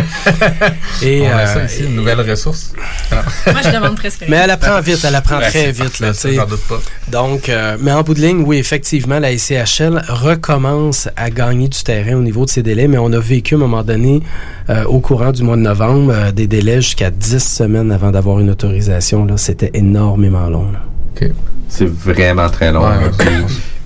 [1.03, 2.73] Et, On a euh, ça ici, une nouvelle ressource.
[3.11, 5.99] Moi, je demande presque mais elle apprend vite, elle apprend Ouais, très vite.
[5.99, 6.81] Là, ça, doute pas.
[7.07, 11.83] Donc, euh, mais en bout de ligne, oui, effectivement, la SCHL recommence à gagner du
[11.83, 14.21] terrain au niveau de ses délais, mais on a vécu à un moment donné,
[14.69, 18.39] euh, au courant du mois de novembre, euh, des délais jusqu'à 10 semaines avant d'avoir
[18.39, 19.25] une autorisation.
[19.25, 20.71] Là, C'était énormément long.
[20.71, 21.29] là.
[21.67, 22.83] C'est vraiment très long.
[22.87, 23.09] Ouais.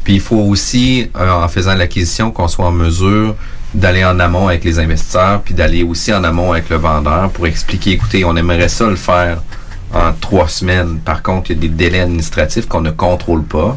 [0.03, 3.35] Puis il faut aussi, euh, en faisant l'acquisition, qu'on soit en mesure
[3.73, 7.47] d'aller en amont avec les investisseurs, puis d'aller aussi en amont avec le vendeur pour
[7.47, 9.41] expliquer, écoutez, on aimerait ça le faire
[9.93, 10.99] en trois semaines.
[10.99, 13.75] Par contre, il y a des délais administratifs qu'on ne contrôle pas.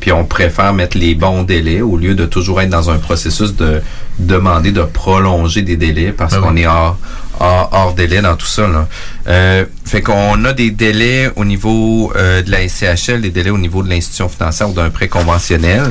[0.00, 3.54] Puis on préfère mettre les bons délais au lieu de toujours être dans un processus
[3.56, 3.80] de
[4.18, 6.42] demander de prolonger des délais parce Ah oui.
[6.48, 6.98] qu'on est hors,
[7.40, 8.68] hors, hors délai dans tout ça.
[8.68, 8.86] Là.
[9.28, 13.56] Euh, fait qu'on a des délais au niveau euh, de la SCHL, des délais au
[13.58, 15.90] niveau de l'institution financière ou d'un prêt conventionnel.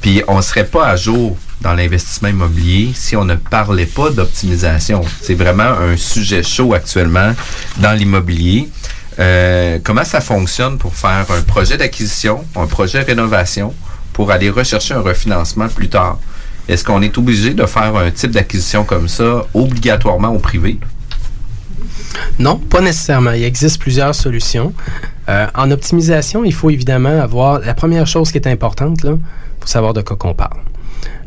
[0.00, 5.02] Puis on serait pas à jour dans l'investissement immobilier si on ne parlait pas d'optimisation.
[5.20, 7.34] C'est vraiment un sujet chaud actuellement
[7.76, 8.70] dans l'immobilier.
[9.20, 13.74] Euh, comment ça fonctionne pour faire un projet d'acquisition, un projet rénovation,
[14.12, 16.18] pour aller rechercher un refinancement plus tard?
[16.68, 20.78] Est-ce qu'on est obligé de faire un type d'acquisition comme ça obligatoirement au privé?
[22.38, 23.32] Non, pas nécessairement.
[23.32, 24.72] Il existe plusieurs solutions.
[25.28, 29.92] Euh, en optimisation, il faut évidemment avoir la première chose qui est importante, faut savoir
[29.92, 30.60] de quoi qu'on parle.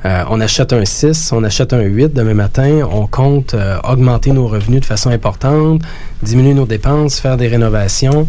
[0.06, 4.32] Euh, on achète un 6, on achète un 8 demain matin, on compte euh, augmenter
[4.32, 5.82] nos revenus de façon importante,
[6.22, 8.28] diminuer nos dépenses, faire des rénovations.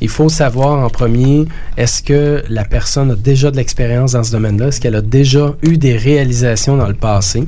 [0.00, 1.46] Il faut savoir en premier,
[1.78, 4.68] est-ce que la personne a déjà de l'expérience dans ce domaine-là?
[4.68, 7.44] Est-ce qu'elle a déjà eu des réalisations dans le passé?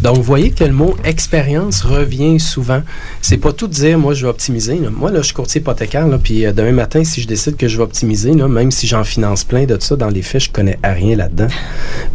[0.00, 2.82] Donc, vous voyez que le mot expérience revient souvent.
[3.20, 4.80] C'est pas tout dire, moi, je vais optimiser.
[4.90, 7.68] Moi, là, je suis courtier hypothécaire, là, puis euh, demain matin, si je décide que
[7.68, 10.50] je vais optimiser, là, même si j'en finance plein de ça, dans les faits, je
[10.50, 11.46] connais rien là-dedans.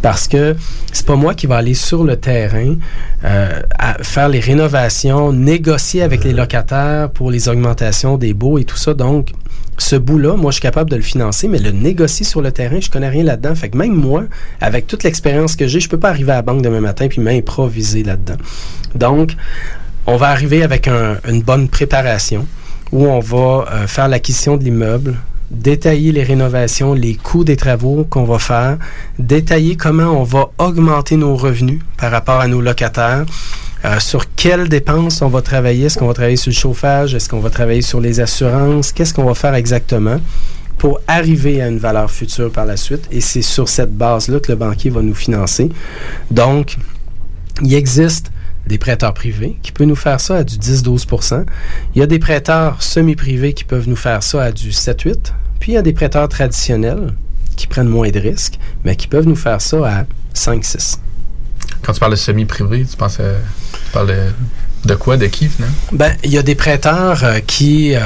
[0.02, 0.54] Parce que
[0.98, 2.74] c'est pas moi qui va aller sur le terrain,
[3.24, 3.60] euh,
[4.02, 8.94] faire les rénovations, négocier avec les locataires pour les augmentations des baux et tout ça.
[8.94, 9.30] Donc,
[9.78, 12.80] ce bout-là, moi, je suis capable de le financer, mais le négocier sur le terrain,
[12.80, 13.54] je connais rien là-dedans.
[13.54, 14.24] Fait que même moi,
[14.60, 17.20] avec toute l'expérience que j'ai, je peux pas arriver à la banque demain matin puis
[17.20, 18.36] m'improviser là-dedans.
[18.96, 19.36] Donc,
[20.06, 22.46] on va arriver avec un- une bonne préparation
[22.90, 25.14] où on va euh, faire l'acquisition de l'immeuble,
[25.50, 28.78] détailler les rénovations, les coûts des travaux qu'on va faire,
[29.18, 33.24] détailler comment on va augmenter nos revenus par rapport à nos locataires,
[33.84, 35.86] euh, sur quelles dépenses on va travailler.
[35.86, 37.14] Est-ce qu'on va travailler sur le chauffage?
[37.14, 38.92] Est-ce qu'on va travailler sur les assurances?
[38.92, 40.20] Qu'est-ce qu'on va faire exactement
[40.78, 43.08] pour arriver à une valeur future par la suite?
[43.10, 45.68] Et c'est sur cette base-là que le banquier va nous financer.
[46.30, 46.76] Donc,
[47.62, 48.30] il existe
[48.68, 51.44] des prêteurs privés qui peuvent nous faire ça à du 10-12
[51.94, 55.14] Il y a des prêteurs semi-privés qui peuvent nous faire ça à du 7-8
[55.58, 57.14] Puis il y a des prêteurs traditionnels
[57.56, 60.04] qui prennent moins de risques, mais qui peuvent nous faire ça à
[60.34, 60.98] 5-6
[61.82, 63.34] Quand tu parles de semi-privé, tu penses à-
[63.72, 64.18] tu parles de,
[64.84, 65.74] de quoi, de qui finalement?
[65.92, 68.00] Ben, il y a des prêteurs euh, qui euh,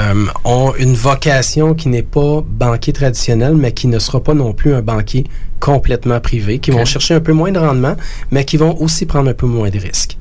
[0.45, 4.73] ont une vocation qui n'est pas banquier traditionnel, mais qui ne sera pas non plus
[4.75, 5.25] un banquier
[5.61, 7.95] complètement privé, qui vont chercher un peu moins de rendement,
[8.31, 10.17] mais qui vont aussi prendre un peu moins de risques.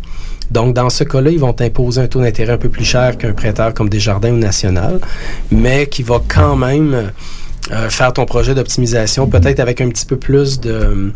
[0.52, 3.34] Donc, dans ce cas-là, ils vont imposer un taux d'intérêt un peu plus cher qu'un
[3.34, 5.00] prêteur comme Desjardins ou National,
[5.50, 7.12] mais qui va quand même
[7.72, 11.14] euh, faire ton projet d'optimisation, peut-être avec un petit peu plus de,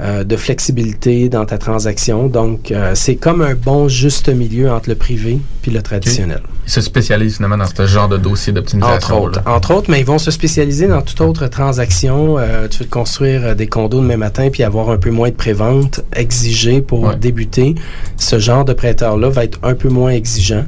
[0.00, 2.28] euh, de flexibilité dans ta transaction.
[2.28, 6.40] Donc, euh, c'est comme un bon juste milieu entre le privé puis le traditionnel.
[6.66, 9.22] Ils se spécialisent finalement dans ce genre de dossier Entre d'optimisation.
[9.24, 12.38] autres, entre autres, mais ils vont se spécialiser dans toute autre transaction.
[12.38, 15.34] Euh, tu veux construire euh, des condos demain matin puis avoir un peu moins de
[15.34, 17.16] prévente exigée pour Ouais.
[17.16, 17.74] débuter.
[18.18, 20.64] Ce genre de prêteur-là va être un peu moins exigeant,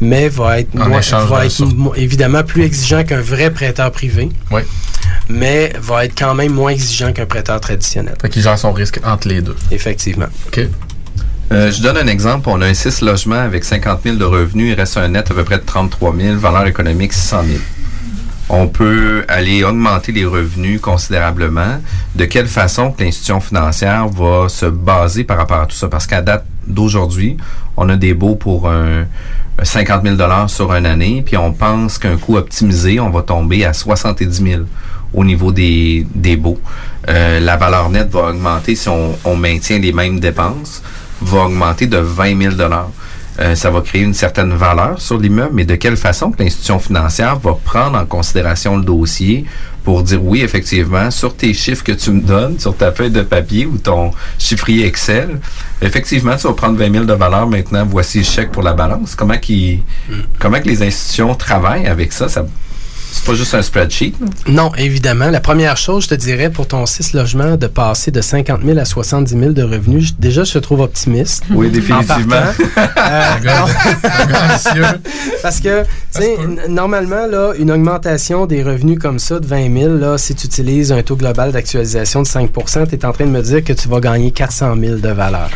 [0.00, 1.62] mais va être, En moins- échange va être
[1.96, 4.62] évidemment plus exigeant qu'un vrai prêteur privé, Oui.
[5.28, 8.14] Mais va être quand même moins exigeant qu'un prêteur traditionnel.
[8.20, 9.56] Fait qu'il gère son risque entre les deux.
[9.70, 10.26] Effectivement.
[10.48, 10.60] OK.
[11.52, 12.48] Euh, je donne un exemple.
[12.48, 14.72] On a un 6 logements avec 50 000 de revenus.
[14.72, 16.36] Il reste un net à peu près de 33 000.
[16.36, 17.58] Valeur économique 600 000.
[18.48, 21.80] On peut aller augmenter les revenus considérablement.
[22.14, 25.88] De quelle façon que l'institution financière va se baser par rapport à tout ça?
[25.88, 27.36] Parce qu'à date d'aujourd'hui,
[27.76, 29.04] on a des baux pour un,
[29.58, 33.64] un 50 000 sur une année, puis on pense qu'un coût optimisé, on va tomber
[33.64, 34.62] à 70 000
[35.14, 36.58] au niveau des, des baux.
[37.08, 40.82] Euh, la valeur nette va augmenter si on, on maintient les mêmes dépenses,
[41.20, 42.54] va augmenter de 20 000
[43.40, 46.78] euh, ça va créer une certaine valeur sur l'immeuble, mais de quelle façon que l'institution
[46.78, 49.46] financière va prendre en considération le dossier
[49.84, 53.22] pour dire oui, effectivement, sur tes chiffres que tu me donnes, sur ta feuille de
[53.22, 55.40] papier ou ton chiffrier Excel,
[55.80, 59.14] effectivement, tu vas prendre 20 000 de valeur maintenant, voici le chèque pour la balance.
[59.14, 59.80] Comment, qu'ils-
[60.38, 62.28] comment que les institutions travaillent avec ça?
[62.28, 62.44] ça
[63.12, 64.14] c'est pas juste un spreadsheet.
[64.48, 65.28] Non, évidemment.
[65.30, 68.78] La première chose, je te dirais, pour ton 6 logements, de passer de 50 000
[68.78, 71.44] à 70 000 de revenus, déjà, je te trouve optimiste.
[71.50, 72.36] Oui, En définitivement.
[74.76, 74.92] Euh.
[75.42, 75.86] Parce que, tu
[76.22, 80.34] sais, n- normalement, là, une augmentation des revenus comme ça de 20 000, là, si
[80.34, 83.62] tu utilises un taux global d'actualisation de 5% tu es en train de me dire
[83.64, 85.50] que tu vas gagner 400 000 de valeur.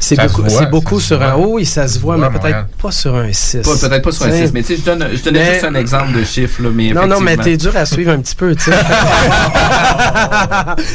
[0.00, 2.66] C'est beaucoup, voit, c'est beaucoup sur un haut, et ça se voit, mais peut-être Montréal.
[2.80, 3.58] pas sur un 6.
[3.62, 5.64] Pas- Peut-être pas sur un 6, mais tu sais, je, donne, je donnais Mais- juste
[5.64, 8.34] un exemple de chiffre, là, mais Non, non, mais t'es dur à suivre un petit
[8.34, 8.72] peu, tu sais.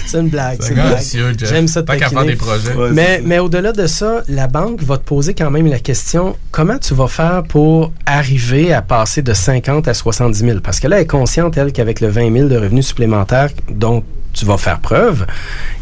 [0.07, 1.37] c'est une blague, C'est une.
[1.39, 2.33] J'aime ça te Tant qu'à faire taquiner.
[2.33, 2.73] des projets.
[2.73, 6.35] Ouais, mais, mais au-delà de ça, la banque va te poser quand même la question
[6.51, 10.87] comment tu vas faire pour arriver à passer de 50 à 70 000 Parce que
[10.87, 14.57] là, elle est consciente, elle, qu'avec le 20 000 de revenus supplémentaires dont tu vas
[14.57, 15.25] faire preuve,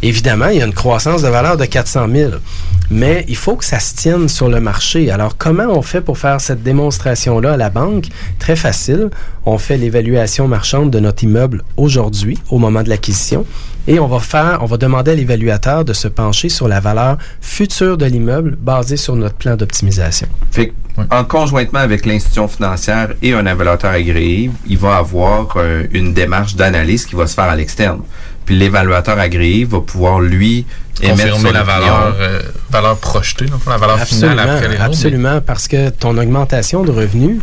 [0.03, 2.31] évidemment, il y a une croissance de valeur de 400 000.
[2.89, 5.09] Mais il faut que ça se tienne sur le marché.
[5.11, 8.07] Alors, comment on fait pour faire cette démonstration-là à la banque?
[8.37, 9.09] Très facile.
[9.45, 13.45] On fait l'évaluation marchande de notre immeuble aujourd'hui, au moment de l'acquisition.
[13.87, 17.17] Et on va faire, on va demander à l'évaluateur de se pencher sur la valeur
[17.41, 20.27] future de l'immeuble basée sur notre plan d'optimisation.
[20.51, 20.73] Fait que,
[21.09, 26.55] en conjointement avec l'institution financière et un évaluateur agréé, il va avoir euh, une démarche
[26.55, 28.01] d'analyse qui va se faire à l'externe.
[28.45, 30.65] Puis l'évaluateur agréé va pouvoir, lui,
[31.01, 34.77] émettre Confirmer son la valeur, euh, valeur projetée, donc la valeur finale Absolument, après les
[34.77, 37.39] absolument, parce que ton augmentation de revenus,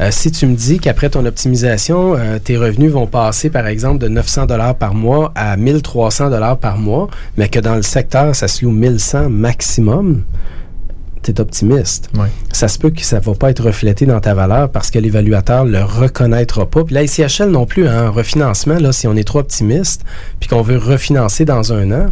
[0.00, 3.98] euh, si tu me dis qu'après ton optimisation, euh, tes revenus vont passer, par exemple,
[3.98, 8.34] de 900 dollars par mois à 1300 dollars par mois, mais que dans le secteur,
[8.34, 10.24] ça se loue 1100 maximum,
[11.22, 12.10] tu es optimiste.
[12.52, 14.98] Ça se peut que ça ne va pas être reflété dans ta valeur parce que
[14.98, 16.84] l'évaluateur ne le reconnaîtra pas.
[16.84, 20.04] Puis la ICHL non plus, hein, un refinancement, là, si on est trop optimiste,
[20.40, 22.06] puis qu'on veut refinancer dans un an,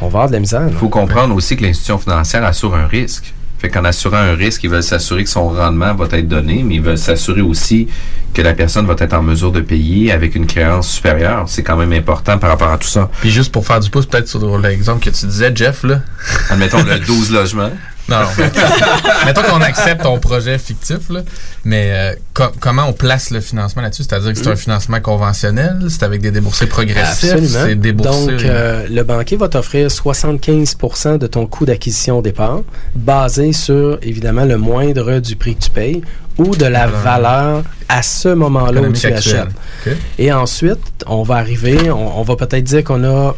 [0.00, 0.66] on va avoir de la misère.
[0.68, 3.34] Il faut comprendre aussi que l'institution financière assure un risque.
[3.58, 6.76] Fait qu'en assurant un risque, ils veulent s'assurer que son rendement va être donné, mais
[6.76, 7.88] ils veulent s'assurer aussi
[8.32, 11.44] que la personne va être en mesure de payer avec une créance supérieure.
[11.48, 13.10] C'est quand même important par rapport à tout ça.
[13.20, 16.02] Puis juste pour faire du pouce, peut-être sur l'exemple que tu disais, Jeff, là.
[16.50, 17.72] Admettons le 12 logements.
[18.08, 18.28] Non, non.
[19.26, 21.20] Mettons qu'on accepte ton projet fictif, là,
[21.64, 24.04] mais euh, co- comment on place le financement là-dessus?
[24.04, 27.58] C'est-à-dire que c'est un financement conventionnel, c'est avec des déboursés progressifs, Absolument.
[27.66, 28.26] c'est déboursé...
[28.32, 32.60] Donc, euh, le banquier va t'offrir 75% de ton coût d'acquisition au départ,
[32.94, 36.02] basé sur, évidemment, le moindre du prix que tu payes
[36.38, 39.48] ou de la valeur à ce moment-là où tu actuelle.
[39.84, 39.96] achètes.
[40.18, 43.34] Et ensuite, on va arriver, on, on va peut-être dire qu'on a,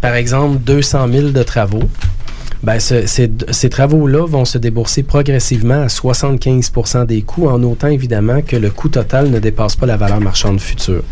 [0.00, 1.90] par exemple, 200 000 de travaux.
[2.64, 7.88] Ben, ce- ces, ces travaux-là vont se débourser progressivement à 75% des coûts, en autant
[7.88, 11.02] évidemment que le coût total ne dépasse pas la valeur marchande future.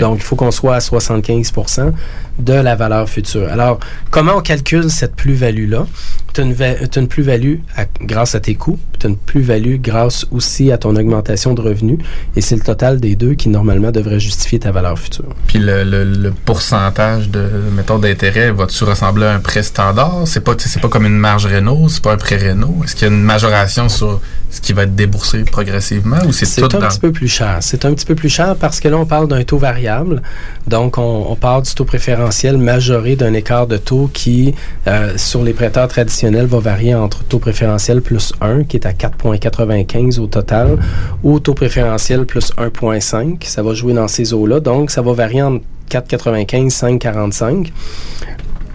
[0.00, 1.92] Donc, il faut qu'on soit à 75%
[2.38, 3.48] de la valeur future.
[3.50, 3.78] Alors,
[4.10, 5.86] comment on calcule cette plus-value-là?
[6.34, 7.56] Tu as une, plus-value
[8.00, 11.98] grâce à tes coûts, tu as une plus-value grâce aussi à ton augmentation de revenus,
[12.34, 15.26] et c'est le total des deux qui, normalement, devrait justifier ta valeur future.
[15.46, 20.22] Puis le, le- le pourcentage de, mettons, d'intérêt, va-tu ressembler à un prêt standard?
[20.24, 22.76] C'est pas, c'est pas comme une marge Renault, c'est pas un prêt Renault.
[22.84, 24.20] Est-ce qu'il y a une majoration sur
[24.52, 26.88] ce qui va être déboursé progressivement ou c'est C'est tout un dans...
[26.88, 27.56] petit peu plus cher.
[27.62, 30.20] C'est un petit peu plus cher parce que là, on parle d'un taux variable.
[30.66, 34.54] Donc, on, on parle du taux préférentiel majoré d'un écart de taux qui,
[34.86, 38.92] euh, sur les prêteurs traditionnels, va varier entre taux préférentiel plus 1, qui est à
[38.92, 40.78] 4,95 au total,
[41.22, 43.46] ou taux préférentiel plus 1,5.
[43.46, 44.60] Ça va jouer dans ces eaux-là.
[44.60, 47.72] Donc, ça va varier entre 4,95 5,45.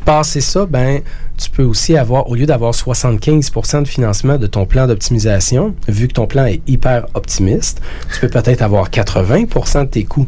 [0.05, 1.01] Passer ça, ben,
[1.37, 6.07] tu peux aussi avoir, au lieu d'avoir 75% de financement de ton plan d'optimisation, vu
[6.07, 7.81] que ton plan est hyper optimiste,
[8.13, 10.27] tu peux peut-être avoir 80% de tes coûts.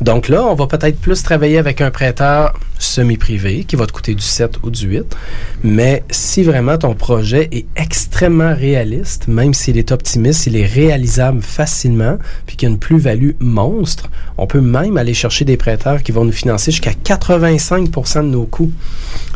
[0.00, 4.14] Donc là, on va peut-être plus travailler avec un prêteur semi-privé qui va te coûter
[4.14, 5.16] du 7 ou du 8.
[5.64, 11.42] Mais si vraiment ton projet est extrêmement réaliste, même s'il est optimiste, il est réalisable
[11.42, 16.02] facilement, puis qu'il y a une plus-value monstre, on peut même aller chercher des prêteurs
[16.02, 18.70] qui vont nous financer jusqu'à 85% de nos coûts.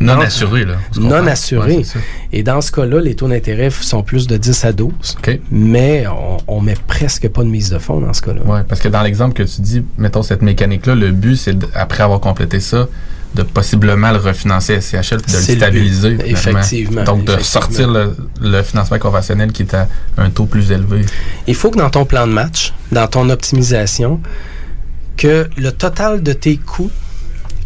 [0.01, 0.75] Non Donc, assuré, là.
[0.99, 1.77] non assuré.
[1.79, 2.05] Ouais, c'est ça.
[2.33, 4.91] Et dans ce cas-là, les taux d'intérêt sont plus de 10 à 12.
[5.51, 8.43] Mais on, on met presque pas de mise de fonds dans ce cas-là.
[8.45, 12.03] Ouais, parce que dans l'exemple que tu dis, mettons cette mécanique-là, le but, c'est après
[12.03, 12.89] avoir complété ça,
[13.35, 16.19] de possiblement le refinancer à SCHL puis de le stabiliser.
[16.27, 17.43] Effectivement, Donc de effectivement.
[17.63, 19.87] sortir le, le financement conventionnel qui est à
[20.19, 21.05] un taux plus élevé.
[21.47, 24.21] Il faut que dans ton plan de match, dans ton optimisation,
[25.17, 26.91] que le total de tes coûts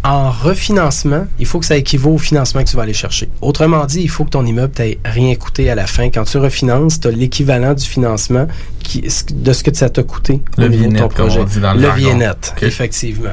[0.04, 3.30] en refinancement, il faut que ça équivaut au financement que tu vas aller chercher.
[3.40, 6.10] Autrement dit, il faut que ton immeuble t'ait rien coûté à la fin.
[6.10, 8.46] Quand tu refinances, tu as l'équivalent du financement
[8.80, 9.00] qui,
[9.34, 11.40] de ce que ça t'a coûté Le au niveau de ton projet.
[11.40, 11.96] on dit dans le le jargon.
[11.96, 13.30] vie net, effectivement.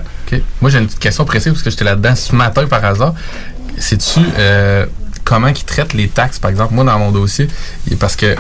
[0.61, 3.15] Moi, j'ai une petite question précise parce que j'étais là-dedans ce matin par hasard.
[3.77, 4.85] Sais-tu euh,
[5.25, 6.73] comment ils traitent les taxes, par exemple?
[6.73, 7.49] Moi, dans mon dossier,
[7.99, 8.37] parce que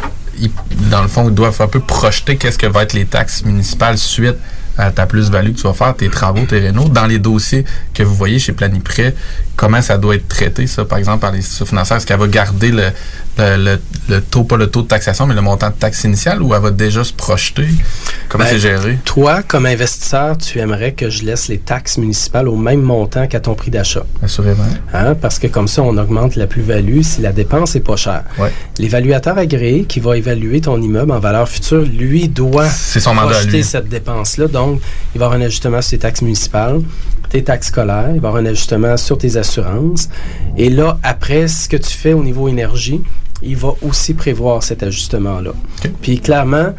[0.89, 3.97] dans le fond, ils doivent un peu projeter qu'est-ce que va être les taxes municipales
[3.97, 4.37] suite
[4.77, 6.87] à ta plus-value que tu vas faire, tes travaux, tes rénaux.
[6.89, 9.15] Dans les dossiers que vous voyez chez Planiprêt,
[9.55, 11.97] comment ça doit être traité, ça, par exemple, par les institutions financières?
[11.97, 12.91] Est-ce qu'elle va garder le,
[13.37, 16.41] le, le- le taux, pas le taux de taxation, mais le montant de taxe initiale
[16.41, 17.67] ou elle va déjà se projeter?
[18.27, 18.99] Comment Ben, c'est géré?
[19.05, 23.39] Toi, comme investisseur, tu aimerais que je laisse les taxes municipales au même montant qu'à
[23.39, 24.03] ton prix d'achat.
[24.21, 24.63] Assurément.
[24.93, 28.23] Hein, parce que comme ça, on augmente la plus-value si la dépense est pas chère.
[28.37, 28.51] Ouais.
[28.79, 33.29] L'évaluateur agréé qui va évaluer ton immeuble en valeur future, lui, doit C'est son mandat
[33.29, 34.47] à projeter cette dépense-là.
[34.47, 34.81] Donc,
[35.15, 36.81] il va avoir un ajustement sur tes taxes municipales,
[37.29, 40.09] tes taxes scolaires, il va y avoir un ajustement sur tes assurances.
[40.57, 43.01] Et là, après, ce que tu fais au niveau énergie,
[43.41, 45.51] il va aussi prévoir cet ajustement-là.
[46.01, 46.73] Puis clairement,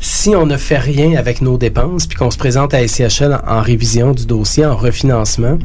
[0.00, 3.58] si on ne fait rien avec nos dépenses, puis qu'on se présente à SCHL en,
[3.58, 5.58] en révision du dossier, en refinancement,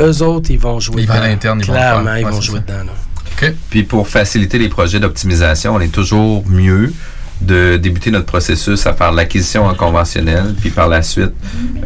[0.00, 1.28] eux autres, ils vont jouer Ils vont à dedans.
[1.28, 2.18] l'interne, ils vont Clairement, faire.
[2.18, 2.72] ils Ouais, vont jouer ça.
[2.78, 2.84] dedans.
[2.86, 3.48] là.
[3.70, 6.92] Puis pour faciliter les projets d'optimisation, on est toujours mieux
[7.46, 11.32] de débuter notre processus à faire l'acquisition en conventionnel, puis par la suite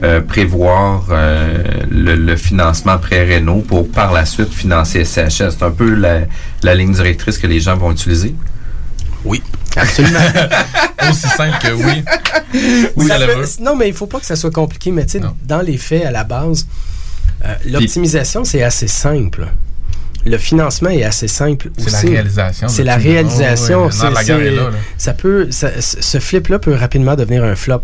[0.03, 5.51] euh, prévoir euh, le, le financement pré-réno pour par la suite financer SCHS.
[5.59, 6.21] C'est un peu la,
[6.63, 8.35] la ligne directrice que les gens vont utiliser.
[9.25, 9.43] Oui,
[9.77, 10.19] absolument.
[11.11, 12.03] Aussi simple que oui.
[12.97, 14.91] Oui, Ça peut- non, mais il faut pas que ça soit compliqué.
[14.91, 16.67] Mais tu sais, dans les faits, à la base,
[17.45, 19.47] euh, l'optimisation, c'est assez simple.
[20.27, 23.79] Le financement est assez simple C'est la réalisation C'est la réalisation.
[23.85, 24.77] Oh, ouais, maintenant, la C'est- guerre est c'est- là, là.
[24.99, 27.83] Ça peut, ça- ce flip-là peut rapidement devenir un flop.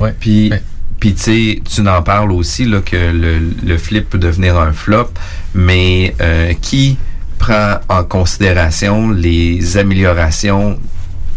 [0.00, 0.14] Ouais.
[0.18, 0.52] Puis,
[1.00, 4.72] puis tu sais, tu en parles aussi là, que le, le flip peut devenir un
[4.72, 5.10] flop,
[5.54, 6.96] mais euh, qui
[7.38, 10.78] prend en considération les améliorations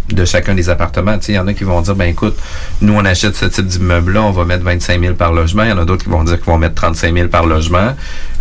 [0.09, 1.17] de chacun des appartements?
[1.17, 2.37] Tu sais, il y en a qui vont dire, ben écoute,
[2.81, 5.63] nous on achète ce type d'immeuble-là, on va mettre 25 000 par logement.
[5.63, 7.95] Il y en a d'autres qui vont dire qu'ils vont mettre 35 000 par logement.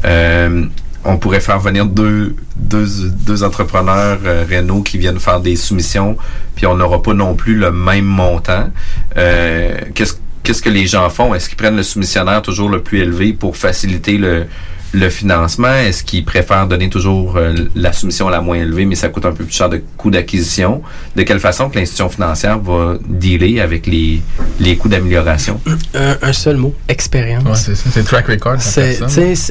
[0.04, 0.64] Euh,
[1.08, 6.18] on pourrait faire venir deux, deux, deux entrepreneurs euh, Renault qui viennent faire des soumissions,
[6.54, 8.70] puis on n'aura pas non plus le même montant.
[9.16, 11.34] Euh, qu'est-ce, qu'est-ce que les gens font?
[11.34, 14.46] Est-ce qu'ils prennent le soumissionnaire toujours le plus élevé pour faciliter le,
[14.92, 15.74] le financement?
[15.74, 19.32] Est-ce qu'ils préfèrent donner toujours euh, la soumission la moins élevée, mais ça coûte un
[19.32, 20.82] peu plus cher de coût d'acquisition?
[21.16, 24.22] De quelle façon que l'institution financière va dealer avec les,
[24.60, 25.60] les coûts d'amélioration?
[25.94, 27.44] Un, un seul mot, expérience.
[27.44, 27.90] Ouais, c'est ça.
[27.92, 28.60] C'est track record.
[28.60, 28.98] C'est-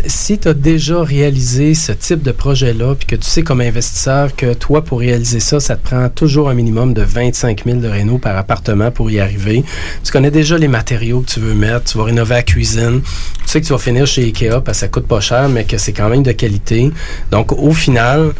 [0.07, 4.35] si tu as déjà réalisé ce type de projet-là, puis que tu sais comme investisseur
[4.35, 7.87] que toi, pour réaliser ça, ça te prend toujours un minimum de 25 000 de
[7.87, 9.63] réno par appartement pour y arriver.
[10.03, 13.01] Tu connais déjà les matériaux que tu veux mettre, tu vas rénover la cuisine.
[13.47, 15.63] Tu sais que tu vas finir chez Ikea parce que ça coûte pas cher, mais
[15.63, 16.91] que c'est quand même de qualité.
[17.31, 18.33] Donc, au final,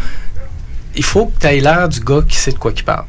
[0.98, 3.06] il faut que tu aies l'air du gars qui sait de quoi il parle.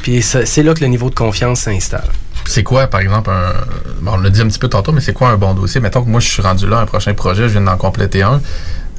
[0.00, 2.08] Puis c'est là que le niveau de confiance s'installe.
[2.46, 3.52] C'est quoi, par exemple, un.
[4.00, 5.80] bon, on l'a dit un petit peu tantôt, mais c'est quoi un bon dossier?
[5.80, 8.40] Mettons que moi, je suis rendu là, un prochain projet, je viens d'en compléter un.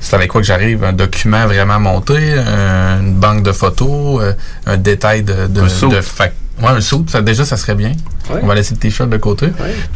[0.02, 0.84] C'est avec quoi que j'arrive?
[0.84, 4.34] Un document vraiment monté, une banque de photos, euh,
[4.66, 6.32] un détail de, de, de fac-
[6.62, 7.92] Ouais, un saut, ça, déjà, ça serait bien.
[8.30, 8.40] Ouais.
[8.44, 9.48] On va laisser le t-shirt de côté.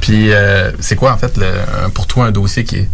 [0.01, 1.45] Puis, euh, c'est quoi, en fait, le,
[1.93, 2.89] pour toi, un dossier qui est,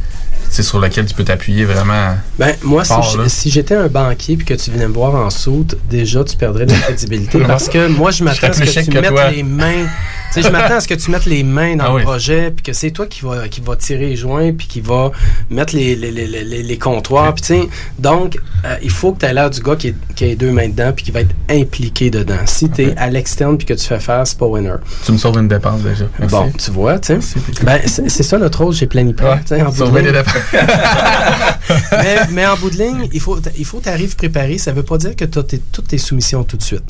[0.51, 2.15] sur lequel tu peux t'appuyer vraiment?
[2.37, 5.77] Ben, moi, si fort, j'étais un banquier puis que tu venais me voir en soute,
[5.89, 8.89] déjà, tu perdrais de la crédibilité parce que moi, je m'attends à ce que tu
[8.91, 9.31] que mettes toi.
[9.31, 9.87] les mains.
[10.35, 12.03] Je m'attends à ce que tu mettes les mains dans Ah le oui.
[12.03, 15.11] projet puis que c'est toi qui va, qui va tirer les joints puis qui va
[15.49, 17.33] mettre les, les, les, les, les comptoirs.
[17.35, 20.27] Puis, donc, euh, il faut que tu aies l'air du gars qui, est- qui a
[20.27, 22.35] les deux mains dedans puis qui va être impliqué dedans.
[22.45, 24.75] Si tu es à l'externe puis que tu fais faire, c'est pas winner.
[25.05, 26.05] Tu me sauves une dépense déjà.
[26.19, 26.33] Merci.
[26.35, 27.39] Bon, tu vois, tu sais.
[27.63, 29.41] Ben, c'est c'est ça notre rôle chez Planiprêt.
[29.51, 30.33] Ouais, en sauver des dépenses.
[31.91, 34.57] mais, mais en bout de ligne, il faut il faut t'arrives préparé.
[34.57, 36.83] Ça veut pas dire que tu as toutes tes soumissions tout de suite.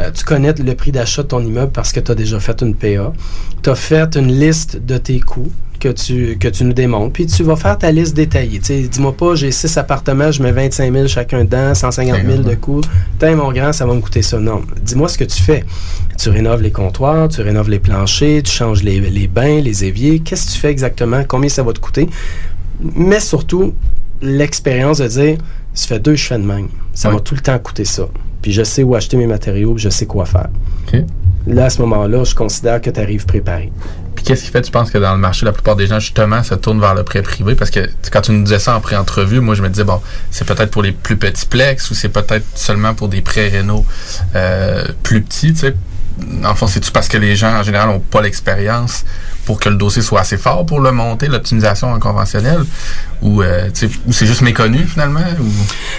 [0.00, 2.60] Euh, tu connais le prix d'achat de ton immeuble parce que tu as déjà fait
[2.62, 3.12] une PA.
[3.62, 5.52] Tu as fait une liste de tes coûts
[5.84, 7.12] que tu, que tu nous démontres.
[7.12, 8.58] Puis tu vas faire ta liste détaillée.
[8.58, 12.80] Dis-moi pas, j'ai six appartements, je mets 25 000 chacun dedans, 150 000 de coûts.
[13.18, 14.38] Tiens, mon grand, ça va me coûter ça.
[14.38, 14.62] Non.
[14.82, 15.64] Dis-moi ce que tu fais.
[16.18, 20.20] Tu rénoves les comptoirs, tu rénoves les planchers, tu changes les, les bains, les éviers.
[20.20, 21.22] Qu'est-ce que tu fais exactement?
[21.26, 22.08] Combien ça va te coûter?
[22.80, 23.74] Mais surtout,
[24.20, 25.38] l'expérience de dire,
[25.74, 26.68] ça fait deux fais de même.
[26.92, 27.14] Ça Ouais.
[27.16, 28.04] m'a tout le temps coûté ça.
[28.42, 30.48] Puis je sais où acheter mes matériaux, puis je sais quoi faire.
[31.46, 33.70] Là, à ce moment-là, je considère que tu arrives préparé.
[34.14, 36.42] Puis qu'est-ce qui fait, tu penses que dans le marché, la plupart des gens, justement,
[36.42, 37.54] se tournent vers le prêt privé?
[37.54, 40.00] Parce que quand tu nous disais ça en pré-entrevue, moi, je me disais, bon,
[40.30, 43.84] c'est peut-être pour les plus petits plex ou c'est peut-être seulement pour des prêts rénaux
[44.36, 45.74] euh, plus petits, tu sais.
[46.44, 49.04] En fond, c'est-tu parce que les gens, en général, n'ont pas l'expérience?
[49.44, 52.64] Pour que le dossier soit assez fort pour le monter, l'optimisation en conventionnel?
[53.22, 53.68] Ou, euh,
[54.06, 55.20] ou c'est juste méconnu, finalement?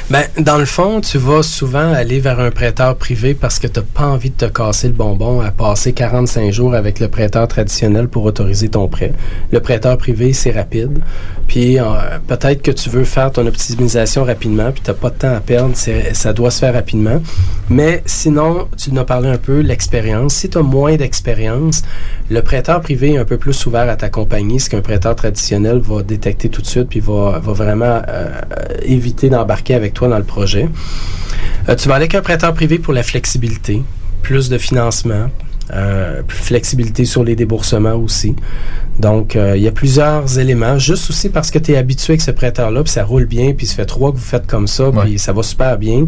[0.09, 3.79] Ben, dans le fond, tu vas souvent aller vers un prêteur privé parce que tu
[3.79, 7.47] n'as pas envie de te casser le bonbon à passer 45 jours avec le prêteur
[7.47, 9.13] traditionnel pour autoriser ton prêt.
[9.51, 10.99] Le prêteur privé, c'est rapide.
[11.47, 11.83] Puis euh,
[12.27, 15.39] peut-être que tu veux faire ton optimisation rapidement, puis tu n'as pas de temps à
[15.39, 15.75] perdre.
[16.13, 17.21] Ça doit se faire rapidement.
[17.69, 20.35] Mais sinon, tu en as parlé un peu, l'expérience.
[20.35, 21.83] Si tu as moins d'expérience,
[22.29, 26.01] le prêteur privé est un peu plus ouvert à t'accompagner, ce qu'un prêteur traditionnel va
[26.01, 28.41] détecter tout de suite, puis va, va vraiment euh,
[28.83, 30.67] éviter d'embarquer avec toi dans le projet.
[31.69, 33.81] Euh, tu vas aller avec un prêteur privé pour la flexibilité,
[34.21, 35.29] plus de financement,
[35.73, 38.35] euh, plus flexibilité sur les déboursements aussi.
[38.99, 42.21] Donc, euh, il y a plusieurs éléments, juste aussi parce que tu es habitué avec
[42.21, 44.91] ce prêteur-là, puis ça roule bien, puis ça fait trois que vous faites comme ça,
[45.01, 46.07] puis ça va super bien.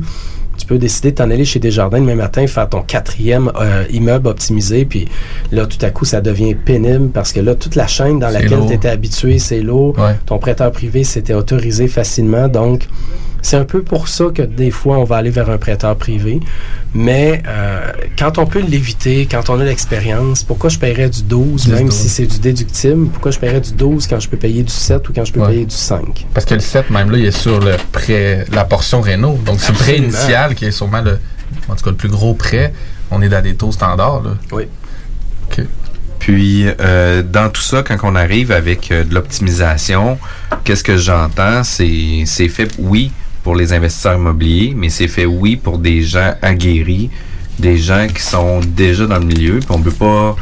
[0.58, 4.28] Tu peux décider de t'en aller chez Desjardins demain matin, faire ton quatrième euh, immeuble
[4.28, 5.08] optimisé, puis
[5.51, 8.66] là, tout à coup, ça devient pénible parce que là, toute la chaîne dans laquelle
[8.68, 9.95] tu étais habitué, c'est lourd.
[10.26, 12.47] Ton prêteur privé s'était autorisé facilement.
[12.47, 12.88] Donc,
[13.42, 16.40] c'est un peu pour ça que des fois, on va aller vers un prêteur privé.
[16.94, 21.66] Mais euh, quand on peut l'éviter, quand on a l'expérience, pourquoi je paierais du 12,
[21.66, 21.94] Du même 12.
[21.94, 23.08] si c'est du déductible?
[23.10, 25.40] Pourquoi je paierais du 12 quand je peux payer du 7 ou quand je peux
[25.42, 25.48] Ouais.
[25.50, 26.26] payer du 5?
[26.34, 29.40] Parce que le 7, même là, il est sur le prêt, la portion Renault.
[29.46, 31.20] Donc, c'est le prêt initial qui est sûrement le,
[31.70, 32.74] en tout cas, le plus gros prêt.
[33.12, 34.24] on est dans des taux standards.
[34.24, 34.32] Là.
[34.52, 34.64] Oui.
[35.50, 35.64] OK.
[36.20, 40.18] Puis, euh, dans tout ça, quand on arrive avec euh, de l'optimisation,
[40.64, 41.64] qu'est-ce que j'entends?
[41.64, 43.12] C'est c'est fait, oui,
[43.48, 47.10] pour les investisseurs immobiliers, mais c'est fait, oui, pour des gens aguerris,
[47.58, 49.60] des gens qui sont déjà dans le milieu.
[49.60, 50.36] Puis on peut pas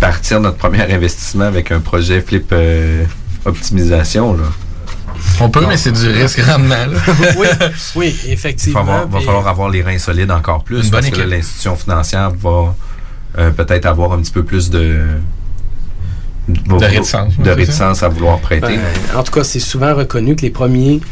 [0.00, 3.04] partir notre premier investissement avec un projet flip euh,
[3.44, 4.44] optimisation, là.
[5.38, 6.86] On peut, mais c'est du risque rendement.
[7.38, 7.46] Oui,
[7.94, 8.84] oui, Il effectivement.
[8.84, 12.30] va, va falloir avoir les reins solides encore plus Une bonne parce que l'institution financière
[12.30, 12.74] va
[13.36, 15.02] euh, peut-être avoir un petit peu plus de
[16.48, 18.78] De réticence, de c'est réticence à vouloir prêter.
[18.78, 21.02] Ben, en tout cas, c'est souvent reconnu que les premiers,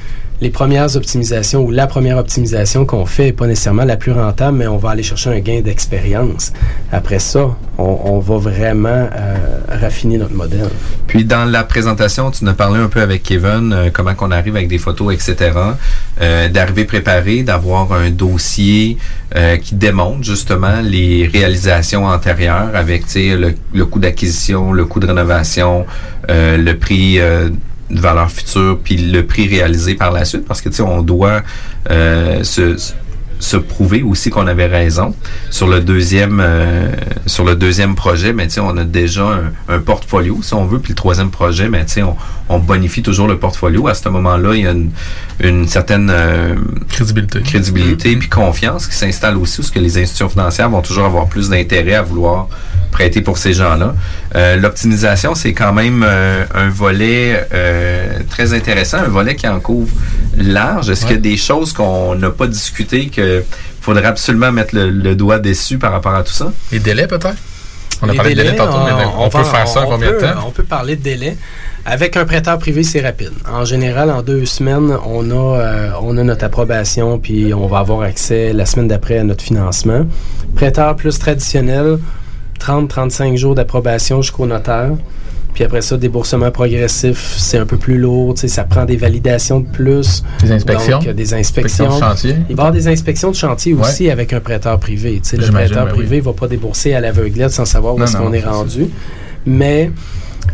[0.43, 4.59] les premières optimisations ou la première optimisation qu'on fait n'est pas nécessairement la plus rentable,
[4.59, 6.53] mais on va aller chercher un gain d'expérience.
[6.91, 9.37] Après ça, on, va vraiment euh,
[9.69, 10.69] raffiner notre modèle.
[11.07, 14.57] Puis dans la présentation, tu nous parlé un peu avec Kevin, euh, comment qu'on arrive
[14.57, 15.53] avec des photos, etc.
[16.21, 18.99] Euh, d'arriver préparé, d'avoir un dossier
[19.37, 25.07] euh, qui démontre justement les réalisations antérieures avec le, le coût d'acquisition, le coût de
[25.07, 25.87] rénovation,
[26.29, 27.19] euh, le prix
[28.01, 31.43] valeur future, puis le prix réalisé par la suite, parce que tu sais, on doit
[31.91, 32.77] euh, se
[33.43, 35.17] se prouver aussi qu'on avait raison
[35.51, 36.93] sur le deuxième euh,
[37.27, 38.33] sur le deuxième projet.
[38.33, 41.31] Mais tu sais on a déjà un, un portfolio si on veut puis le troisième
[41.31, 42.17] projet mais tu sais on,
[42.49, 43.89] on bonifie toujours le portfolio.
[43.89, 44.91] À ce moment-là il y a une,
[45.41, 46.55] une certaine euh,
[46.89, 47.43] crédibilité.
[47.43, 51.49] crédibilité puis confiance qui s'installe aussi parce que les institutions financières vont toujours avoir plus
[51.49, 52.47] d'intérêt à vouloir
[52.93, 53.95] prêter pour ces gens-là.
[54.37, 59.59] Euh, L'optimisation, c'est quand même euh, un volet euh, très intéressant, un volet qui en
[59.59, 59.93] couvre
[60.37, 60.91] large.
[60.91, 63.43] Est-ce qu'il y a des choses qu'on n'a pas discutées que
[63.81, 66.53] faudrait absolument mettre le, le doigt dessus par rapport à tout ça?
[66.71, 67.35] Les délais, peut-être?
[68.05, 69.91] On a Les parlé de délai délais, tantôt, mais on, peut faire ça en on
[69.91, 70.45] combien de peut- temps?
[70.47, 71.37] On peut parler de délai.
[71.85, 73.31] Avec un prêteur privé, c'est rapide.
[73.51, 77.79] En général, en deux semaines, on a, euh, on a notre approbation, puis on va
[77.79, 80.07] avoir accès la semaine d'après à notre financement.
[80.57, 81.99] Prêteur plus traditionnel,
[82.63, 84.91] 30-35 jours d'approbation jusqu'au notaire.
[85.55, 88.35] Puis après ça, déboursement progressif, c'est un peu plus lourd.
[88.39, 90.23] Ça prend des validations de plus.
[90.41, 90.99] Des inspections?
[90.99, 91.95] Donc, euh, des Inspections inspections.
[91.99, 92.31] de chantier?
[92.31, 95.21] Il va y avoir des inspections de chantier aussi avec un prêteur privé.
[95.33, 98.33] Le prêteur ben privé ne va pas débourser à l'aveuglette sans savoir où est-ce qu'on
[98.33, 98.87] est rendu.
[99.45, 99.91] Mais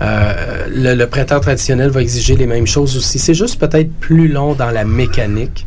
[0.03, 3.21] euh, le, le prêteur traditionnel va exiger les mêmes choses aussi.
[3.21, 5.67] C'est juste peut-être plus long dans la mécanique.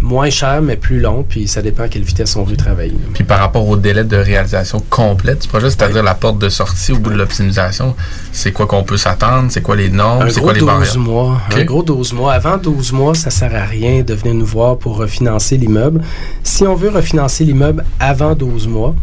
[0.00, 1.24] Moins cher, mais plus long.
[1.28, 2.94] Puis ça dépend à quelle vitesse on veut travailler.
[3.14, 6.92] Puis par rapport au délai de réalisation complète du projet, c'est-à-dire la porte de sortie
[6.92, 7.96] au bout de l'optimisation,
[8.32, 9.50] c'est quoi qu'on peut s'attendre?
[9.50, 10.30] C'est quoi les normes?
[10.30, 10.98] C'est quoi les 12 barrières?
[10.98, 11.40] mois.
[11.54, 12.32] Un gros 12 mois.
[12.32, 16.00] Avant 12 mois, ça sert à rien de venir nous voir pour refinancer l'immeuble.
[16.44, 18.94] Si on veut refinancer l'immeuble avant 12 mois,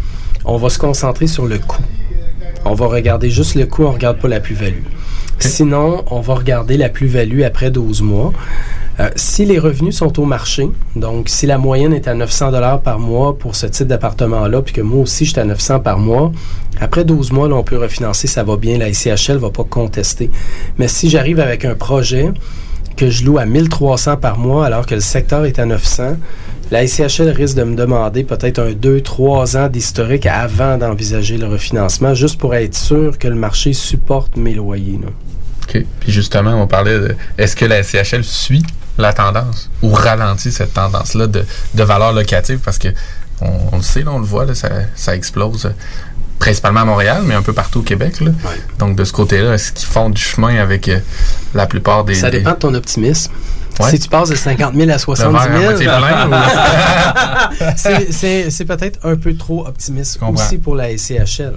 [0.46, 1.84] on va se concentrer sur le coût.
[2.64, 4.84] On va regarder juste le coût, on ne regarde pas la plus-value.
[5.40, 8.32] Sinon, on va regarder la plus-value après 12 mois.
[9.00, 12.82] Euh, si les revenus sont au marché, donc si la moyenne est à 900 dollars
[12.82, 16.00] par mois pour ce type d'appartement-là, puis que moi aussi je suis à 900 par
[16.00, 16.32] mois,
[16.80, 20.32] après 12 mois, on peut refinancer, ça va bien, la ICHL ne va pas contester.
[20.78, 22.32] Mais si j'arrive avec un projet
[22.96, 26.16] que je loue à 1300 par mois alors que le secteur est à 900,
[26.72, 32.14] la ICHL risque de me demander peut-être un 2-3 ans d'historique avant d'envisager le refinancement,
[32.14, 35.00] juste pour être sûr que le marché supporte mes loyers.
[35.68, 35.86] OK.
[36.00, 38.64] Puis justement, on parlait de est-ce que la SCHL suit
[38.98, 42.60] la tendance ou ralentit cette tendance-là de, de valeur locative?
[42.64, 42.90] Parce que
[43.42, 45.70] on, on le sait, là, on le voit, là, ça, ça explose euh,
[46.40, 48.20] principalement à Montréal, mais un peu partout au Québec.
[48.22, 48.32] là.
[48.80, 51.00] Donc de ce côté-là, est-ce qu'ils font du chemin avec euh,
[51.54, 52.16] la plupart des.
[52.16, 53.32] Ça des- dépend de ton optimisme.
[53.80, 53.90] Ouais.
[53.90, 57.70] Si tu passes de 50 000 à 70 verre à 000, moitié plein,
[58.50, 61.54] c'est- peut-être un peu trop optimiste aussi pour la SCHL.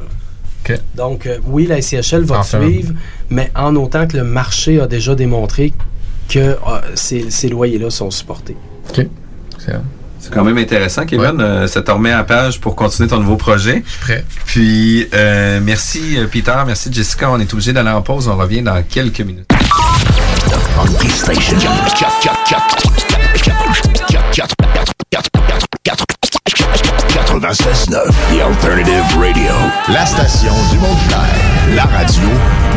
[0.97, 2.93] Donc, euh, oui, la SCHL va suivre,
[3.31, 5.73] mais en autant que le marché a déjà démontré
[6.29, 6.57] que euh,
[6.95, 8.57] ces, ces loyers-là sont supportés.
[8.91, 9.07] OK.
[9.57, 9.83] Excellent.
[10.21, 11.41] C'est quand même intéressant, Kevin.
[11.41, 13.83] Euh, ça te remet à page pour continuer ton nouveau projet.
[13.87, 14.25] Je suis prêt.
[14.47, 17.31] Puis, euh, merci euh, Peter, merci Jessica.
[17.31, 18.29] On est obligé d'aller en pause.
[18.29, 19.49] On revient dans quelques minutes.
[20.75, 21.57] Funky Station.
[27.31, 29.53] 96.9 The Alternative Radio.
[29.89, 31.75] La station du Mont-Clair.
[31.75, 32.29] La radio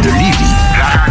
[0.03, 1.10] de Lévis.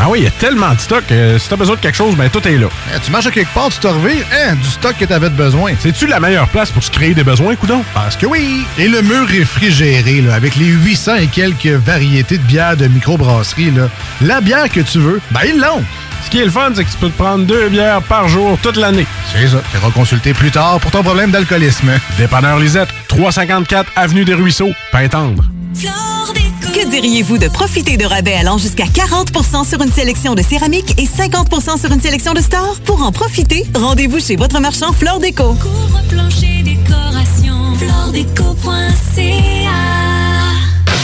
[0.00, 1.04] Ah oui, il y a tellement de stock.
[1.12, 2.66] euh, si t'as besoin de quelque chose, ben tout est là.
[2.94, 5.36] Eh, tu marches à quelque part, tu te revires, hein, du stock que t'avais de
[5.36, 5.72] besoin.
[5.78, 7.80] C'est-tu la meilleure place pour se créer des besoins, coudon?
[7.94, 8.64] Parce que oui!
[8.76, 13.70] Et le mur réfrigéré, là, avec les 800 et quelques variétés de bières de microbrasserie,
[13.70, 13.88] là,
[14.20, 15.82] la bière que tu veux, ben ils l'ont!
[16.24, 18.58] Ce qui est le fun, c'est que tu peux te prendre deux bières par jour
[18.62, 19.06] toute l'année.
[19.32, 19.58] C'est ça.
[19.70, 21.90] Tu consulter plus tard pour ton problème d'alcoolisme.
[22.18, 25.44] Dépanneur Lisette, 354 Avenue des Ruisseaux, Pintendre.
[26.74, 31.06] Que diriez-vous de profiter de rabais allant jusqu'à 40% sur une sélection de céramique et
[31.06, 32.78] 50% sur une sélection de stores?
[32.84, 35.56] Pour en profiter, rendez-vous chez votre marchand Flore Déco.
[36.08, 38.54] Plancher décoration, floredeco.ca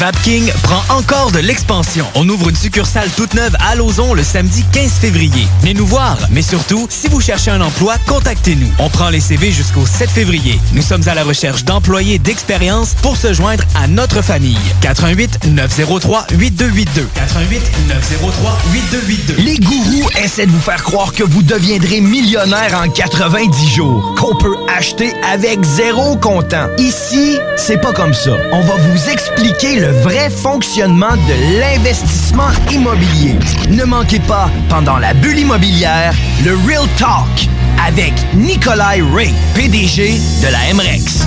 [0.00, 2.06] Vapking prend encore de l'expansion.
[2.14, 5.46] On ouvre une succursale toute neuve à Lauson le samedi 15 février.
[5.60, 8.70] Venez nous voir, mais surtout, si vous cherchez un emploi, contactez-nous.
[8.78, 10.58] On prend les CV jusqu'au 7 février.
[10.72, 14.56] Nous sommes à la recherche d'employés d'expérience pour se joindre à notre famille.
[14.80, 17.06] 88 903 8282.
[17.16, 19.34] 88 903 8282.
[19.42, 24.34] Les gourous essaient de vous faire croire que vous deviendrez millionnaire en 90 jours, qu'on
[24.36, 26.68] peut acheter avec zéro comptant.
[26.78, 28.30] Ici, c'est pas comme ça.
[28.52, 33.36] On va vous expliquer le vrai fonctionnement de l'investissement immobilier.
[33.70, 36.14] Ne manquez pas, pendant la bulle immobilière,
[36.44, 37.48] le Real Talk
[37.86, 41.26] avec Nikolai Ray, PDG de la MREX.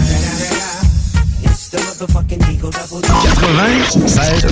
[3.24, 4.46] 96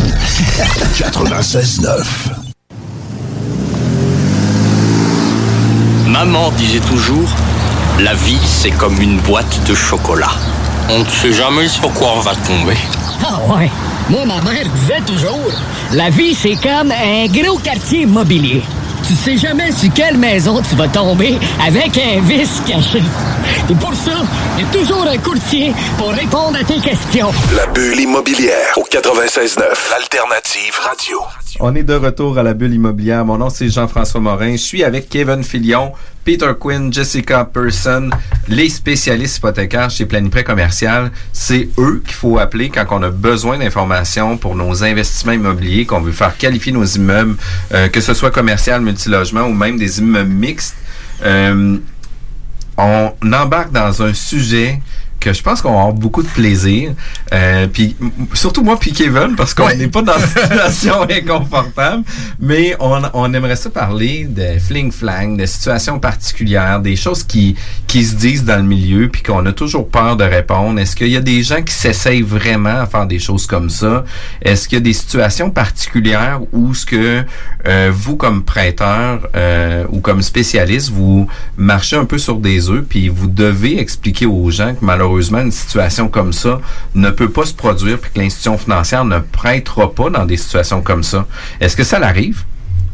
[0.97, 1.81] 96
[6.07, 7.29] Maman disait toujours,
[7.99, 10.31] la vie c'est comme une boîte de chocolat.
[10.89, 12.77] On ne sait jamais sur quoi on va tomber.
[13.23, 13.69] Ah ouais.
[14.09, 15.51] Moi, ma mère disait toujours,
[15.93, 18.63] la vie, c'est comme un gros quartier immobilier.
[19.07, 23.01] Tu sais jamais sur quelle maison tu vas tomber avec un vice caché.
[23.69, 24.23] Et pour ça,
[24.57, 27.31] il y a toujours un courtier pour répondre à tes questions.
[27.55, 29.59] La bulle immobilière au 96.9,
[29.91, 31.19] l'alternative radio.
[31.59, 33.25] On est de retour à la bulle immobilière.
[33.25, 34.51] Mon nom, c'est Jean-François Morin.
[34.53, 35.91] Je suis avec Kevin Filion,
[36.23, 38.09] Peter Quinn, Jessica Person,
[38.47, 41.11] les spécialistes hypothécaires chez Planiprêt Commercial.
[41.33, 46.01] C'est eux qu'il faut appeler quand on a besoin d'informations pour nos investissements immobiliers, qu'on
[46.01, 47.35] veut faire qualifier nos immeubles,
[47.73, 50.75] euh, que ce soit commercial, multilogement ou même des immeubles mixtes.
[51.23, 51.77] Euh,
[52.77, 54.79] on embarque dans un sujet
[55.21, 56.91] que je pense qu'on va avoir beaucoup de plaisir.
[57.33, 57.95] Euh, puis
[58.33, 62.03] surtout moi puis Kevin, parce qu'on n'est pas dans une situation inconfortable,
[62.39, 67.55] mais on, on aimerait ça parler de fling-flang, de situations particulières, des choses qui,
[67.87, 70.79] qui se disent dans le milieu, puis qu'on a toujours peur de répondre.
[70.79, 74.03] Est-ce qu'il y a des gens qui s'essayent vraiment à faire des choses comme ça?
[74.41, 77.23] Est-ce qu'il y a des situations particulières où ce que
[77.67, 82.83] euh, vous, comme prêteur euh, ou comme spécialiste, vous marchez un peu sur des œufs,
[82.89, 86.59] puis vous devez expliquer aux gens que malheureusement, une situation comme ça
[86.95, 90.81] ne peut pas se produire, puis que l'institution financière ne prêtera pas dans des situations
[90.81, 91.25] comme ça.
[91.59, 92.43] Est-ce que ça l'arrive?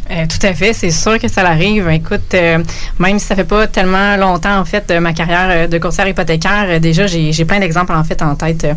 [0.09, 1.87] Euh, tout à fait, c'est sûr que ça l'arrive.
[1.89, 2.59] Écoute, euh,
[2.99, 6.07] même si ça fait pas tellement longtemps en fait de ma carrière euh, de courtière
[6.07, 8.67] hypothécaire, euh, déjà j'ai j'ai plein d'exemples en fait en tête.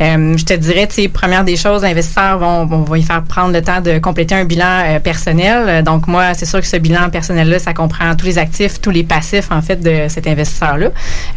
[0.00, 3.22] Je te dirais, tu sais, première des choses, les investisseurs vont, vont, vont y faire
[3.22, 5.84] prendre le temps de compléter un bilan euh, personnel.
[5.84, 9.04] Donc moi, c'est sûr que ce bilan personnel-là, ça comprend tous les actifs, tous les
[9.04, 10.88] passifs en fait de cet investisseur-là.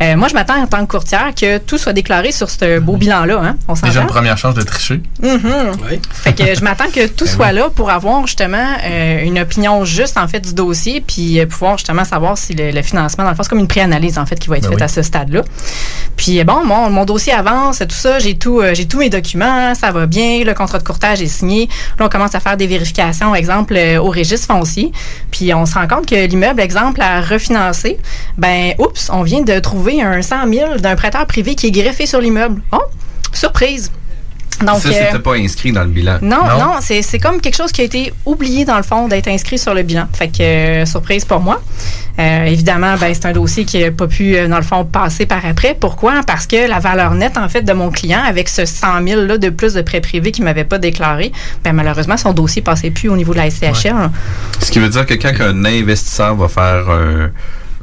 [0.01, 2.97] Euh, moi, je m'attends en tant que courtière que tout soit déclaré sur ce beau
[2.97, 3.41] bilan-là.
[3.43, 3.55] Hein?
[3.67, 5.01] On Déjà une première chance de tricher.
[5.21, 5.99] Mhm.
[6.11, 10.17] Fait que je m'attends que tout soit là pour avoir justement euh, une opinion juste
[10.17, 13.35] en fait du dossier, puis euh, pouvoir justement savoir si le, le financement, dans le
[13.35, 14.83] fond, c'est comme une préanalyse en fait qui va être Ben faite oui.
[14.83, 15.41] à ce stade-là.
[16.15, 19.09] Puis euh, bon, mon, mon dossier avance, tout ça, j'ai tout, euh, j'ai tous mes
[19.09, 21.67] documents, ça va bien, le contrat de courtage est signé.
[21.99, 24.91] Là, on commence à faire des vérifications, exemple euh, au registre foncier,
[25.31, 27.97] puis on se rend compte que l'immeuble, exemple, à refinancer,
[28.37, 32.05] ben, oups, on vient de trouver un 100 000 d'un prêteur privé qui est greffé
[32.05, 32.61] sur l'immeuble.
[32.71, 32.81] Oh,
[33.33, 33.91] surprise.
[34.61, 36.17] Donc, ça, euh, c'était pas inscrit dans le bilan.
[36.21, 39.27] non, non, c'est c'est comme quelque chose qui a été oublié dans le fond d'être
[39.27, 40.05] inscrit sur le bilan.
[40.13, 41.61] Fait que euh, surprise pour moi.
[42.19, 45.25] Euh, évidemment, ben, c'est un dossier qui n'a pas pu, euh, dans le fond, passer
[45.25, 45.75] par après.
[45.79, 46.21] Pourquoi?
[46.27, 49.37] Parce que la valeur nette, en fait, de mon client, avec ce 100 000 là,
[49.39, 51.31] de plus de prêts privés qu'il ne m'avait pas déclaré,
[51.63, 53.95] ben, malheureusement, son dossier ne passait plus au niveau de la SCHL.
[54.59, 57.31] Ce qui veut dire que quand un investisseur va faire un-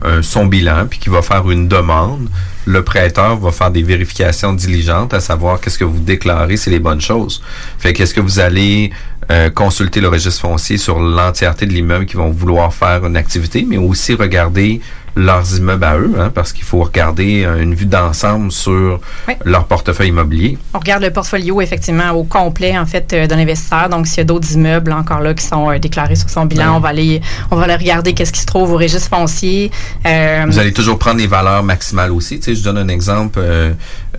[0.03, 2.29] un- son bilan puis qu'il va faire une demande,
[2.67, 6.79] le prêteur va faire des vérifications diligentes à savoir qu'est-ce que vous déclarez, c'est les
[6.79, 7.43] bonnes choses.
[7.79, 8.91] Fait qu'est-ce que vous allez
[9.31, 13.65] euh, consulter le registre foncier sur l'entièreté de l'immeuble qui vont vouloir faire une activité,
[13.69, 14.81] mais aussi regarder
[15.17, 19.35] leurs immeubles à eux, hein, parce qu'il faut regarder euh, une vue d'ensemble sur Oui.
[19.45, 20.59] leur portefeuille immobilier.
[20.75, 23.89] On regarde le portfolio effectivement au complet en fait euh, d'un investisseur.
[23.89, 26.77] Donc s'il y a d'autres immeubles encore là qui sont euh, déclarés sur son bilan,
[26.77, 29.71] on va aller on va aller regarder qu'est-ce qui se trouve au registre foncier.
[30.07, 32.39] Euh, Vous allez toujours prendre les valeurs maximales aussi.
[32.39, 33.39] Tu sais, je donne un exemple.
[33.43, 33.73] euh,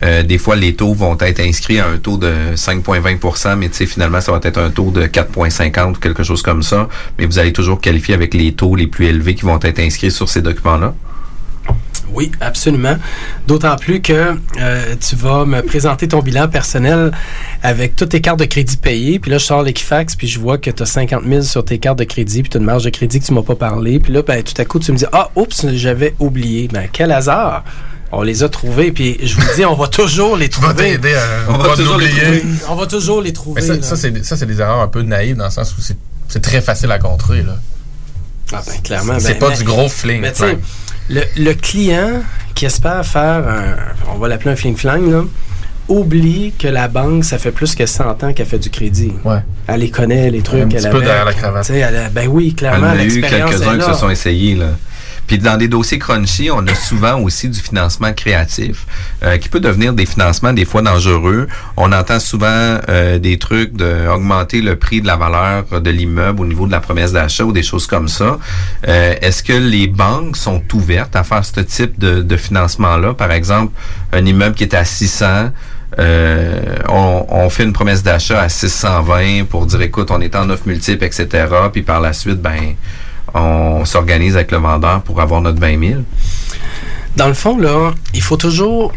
[0.03, 3.75] euh, des fois, les taux vont être inscrits à un taux de 5,20% mais tu
[3.77, 6.87] sais, finalement, ça va être un taux de 4,50 ou quelque chose comme ça.
[7.19, 10.11] Mais vous allez toujours qualifier avec les taux les plus élevés qui vont être inscrits
[10.11, 10.90] sur ces documents-là.
[12.14, 12.97] Oui, absolument.
[13.47, 17.12] D'autant plus que euh, tu vas me présenter ton bilan personnel
[17.64, 19.20] avec toutes tes cartes de crédit payées.
[19.20, 21.78] Puis là, je sors l'Equifax, puis je vois que tu as 50 000 sur tes
[21.80, 23.99] cartes de crédit, puis tu as une marge de crédit que tu m'as pas parlé.
[23.99, 26.68] Puis là, ben, tout à coup, tu me dis Ah, oups, j'avais oublié.
[26.72, 27.64] Ben, quel hasard!
[28.14, 30.95] On les a trouvés, puis je vous dis, on va toujours les trouver.
[30.95, 32.43] à On on va va toujours les trouver.
[32.68, 33.62] On va toujours les trouver.
[33.62, 34.12] Mais ça, c'est
[34.45, 35.82] des- erreurs un peu naïves dans le sens où
[36.28, 37.41] c'est très facile à contrer.
[37.41, 37.56] Là.
[38.52, 39.18] Ah ben, clairement.
[39.18, 40.20] C'est ben, pas mais- du gros fling.
[40.20, 40.34] Mais
[41.12, 42.22] le, le client
[42.55, 43.76] qui espère faire un,
[44.14, 45.24] on va l'appeler un fling-flang, là,
[45.88, 49.14] oublie que la banque, ça fait plus que 100 ans qu'elle fait du crédit.
[49.68, 50.62] Elle les connaît, les trucs.
[50.62, 51.70] Un petit elle peu derrière la cravate.
[51.70, 54.55] Elle a- ben oui, Il y clairement, en a eu quelques-uns qui se sont essayés.
[54.55, 54.68] Là.
[55.28, 58.86] Puis dans des dossiers crunchy, on a souvent aussi du financement créatif
[59.24, 61.47] euh, qui peut devenir des financements des fois dangereux.
[61.78, 66.45] On entend souvent euh, des trucs d'augmenter le prix de la valeur de l'immeuble au
[66.45, 68.39] niveau de la promesse d'achat ou des choses comme ça.
[68.88, 73.13] Euh, Est-ce que les banques sont ouvertes à faire ce type de, de financement-là?
[73.13, 73.74] Par exemple,
[74.11, 75.51] un immeuble qui est à 600,
[75.99, 80.49] euh, on, on fait une promesse d'achat à 620 pour dire écoute, on est en
[80.49, 81.28] offre multiple, etc.
[81.72, 82.76] Puis par la suite, ben
[83.34, 86.01] on s'organise avec le vendeur pour avoir notre 20 000.
[87.15, 88.93] Dans le fond, là, il faut toujours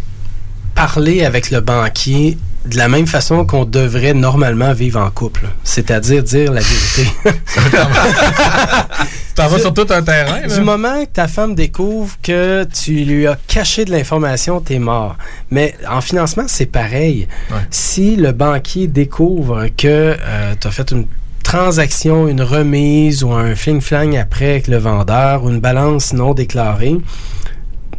[0.75, 5.47] parler avec le banquier de la même façon qu'on devrait normalement vivre en couple.
[5.65, 7.09] C'est-à-dire dire la vérité.
[9.37, 10.43] Tu t'en vas sur tout un terrain.
[10.43, 10.47] là.
[10.47, 15.17] Du moment que ta femme découvre que tu lui as caché de l'information, t'es mort.
[15.51, 17.27] Mais en financement, c'est pareil.
[17.69, 20.17] Si le banquier découvre que
[20.61, 21.07] tu as fait une
[21.45, 26.97] transaction, une remise ou un fling-flang après avec le vendeur ou une balance non déclarée,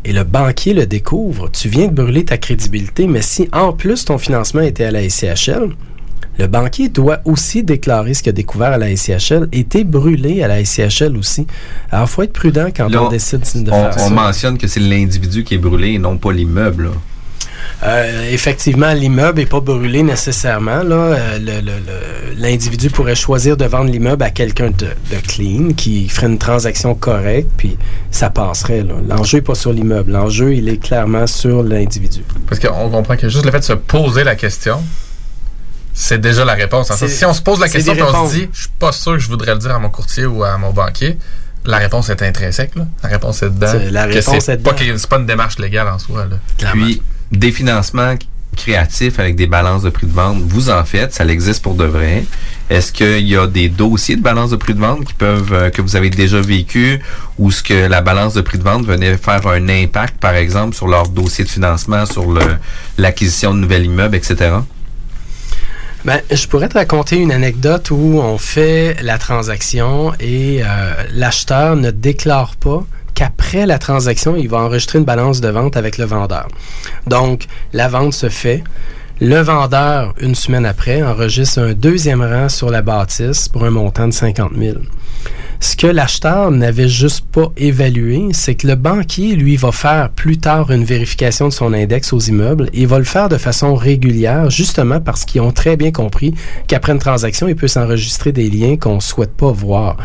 [0.04, 4.04] et le banquier le découvre, tu viens de brûler ta crédibilité, mais si en plus
[4.06, 5.70] ton financement était à la SCHL,
[6.38, 10.44] le banquier doit aussi déclarer ce qu'il a découvert à la SCHL et t'es brûlé
[10.44, 11.48] à la SCHL aussi.
[11.92, 14.14] Alors, il faut être prudent quand Là, on décide de on, faire on ça.
[14.14, 16.92] mentionne que c'est l'individu qui est brûlé et non pas l'immeuble.
[17.84, 20.84] Euh, effectivement, l'immeuble n'est pas brûlé nécessairement.
[20.84, 20.96] là.
[20.96, 25.74] Euh, le- le- le- L'individu pourrait choisir de vendre l'immeuble à quelqu'un de, de clean
[25.74, 27.78] qui ferait une transaction correcte, puis
[28.12, 28.82] ça passerait.
[28.84, 28.94] là.
[29.08, 30.12] L'enjeu n'est pas sur l'immeuble.
[30.12, 32.24] L'enjeu, il est clairement sur l'individu.
[32.50, 34.82] Parce qu'on comprend que juste le fait de se poser la question,
[35.94, 36.92] c'est déjà la réponse.
[36.92, 38.70] En C'est- fait, si on se pose la question et on se dit, je suis
[38.80, 41.18] pas sûr que je voudrais le dire à mon courtier ou à mon banquier,
[41.64, 42.76] la réponse est intrinsèque.
[42.76, 42.86] Là.
[43.02, 43.68] La réponse est dedans.
[43.72, 44.98] C'est- la Que réponse c'est est pas, dedans.
[45.10, 46.26] pas une démarche légale en soi.
[46.30, 46.38] Là.
[46.74, 47.02] Puis,
[47.32, 48.16] des financements
[48.56, 51.84] créatifs avec des balances de prix de vente, vous en faites, ça existe pour de
[51.84, 52.24] vrai.
[52.70, 55.70] Est-ce qu'il y a des dossiers de balance de prix de vente qui peuvent euh,
[55.70, 57.00] que vous avez déjà vécu
[57.38, 60.76] ou ce que la balance de prix de vente venait faire un impact, par exemple,
[60.76, 62.26] sur leur dossier de financement, sur
[62.98, 64.56] l'acquisition de nouvel immeuble, etc.
[66.06, 71.76] Ben, je pourrais te raconter une anecdote où on fait la transaction et euh, l'acheteur
[71.76, 72.86] ne déclare pas
[73.16, 76.48] qu'après la transaction, il va enregistrer une balance de vente avec le vendeur.
[77.08, 78.64] Donc, la vente se fait.
[79.22, 84.08] Le vendeur, une semaine après, enregistre un deuxième rang sur la bâtisse pour un montant
[84.08, 84.78] de 50 000.
[85.60, 90.38] Ce que l'acheteur n'avait juste pas évalué, c'est que le banquier, lui, va faire plus
[90.38, 94.50] tard une vérification de son index aux immeubles et va le faire de façon régulière,
[94.50, 96.34] justement parce qu'ils ont très bien compris
[96.68, 99.98] qu'après une transaction, il peut s'enregistrer des liens qu'on ne souhaite pas voir.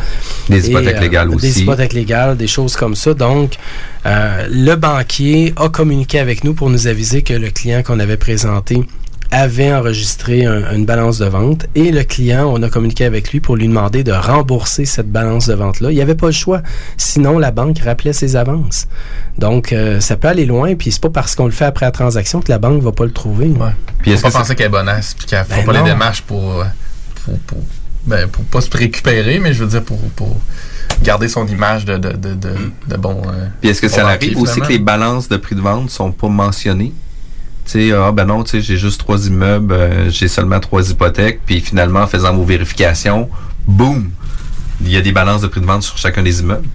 [0.48, 1.62] Des hypothèques Et, légales Des aussi.
[1.62, 3.14] hypothèques légales, des choses comme ça.
[3.14, 3.56] Donc,
[4.06, 8.16] euh, le banquier a communiqué avec nous pour nous aviser que le client qu'on avait
[8.16, 8.80] présenté
[9.32, 13.40] avait enregistré un- une balance de vente et le client, on a communiqué avec lui
[13.40, 15.90] pour lui demander de rembourser cette balance de vente-là.
[15.90, 16.62] Il n'y avait pas le choix.
[16.96, 18.88] Sinon, la banque rappelait ses avances.
[19.38, 21.92] Donc, euh, ça peut aller loin, puis c'est pas parce qu'on le fait après la
[21.92, 23.52] transaction que la banque va pas le trouver.
[24.02, 25.84] Puis est-ce pas penser qu'elle est bonasse puis qu'elle ne Ben pas non.
[25.84, 26.64] les démarches pour, euh,
[27.24, 27.58] pour, pour
[28.06, 30.36] Ben, pour pas se récupérer, mais je veux dire pour, pour
[31.04, 32.50] garder son image de, de, de, de,
[32.88, 33.22] de bon.
[33.26, 36.10] euh, Puis est-ce que ça arrive aussi que les balances de prix de vente sont
[36.10, 36.92] pas mentionnées?
[37.64, 41.40] Sais, ah ben non, tu sais, j'ai juste trois immeubles, euh, j'ai seulement trois hypothèques,
[41.46, 43.28] puis finalement, en faisant vos vérifications,
[43.66, 44.10] boum!
[44.80, 46.66] Il y a des balances de prix de vente sur chacun des immeubles.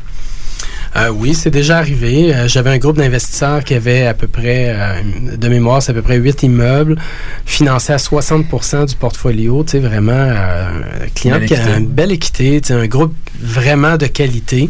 [0.96, 2.34] Euh, oui, c'est déjà arrivé.
[2.34, 5.02] Euh, J'avais un groupe d'investisseurs qui avait à peu près, euh,
[5.36, 6.98] de mémoire, c'est à peu près 8 immeubles,
[7.46, 9.64] financés à 60% du portfolio.
[9.64, 13.14] Tu sais, vraiment, un client Belle qui a une belle équité, tu sais, un groupe
[13.42, 14.70] vraiment de qualité.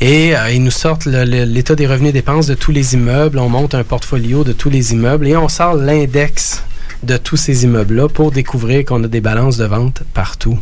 [0.00, 3.38] Et ils nous sortent l'état des revenus et dépenses de tous les immeubles.
[3.38, 6.62] On monte un portfolio de tous les immeubles et on sort l'index
[7.02, 10.58] de tous ces immeubles-là pour découvrir qu'on a des balances de vente partout.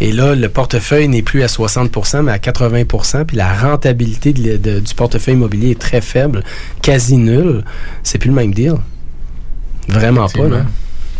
[0.00, 4.94] Et là, le portefeuille n'est plus à 60% mais à 80% puis la rentabilité du
[4.94, 6.44] portefeuille immobilier est très faible,
[6.82, 7.64] quasi nulle.
[8.02, 8.74] C'est plus le même deal.
[9.88, 10.64] Vraiment pas, là.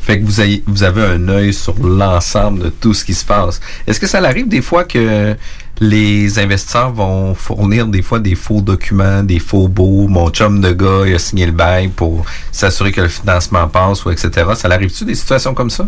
[0.02, 3.24] Fait que vous avez, vous avez un œil sur l'ensemble de tout ce qui se
[3.24, 3.60] passe.
[3.86, 5.36] Est-ce que ça arrive des fois que
[5.81, 10.73] les investisseurs vont fournir des fois des faux documents, des faux beaux, mon chum de
[10.73, 14.31] gars, il a signé le bail pour s'assurer que le financement passe ou etc.
[14.55, 15.86] Ça arrive-tu des situations comme ça?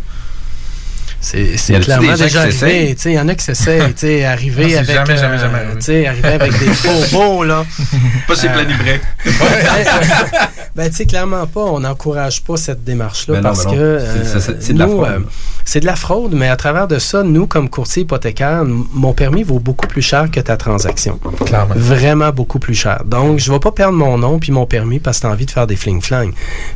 [1.24, 2.96] C'est clairement déjà qui arrivé.
[3.04, 6.66] Il y en a qui s'essayent, arriver avec, jamais, jamais, euh, jamais arriver avec des
[6.72, 7.64] faux beaux, là.
[8.26, 9.00] Pas chez Euh, Planibret.
[10.74, 11.60] ben, tu sais, clairement pas.
[11.60, 13.76] On n'encourage pas cette démarche-là Ben non, parce ben non.
[13.76, 15.08] que euh, C'est- de la nous, fraude.
[15.10, 15.18] euh,
[15.64, 19.42] c'est de la fraude, mais à travers de ça, nous, comme courtier hypothécaire, mon permis
[19.44, 21.20] vaut beaucoup plus cher que ta transaction.
[21.46, 21.74] Clairement.
[21.76, 23.02] Vraiment beaucoup plus cher.
[23.06, 25.30] Donc, je ne vais pas perdre mon nom puis mon permis parce que tu as
[25.30, 26.32] envie de faire des fling-flang.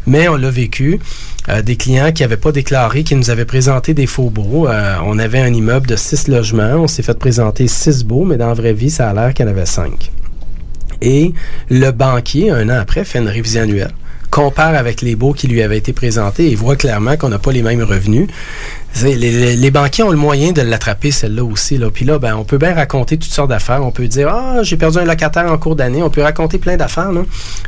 [0.06, 1.00] Mais on l'a vécu.
[1.48, 4.68] Euh, des clients qui n'avaient pas déclaré, qui nous avaient présenté des faux baux.
[4.68, 6.74] Euh, on avait un immeuble de six logements.
[6.76, 9.46] On s'est fait présenter six baux, mais dans la vraie vie, ça a l'air qu'il
[9.46, 10.10] y en avait cinq.
[11.02, 11.32] Et
[11.70, 13.92] le banquier, un an après, fait une révision annuelle,
[14.30, 17.52] compare avec les baux qui lui avaient été présentés et voit clairement qu'on n'a pas
[17.52, 18.28] les mêmes revenus.
[18.96, 21.78] C'est- Les, les- les banquiers ont le moyen de l'attraper, celle-là aussi.
[21.78, 21.90] Là.
[21.90, 23.84] Puis là, ben, on peut bien raconter toutes sortes d'affaires.
[23.84, 26.02] On peut dire Ah, j'ai perdu un locataire en cours d'année.
[26.02, 27.12] On peut raconter plein d'affaires.
[27.12, 27.22] là.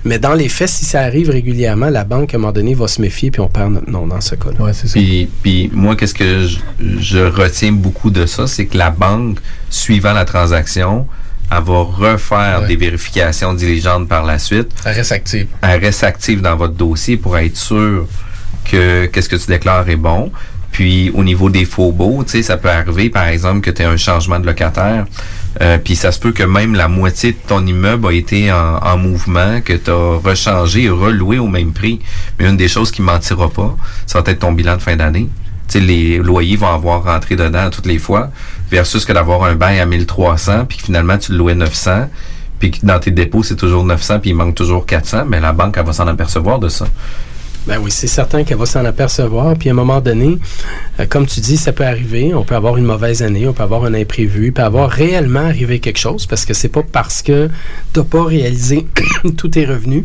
[0.04, 2.88] Mais dans les faits, si ça arrive régulièrement, la banque, à un moment donné, va
[2.88, 4.56] se méfier puis on perd notre nom dans ce cas-là.
[5.00, 6.58] Puis, puis moi, qu'est-ce que je,
[6.98, 9.38] je retiens beaucoup de ça, c'est que la banque,
[9.70, 11.06] suivant la transaction,
[11.50, 14.68] elle va refaire des vérifications diligentes par la suite.
[14.84, 15.46] Elle reste active.
[15.62, 18.06] Elle reste active dans votre dossier pour être sûr
[18.70, 20.30] que qu'est-ce que tu déclares est bon.
[20.72, 23.82] Puis au niveau des faux baux, tu sais, ça peut arriver, par exemple, que tu
[23.82, 25.06] un changement de locataire.
[25.60, 28.76] Euh, puis ça se peut que même la moitié de ton immeuble a été en,
[28.76, 32.00] en mouvement, que tu as rechangé et reloué au même prix.
[32.38, 33.76] Mais une des choses qui mentira pas,
[34.06, 35.28] ça va être ton bilan de fin d'année.
[35.68, 38.30] Tu sais, les loyers vont avoir rentré dedans toutes les fois,
[38.70, 42.08] versus que d'avoir un bail à 1300, puis finalement tu le louais 900,
[42.58, 45.76] puis dans tes dépôts c'est toujours 900, puis il manque toujours 400, mais la banque
[45.76, 46.86] elle va s'en apercevoir de ça.
[47.68, 49.54] Ben oui, c'est certain qu'elle va s'en apercevoir.
[49.56, 50.38] Puis à un moment donné,
[50.98, 52.34] euh, comme tu dis, ça peut arriver.
[52.34, 55.40] On peut avoir une mauvaise année, on peut avoir un imprévu, il peut avoir réellement
[55.46, 57.48] arrivé quelque chose parce que c'est pas parce que
[57.92, 58.86] tu n'as pas réalisé
[59.36, 60.04] tous tes revenus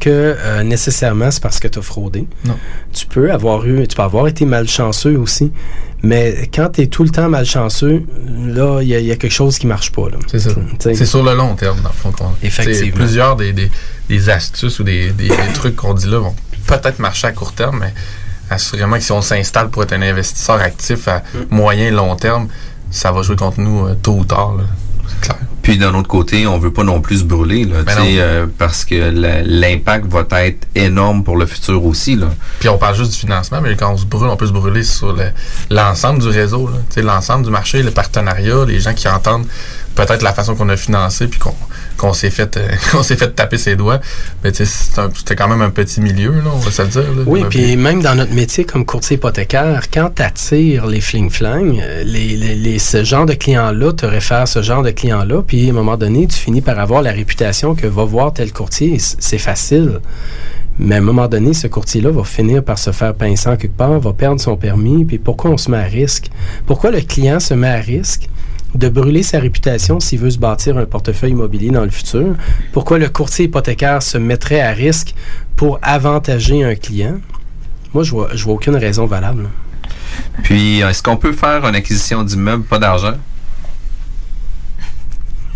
[0.00, 0.08] que
[0.38, 2.26] euh, nécessairement c'est parce que tu as fraudé.
[2.46, 2.56] Non.
[2.92, 5.52] Tu peux avoir eu, tu peux avoir été malchanceux aussi.
[6.02, 9.16] Mais quand tu es tout le temps malchanceux, là, il y, a- il y a
[9.16, 10.04] quelque chose qui marche pas.
[10.28, 10.50] C'est ça.
[10.78, 12.12] C'est sur le long terme, dans le fond.
[12.42, 12.96] Effectivement.
[12.96, 13.70] Plusieurs des, des,
[14.08, 16.34] des astuces ou des, des- des trucs qu'on dit là vont
[16.78, 17.94] peut-être marcher à court terme, mais
[18.50, 22.48] assurément que si on s'installe pour être un investisseur actif à moyen et long terme,
[22.90, 24.54] ça va jouer contre nous euh, tôt ou tard.
[24.56, 24.64] là.
[25.08, 25.38] C'est clair.
[25.62, 28.84] Puis d'un autre côté, on veut pas non plus se brûler, là, Ben euh, parce
[28.84, 32.16] que la- l'impact va être énorme pour le futur aussi.
[32.16, 32.28] Là.
[32.60, 34.82] Puis on parle juste du financement, mais quand on se brûle, on peut se brûler
[34.82, 35.30] sur le-
[35.70, 39.46] l'ensemble du réseau, l'ensemble du marché, le partenariat, les gens qui entendent
[39.94, 41.54] peut-être la façon qu'on a financé puis qu'on
[41.96, 44.00] qu'on s'est fait euh, qu'on s'est fait taper ses doigts.
[44.42, 47.02] Mais c'était quand même un petit milieu, là, on va se le dire.
[47.02, 47.22] là.
[47.26, 52.02] Oui, puis même dans notre métier comme courtier hypothécaire, quand tu attires les fling-flang, euh,
[52.04, 55.70] les, les- les- ce genre de clients-là te réfère ce genre de clients-là, puis à
[55.70, 59.38] un moment donné, tu finis par avoir la réputation que va voir tel courtier, c'est
[59.38, 60.00] facile.
[60.78, 63.76] Mais à un moment donné, ce courtier-là va finir par se faire pincer en quelque
[63.76, 66.30] part, va perdre son permis, puis pourquoi on se met à risque?
[66.66, 68.30] Pourquoi le client se met à risque?
[68.74, 72.34] De brûler sa réputation s'il veut se bâtir un portefeuille immobilier dans le futur?
[72.72, 75.14] Pourquoi le courtier hypothécaire se mettrait à risque
[75.56, 77.16] pour avantager un client?
[77.94, 79.48] Moi, je vois, je vois aucune raison valable.
[80.44, 83.14] Puis, est-ce qu'on peut faire une acquisition d'immeuble, pas d'argent?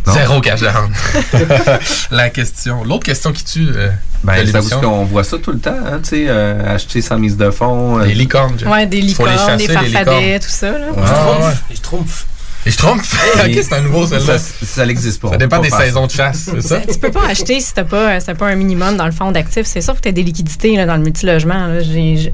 [0.07, 0.13] Non?
[0.13, 0.61] Zéro cash.
[2.11, 2.85] La question.
[2.85, 3.69] L'autre question qui tue.
[3.75, 3.89] euh,
[4.23, 4.45] Ben,
[4.83, 7.99] qu'on voit ça tout le temps, hein, tu sais, euh, acheter sans mise de fonds.
[8.01, 8.57] euh, Les licornes.
[8.67, 10.71] Ouais, des Faut les licornes, des chasser, farfadets, tout ça.
[10.79, 10.87] Là.
[10.99, 11.55] Ah, ouais.
[11.71, 12.27] Les.
[12.67, 13.01] Et je trompe?
[13.45, 14.39] ok, c'est un nouveau, celle-là.
[14.39, 15.31] Ça, n'existe pas.
[15.31, 16.81] Ça dépend On des saisons de chasse, c'est ça?
[16.81, 19.31] Tu peux pas acheter si t'as pas, si t'as pas un minimum dans le fond
[19.33, 19.67] d'actifs.
[19.67, 21.67] C'est sûr que tu as des liquidités là, dans le multilogement.
[21.67, 21.83] là.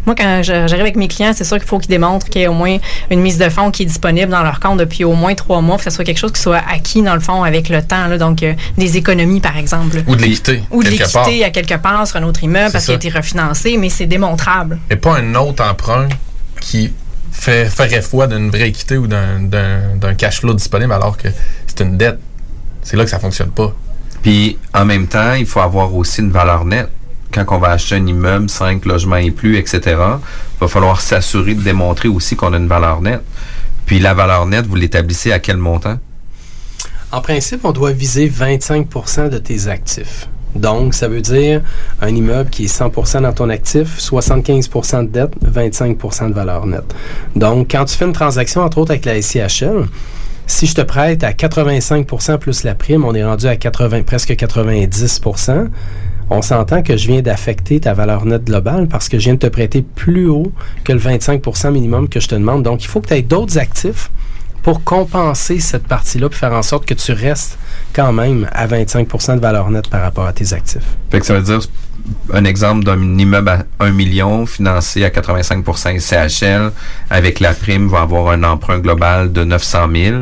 [0.06, 2.48] Moi, quand j'arrive avec mes clients, c'est sûr qu'il faut qu'ils démontrent qu'il y ait
[2.48, 2.76] au moins
[3.10, 5.78] une mise de fonds qui est disponible dans leur compte depuis au moins trois mois,
[5.78, 8.06] que ce soit quelque chose qui soit acquis dans le fond avec le temps.
[8.06, 8.16] là.
[8.18, 10.02] donc, euh, des économies, par exemple.
[10.06, 10.62] Ou de l'équité.
[10.70, 13.76] Ou de l'équité à quelque part sur un autre immeuble parce qu'il a été refinancé,
[13.76, 14.78] mais c'est démontrable.
[14.90, 16.08] Et pas un autre emprunt
[16.60, 16.92] qui
[17.30, 21.28] fait, ferait foi d'une vraie équité ou d'un- d'un d'un cash flow disponible alors que
[21.66, 22.18] c'est une dette.
[22.82, 23.74] C'est là que ça fonctionne pas.
[24.22, 26.88] Puis en même temps, il faut avoir aussi une valeur nette.
[27.32, 31.54] Quand on va acheter un immeuble, 5 logements et plus, etc., il va falloir s'assurer
[31.54, 33.22] de démontrer aussi qu'on a une valeur nette.
[33.86, 35.98] Puis la valeur nette, vous l'établissez à quel montant?
[37.12, 40.28] En principe, on doit viser 25% de tes actifs.
[40.54, 41.62] Donc, ça veut dire
[42.00, 46.94] un immeuble qui est 100% dans ton actif, 75% de dette, 25% de valeur nette.
[47.36, 49.86] Donc, quand tu fais une transaction, entre autres avec la SCHL,
[50.46, 54.30] si je te prête à 85% plus la prime, on est rendu à 80, presque
[54.30, 55.68] 90%
[56.30, 59.40] on s'entend que je viens d'affecter ta valeur nette globale parce que je viens de
[59.40, 60.52] te prêter plus haut
[60.84, 62.62] que le 25% minimum que je te demande.
[62.62, 64.10] Donc, il faut que tu aies d'autres actifs
[64.62, 67.58] pour compenser cette partie-là, pour faire en sorte que tu restes
[67.94, 70.96] quand même à 25% de valeur nette par rapport à tes actifs.
[71.10, 71.60] Fait que ça veut dire
[72.32, 76.72] un exemple d'un immeuble à 1 million financé à 85% CHL
[77.10, 80.16] avec la prime va avoir un emprunt global de 900 000.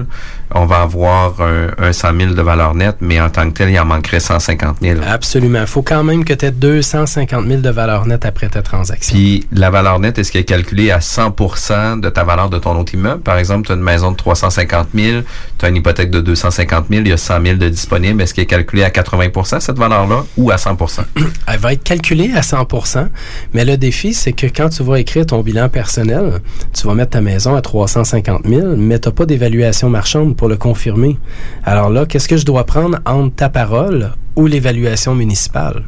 [0.55, 3.71] On va avoir un, un 100 000 de valeur nette, mais en tant que tel,
[3.71, 5.01] il en manquerait 150 000.
[5.07, 5.61] Absolument.
[5.61, 9.15] Il faut quand même que tu aies 250 000 de valeur nette après ta transaction.
[9.15, 12.79] Puis la valeur nette, est-ce qu'elle est calculée à 100% de ta valeur de ton
[12.79, 13.23] autre immeuble?
[13.23, 15.23] Par exemple, tu as une maison de 350 000,
[15.59, 18.23] tu as une hypothèque de 250 000, il y a 100 000 de disponible.
[18.23, 21.01] Est-ce qu'elle est calculée à 80% cette valeur-là ou à 100%
[21.47, 23.09] Elle va être calculée à 100%
[23.55, 26.41] mais le défi, c'est que quand tu vas écrire ton bilan personnel,
[26.75, 30.49] tu vas mettre ta maison à 350 000, mais tu n'as pas d'évaluation marchande pour
[30.49, 31.19] le confirmer.
[31.65, 35.85] Alors là, qu'est-ce que je dois prendre entre ta parole ou l'évaluation municipale?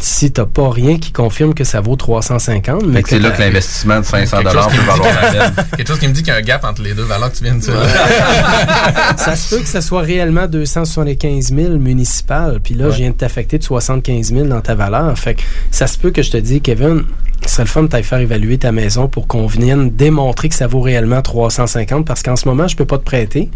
[0.00, 3.18] Si tu n'as pas rien qui confirme que ça vaut 350, mais Fait que c'est
[3.18, 5.40] là que l'investissement de 500 Quelque chose peut qui me dit valoir la qu'il y
[5.42, 5.64] a- peine.
[5.76, 7.36] Quelque chose qui me dit qu'il y a un gap entre les deux valeurs que
[7.38, 7.72] tu viens de dire.
[9.16, 12.92] ça se peut que ça soit réellement 275 000 municipal, puis là, Ouais.
[12.92, 15.16] je viens de t'affecter de 75 000 dans ta valeur.
[15.18, 17.04] Fait que ça se peut que je te dis, Kevin,
[17.46, 20.54] ce serait le fun de t'aller faire évaluer ta maison pour qu'on vienne démontrer que
[20.54, 23.50] ça vaut réellement 350, parce qu'en ce moment, je peux pas te prêter,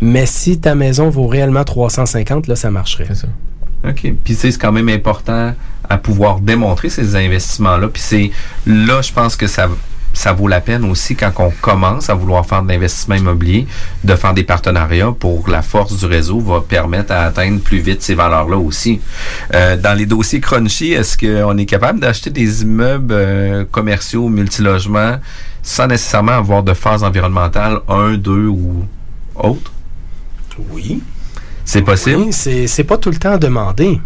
[0.00, 3.08] mais si ta maison vaut réellement 350, là, ça marcherait.
[3.84, 3.94] OK.
[4.02, 5.54] Puis tu sais, c'est quand même important
[5.88, 7.88] à pouvoir démontrer ces investissements-là.
[7.88, 8.30] Puis c'est
[8.66, 9.68] là, je pense que ça
[10.14, 13.66] ça vaut la peine aussi quand on commence à vouloir faire de l'investissement immobilier,
[14.04, 18.02] de faire des partenariats pour la force du réseau va permettre à atteindre plus vite
[18.02, 19.00] ces valeurs-là aussi.
[19.54, 25.16] Euh, dans les dossiers crunchy, est-ce qu'on est capable d'acheter des immeubles euh, commerciaux multilogements
[25.62, 28.84] sans nécessairement avoir de phase environnementale 1, 2 ou
[29.34, 29.72] autre?
[30.70, 31.02] Oui.
[31.64, 32.22] C'est possible?
[32.26, 34.00] Oui, c'est c'est pas tout le temps demandé.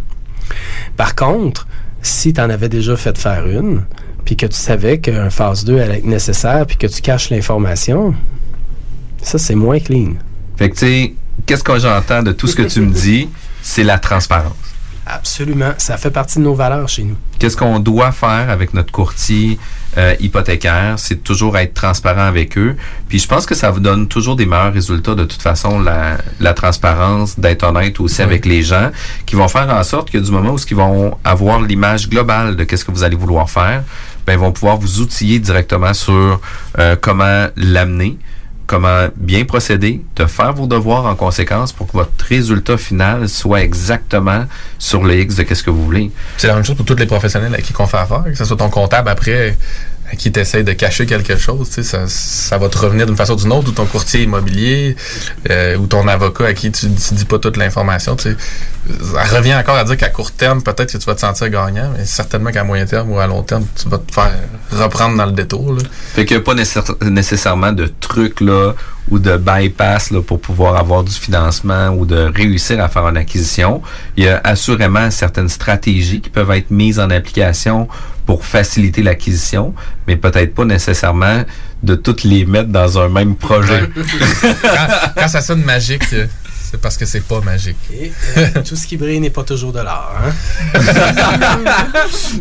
[0.97, 1.67] Par contre,
[2.03, 3.83] si tu en avais déjà fait faire une,
[4.25, 8.15] puis que tu savais qu'un phase 2 allait être nécessaire, puis que tu caches l'information,
[9.23, 10.15] ça, c'est moins clean.
[10.57, 11.15] Fait que tu sais,
[11.47, 13.29] qu'est-ce que j'entends de tout ce que tu me dis?
[13.63, 14.55] C'est la transparence.
[15.07, 15.73] Absolument.
[15.79, 17.17] Ça fait partie de nos valeurs chez nous.
[17.39, 19.59] Qu'est-ce qu'on doit faire avec notre courtier?
[19.97, 20.95] Euh, hypothécaire?
[20.99, 22.77] C'est toujours être transparent avec eux.
[23.09, 26.19] Puis je pense que ça vous donne toujours des meilleurs résultats de toute façon, la,
[26.41, 28.91] la transparence, d'être honnête aussi avec les gens,
[29.27, 32.65] qui vont faire en sorte que du moment où ils vont avoir l'image globale de
[32.65, 33.83] qu'est-ce que vous allez vouloir faire,
[34.27, 36.41] ben ils vont pouvoir vous outiller directement sur
[36.79, 38.19] euh, comment l'amener
[38.67, 43.63] comment bien procéder, de faire vos devoirs en conséquence pour que votre résultat final soit
[43.63, 44.45] exactement
[44.79, 46.11] sur le X de qu'est-ce que vous voulez.
[46.37, 48.45] C'est la même chose pour tous les professionnels à qui on fait affaire, que ce
[48.45, 49.57] soit ton comptable après
[50.11, 53.37] à qui tu de cacher quelque chose, ça, ça va te revenir d'une façon ou
[53.37, 54.97] d'une autre, ou ton courtier immobilier,
[55.51, 58.17] euh, ou ton avocat à qui tu, tu dis pas toute l'information.
[58.19, 61.91] Ça revient encore à dire qu'à court terme, peut-être que tu vas te sentir gagnant,
[61.97, 64.33] mais certainement qu'à moyen terme ou à long terme, tu vas te faire
[64.71, 65.73] reprendre dans le détour.
[65.73, 65.83] Là.
[66.15, 68.75] Fait qu'il n'y a pas nécessaire- nécessairement de truc là
[69.11, 73.17] ou de bypass là, pour pouvoir avoir du financement ou de réussir à faire une
[73.17, 73.83] acquisition.
[74.17, 77.89] Il y a assurément certaines stratégies qui peuvent être mises en application
[78.27, 79.73] pour faciliter l'acquisition,
[80.07, 81.45] mais peut-être pas nécessairement
[81.83, 83.89] de toutes les mettre dans un même projet.
[84.63, 86.27] quand, quand ça sonne magique, euh,
[86.71, 87.77] c'est parce que c'est pas magique.
[87.93, 90.13] Et, euh, tout ce qui brille n'est pas toujours de l'or.
[90.19, 90.81] Hein?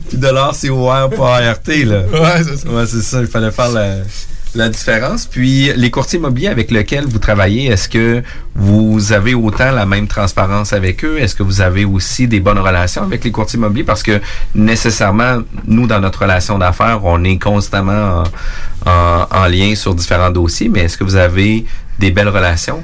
[0.09, 2.01] Puis de l'or, c'est OR, pas ART, là.
[2.11, 2.69] Ouais, c'est ça.
[2.69, 3.21] Ouais, c'est ça.
[3.21, 3.97] Il fallait faire la,
[4.55, 5.25] la différence.
[5.25, 8.23] Puis les courtiers immobiliers avec lesquels vous travaillez, est-ce que
[8.55, 11.17] vous avez autant la même transparence avec eux?
[11.19, 13.83] Est-ce que vous avez aussi des bonnes relations avec les courtiers immobiliers?
[13.83, 14.21] Parce que
[14.53, 18.23] nécessairement, nous, dans notre relation d'affaires, on est constamment
[18.85, 21.65] en, en- en lien sur différents dossiers, mais est-ce que vous avez
[21.99, 22.83] des belles relations?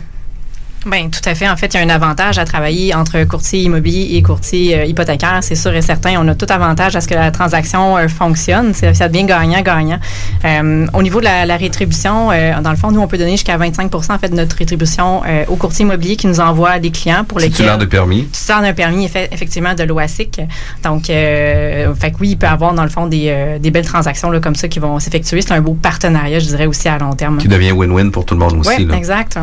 [0.86, 1.48] Ben tout à fait.
[1.48, 4.86] En fait, il y a un avantage à travailler entre courtier immobilier et courtier euh,
[4.86, 6.16] hypothécaire, c'est sûr et certain.
[6.20, 8.74] On a tout avantage à ce que la transaction euh, fonctionne.
[8.74, 10.00] Ça devient gagnant-gagnant.
[10.44, 13.32] Euh, au niveau de la, la rétribution, euh, dans le fond, nous, on peut donner
[13.32, 16.90] jusqu'à 25% en fait, de notre rétribution euh, aux courtiers immobiliers qui nous envoient des
[16.92, 17.52] clients pour lesquels...
[17.52, 18.26] Titulaire de permis?
[18.26, 20.42] Titulaire d'un permis, effe- effectivement, de l'OASIC.
[20.84, 24.40] Donc, fait que oui, il peut avoir, dans le fond, des, des belles transactions là,
[24.40, 25.42] comme ça qui vont s'effectuer.
[25.42, 27.38] C'est un beau partenariat, je dirais, aussi à long terme.
[27.38, 28.88] Qui devient win-win pour tout le monde aussi.
[28.88, 29.38] Oui, exact.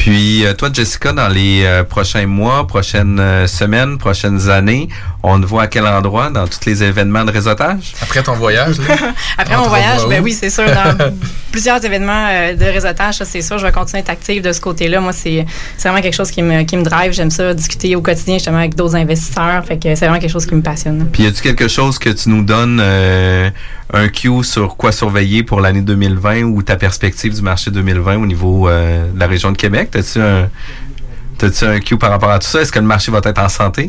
[0.00, 4.88] Puis euh, toi, Jessica, dans les euh, prochains mois, prochaines euh, semaines, prochaines années,
[5.22, 7.92] on te voit à quel endroit dans tous les événements de réseautage?
[8.00, 8.94] Après ton voyage, là?
[9.38, 11.12] Après On mon voyage, ben oui, c'est sûr, dans
[11.52, 14.52] plusieurs événements euh, de réseautage, ça c'est sûr, je vais continuer à être active de
[14.52, 15.00] ce côté-là.
[15.00, 15.44] Moi, c'est
[15.76, 17.12] c'est vraiment quelque chose qui me, qui me drive.
[17.12, 19.64] J'aime ça, discuter au quotidien justement avec d'autres investisseurs.
[19.66, 21.08] Fait que c'est vraiment quelque chose qui me passionne.
[21.12, 23.50] Puis y a-tu quelque chose que tu nous donnes euh,
[23.92, 28.26] un cue sur quoi surveiller pour l'année 2020 ou ta perspective du marché 2020 au
[28.26, 29.89] niveau euh, de la région de Québec?
[29.90, 30.48] T'as-tu un,
[31.38, 32.60] t'as-tu un cue par rapport à tout ça?
[32.60, 33.86] Est-ce que le marché va être en santé?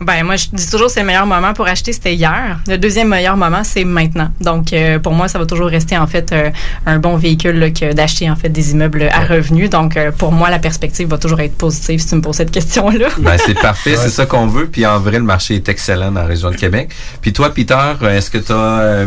[0.00, 2.58] Ben moi, je dis toujours que c'est le meilleur moment pour acheter, c'était hier.
[2.66, 4.30] Le deuxième meilleur moment, c'est maintenant.
[4.40, 6.50] Donc, euh, pour moi, ça va toujours rester en fait euh,
[6.86, 9.70] un bon véhicule là, que d'acheter en fait des immeubles à revenus.
[9.70, 12.50] Donc, euh, pour moi, la perspective va toujours être positive si tu me poses cette
[12.50, 13.08] question-là.
[13.18, 14.66] Ben, c'est parfait, c'est ça qu'on veut.
[14.66, 16.90] Puis en vrai, le marché est excellent dans la région de Québec.
[17.20, 17.76] Puis toi, Peter,
[18.10, 19.06] est-ce que tu as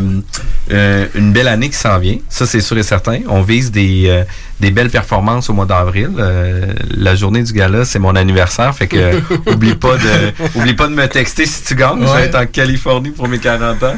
[1.16, 2.18] une belle année qui s'en vient?
[2.30, 3.20] Ça, c'est sûr et certain.
[3.28, 4.24] On vise des, euh,
[4.60, 6.10] des belles performances au mois d'avril.
[6.18, 8.74] Euh, la journée du gala, c'est mon anniversaire.
[8.74, 9.20] Fait que euh,
[9.54, 12.02] oublie pas de oublie pas de me texter si tu gagnes.
[12.06, 13.96] Je vais être en Californie pour mes 40 ans.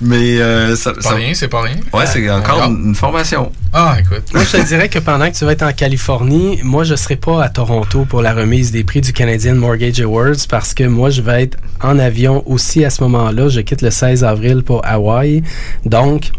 [0.00, 1.76] Mais euh, ça, Pas ça- rien, c'est pas rien.
[1.92, 2.70] Ouais, c'est encore Encore.
[2.70, 3.50] une, une formation.
[3.72, 4.22] Ah, écoute.
[4.34, 7.16] Moi, je te dirais que pendant que tu vas être en Californie, moi, je serai
[7.16, 11.10] pas à Toronto pour la remise des prix du Canadian Mortgage Awards parce que moi,
[11.10, 13.48] je vais être en avion aussi à ce moment-là.
[13.48, 15.42] Je quitte le 16 avril pour Hawaï.
[15.86, 16.30] Donc,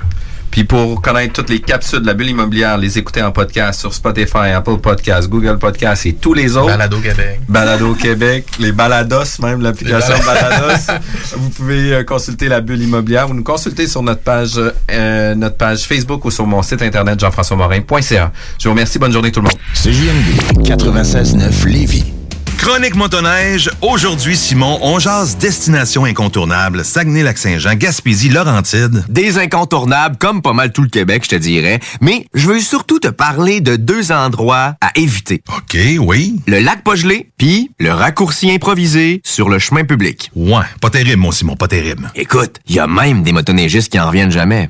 [0.52, 3.94] Puis pour connaître toutes les capsules de la bulle immobilière, les écouter en podcast sur
[3.94, 6.68] Spotify, Apple Podcast, Google Podcast et tous les autres.
[6.68, 7.40] Balado Québec.
[7.48, 10.14] Balado Québec, les Balados même, l'application.
[10.26, 10.94] Balados.
[11.38, 13.28] vous pouvez euh, consulter la bulle immobilière.
[13.28, 14.60] Vous nous consultez sur notre page,
[14.91, 18.32] euh, notre page Facebook ou sur mon site internet jean-françois-morin.ca.
[18.60, 18.99] Je vous remercie.
[18.99, 19.57] Bonne journée tout le monde.
[19.73, 22.20] CJMD 96.9 Lévis.
[22.61, 29.03] Chronique motoneige, aujourd'hui Simon, on jase destination incontournable, Saguenay-Lac-Saint-Jean, Gaspésie, Laurentide.
[29.09, 31.79] Des incontournables, comme pas mal tout le Québec, je te dirais.
[32.01, 35.41] Mais je veux surtout te parler de deux endroits à éviter.
[35.57, 36.35] OK, oui.
[36.45, 40.29] Le lac pas gelé, puis le raccourci improvisé sur le chemin public.
[40.35, 42.11] Ouais, pas terrible, mon Simon, pas terrible.
[42.13, 44.69] Écoute, il y a même des motoneigistes qui en reviennent jamais.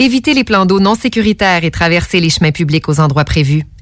[0.00, 3.62] Éviter les plans d'eau non sécuritaires et traverser les chemins publics aux endroits prévus,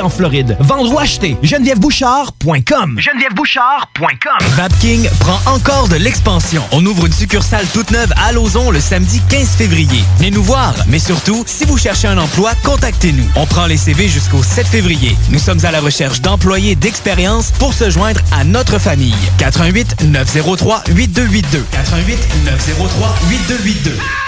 [0.00, 0.56] en Floride.
[0.60, 2.98] Vendre ou acheter, genevièvebouchard.com.
[2.98, 4.48] genevièvebouchard.com.
[4.56, 6.62] Vapking prend encore de l'expansion.
[6.72, 10.02] On ouvre une succursale toute neuve à Lauson le samedi 15 février.
[10.18, 13.26] Venez nous voir, mais surtout, si vous cherchez un emploi, contactez-nous.
[13.36, 15.16] On prend les CV jusqu'au 7 février.
[15.30, 19.14] Nous sommes à la recherche d'employés d'expérience pour se joindre à notre famille.
[19.38, 21.64] 88 903 8282.
[21.72, 24.27] 88 903 8282.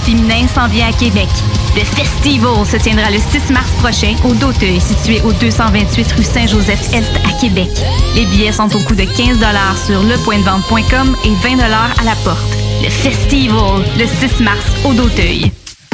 [0.05, 1.29] féminin s'en vient à Québec.
[1.75, 7.11] Le Festival se tiendra le 6 mars prochain au Doteuil, situé au 228 rue Saint-Joseph-Est
[7.25, 7.69] à Québec.
[8.15, 9.37] Les billets sont au coût de 15
[9.85, 12.39] sur lepointdevente.com et 20 à la porte.
[12.83, 15.51] Le Festival, le 6 mars au Doteuil.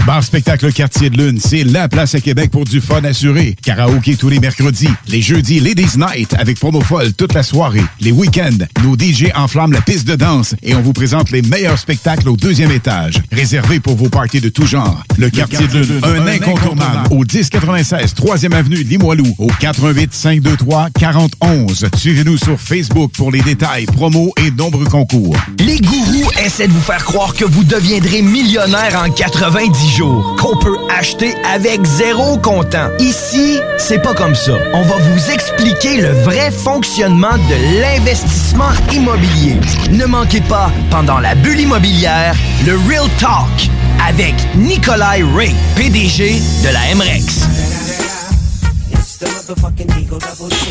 [0.07, 3.57] Bar Spectacle Quartier de Lune, c'est la place à Québec pour du fun assuré.
[3.61, 4.87] Karaoké tous les mercredis.
[5.09, 7.83] Les jeudis, Ladies Night avec promo folle toute la soirée.
[7.99, 11.77] Les week-ends, nos DJ enflamment la piste de danse et on vous présente les meilleurs
[11.77, 13.21] spectacles au deuxième étage.
[13.33, 15.03] Réservé pour vos parties de tout genre.
[15.17, 21.89] Le Quartier de Lune, un incontournable au 1096 3e avenue Limoilou au 88 523 4011.
[21.97, 25.35] Suivez-nous sur Facebook pour les détails, promos et nombreux concours.
[25.59, 30.55] Les gourous essaient de vous faire croire que vous deviendrez millionnaire en 90 jours, qu'on
[30.57, 32.89] peut acheter avec zéro comptant.
[32.99, 34.53] Ici, c'est pas comme ça.
[34.73, 39.55] On va vous expliquer le vrai fonctionnement de l'investissement immobilier.
[39.89, 43.69] Ne manquez pas, pendant la bulle immobilière, le Real Talk
[44.07, 47.47] avec Nikolai Ray, PDG de la MREX.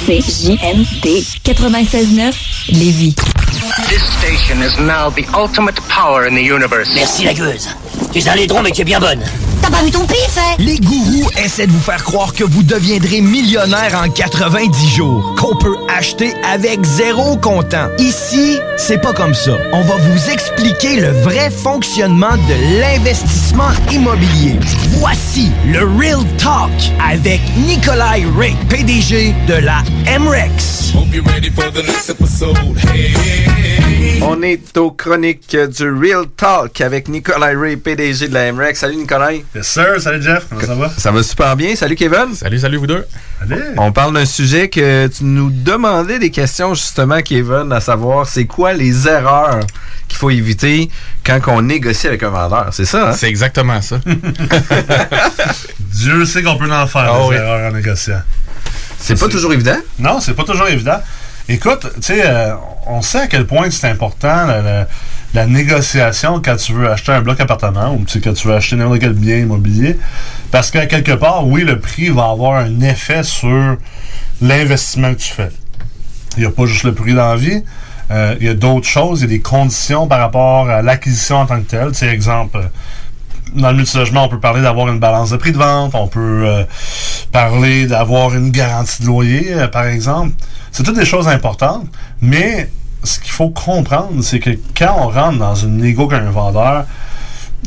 [0.06, 2.32] CJMD 96.9
[2.68, 3.16] Lévis.
[3.88, 6.94] This station is now the ultimate power in the universe.
[6.94, 7.68] Merci la gueuse.
[8.12, 9.22] Tu es un laidron mais tu es bien bonne.
[9.62, 10.54] T'as pas vu ton pif, hein?
[10.58, 15.56] Les gourous essaient de vous faire croire que vous deviendrez millionnaire en 90 jours, qu'on
[15.56, 17.88] peut acheter avec zéro comptant.
[17.98, 19.52] Ici, c'est pas comme ça.
[19.72, 24.56] On va vous expliquer le vrai fonctionnement de l'investissement immobilier.
[24.98, 29.82] Voici le Real Talk avec Nikolai Ray, PDG de la
[30.18, 30.92] MREX.
[34.22, 38.80] On est aux chroniques du Real Talk avec Nicolas Ray, PDG de la MREX.
[38.80, 39.30] Salut Nicolas.
[39.32, 40.90] Yes sir, salut Jeff, comment ça va?
[40.98, 41.76] Ça va super bien.
[41.76, 42.34] Salut Kevin.
[42.34, 43.06] Salut, salut vous deux.
[43.40, 43.60] Allez.
[43.76, 48.46] On parle d'un sujet que tu nous demandais des questions justement, Kevin, à savoir c'est
[48.46, 49.60] quoi les erreurs
[50.08, 50.90] qu'il faut éviter
[51.24, 52.70] quand on négocie avec un vendeur.
[52.72, 53.12] C'est ça, hein?
[53.12, 54.00] C'est exactement ça.
[55.78, 57.34] Dieu sait qu'on peut en faire Ah des oui.
[57.36, 58.20] erreurs en négociant.
[58.98, 59.78] C'est pas toujours évident?
[60.00, 61.00] Non, c'est pas toujours évident.
[61.48, 62.54] Écoute, tu sais, euh,
[62.88, 64.48] on sait à quel point c'est important
[65.36, 69.00] la négociation quand tu veux acheter un bloc appartement ou quand tu veux acheter n'importe
[69.00, 69.98] quel bien immobilier.
[70.50, 73.76] Parce qu'à quelque part, oui, le prix va avoir un effet sur
[74.40, 75.50] l'investissement que tu fais.
[76.38, 77.62] Il n'y a pas juste le prix dans la vie.
[78.10, 81.36] Euh, il y a d'autres choses, il y a des conditions par rapport à l'acquisition
[81.36, 81.88] en tant que telle.
[81.88, 82.58] Tu sais, exemple,
[83.54, 86.44] dans le multilogement, on peut parler d'avoir une balance de prix de vente, on peut
[86.46, 86.64] euh,
[87.30, 90.32] parler d'avoir une garantie de loyer, euh, par exemple.
[90.72, 91.84] C'est toutes des choses importantes,
[92.22, 92.70] mais
[93.02, 96.86] ce qu'il faut comprendre, c'est que quand on rentre dans une négo avec un vendeur,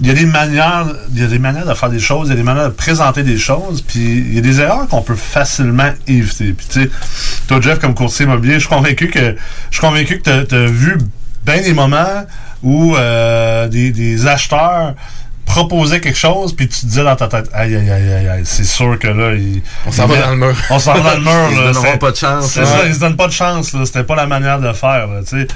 [0.02, 2.32] il y a des manières, il y a des manières de faire des choses, il
[2.32, 5.02] y a des manières de présenter des choses, puis il y a des erreurs qu'on
[5.02, 6.54] peut facilement éviter.
[6.54, 6.90] Puis tu sais,
[7.48, 9.36] toi Jeff comme courtier immobilier, je suis convaincu que
[9.72, 10.98] je convaincu que tu as, vu
[11.46, 12.26] bien des moments
[12.64, 14.96] où euh, des acheteurs
[15.50, 18.42] proposaient quelque chose, puis tu te disais dans ta tête, aïe aïe aïe aïe, aïe
[18.46, 20.56] c'est sûr que là, il- On s'en va met- dans le mur.
[20.70, 21.50] On s'en va dans le mur.
[21.70, 22.66] Ils se pas de chance, C'est là.
[22.68, 23.74] ça, ils se donnent pas de chance.
[23.74, 23.86] là.
[23.86, 25.08] C'était pas la manière de le faire.
[25.08, 25.48] là, tu sais.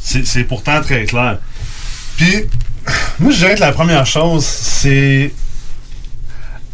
[0.00, 1.38] C'est c'est pourtant très clair.
[2.16, 2.44] Puis,
[3.18, 5.32] moi, je dirais que la première chose, c'est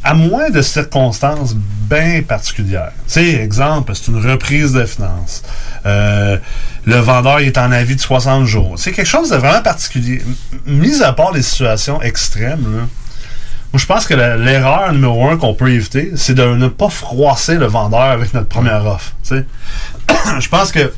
[0.02, 2.92] à moins de circonstances bien particulières.
[3.06, 5.42] Tu sais, exemple, c'est une reprise de finances.
[5.84, 6.38] Euh,
[6.86, 8.74] le vendeur est en avis de 60 jours.
[8.78, 10.22] C'est quelque chose de vraiment particulier.
[10.66, 12.60] Mis à part les situations extrêmes,
[13.72, 17.56] Moi, je pense que l'erreur numéro un qu'on peut éviter, c'est de ne pas froisser
[17.56, 19.12] le vendeur avec notre première offre.
[19.22, 19.44] tu sais.
[20.40, 20.92] je pense que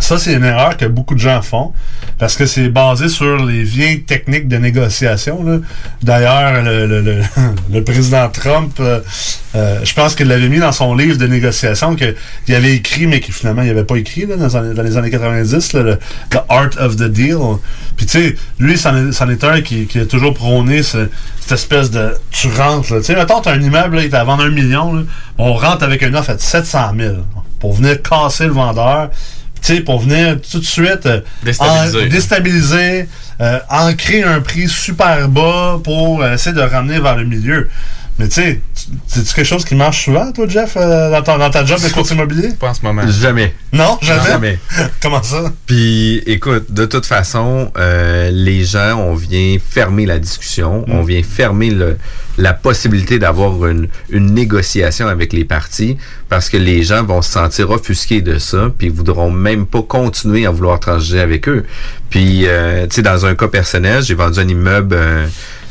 [0.00, 1.72] ça, c'est une erreur que beaucoup de gens font
[2.18, 5.62] parce que c'est basé sur les vieilles techniques de négociation.
[6.02, 7.22] D'ailleurs, le, le- le-
[7.72, 9.00] le président Trump, euh,
[9.54, 13.20] euh, je pense qu'il l'avait mis dans son livre de négociation qu'il avait écrit, mais
[13.20, 15.96] que finalement il n'avait pas écrit là, dans, les années 90, là, le
[16.30, 17.38] The Art of the Deal.
[17.96, 21.08] Puis tu sais, lui, c'en est, un qui, qui a toujours prôné ce-
[21.40, 22.14] cette espèce de...
[22.30, 22.96] Tu rentres.
[22.98, 25.02] Tu sais, mettons, t'as un immeuble, il est à vendre un million, là.
[25.38, 27.14] on rentre avec une offre à 700 000
[27.58, 29.16] pour venir casser le vendeur tu
[29.66, 32.04] sais, pour venir tout de suite euh, Déstabiliser.
[32.04, 33.08] en- déstabiliser,
[33.40, 37.68] euh, ancrer un prix super bas pour euh, essayer de ramener vers le milieu.
[38.18, 38.60] Mais tu sais,
[39.06, 41.88] c'est-tu quelque chose qui marche souvent, toi, Jeff, euh, dans, ton- dans ta job de
[41.88, 42.48] courtier immobilier?
[42.58, 43.02] Pas en ce moment.
[43.08, 43.54] Jamais.
[43.72, 44.26] Non, jamais?
[44.28, 44.58] Jamais.
[45.02, 45.52] Comment ça?
[45.66, 50.92] Puis, écoute, de toute façon, euh, les gens, on vient fermer la discussion, Mm.
[50.92, 51.96] on vient fermer le,
[52.38, 55.96] la possibilité d'avoir une, une négociation avec les partis
[56.28, 59.82] parce que les gens vont se sentir offusqués de ça, puis ils voudront même pas
[59.82, 61.64] continuer à vouloir transiger avec eux.
[62.10, 65.26] Puis, euh, tu sais, dans un cas personnel, j'ai vendu un immeuble euh,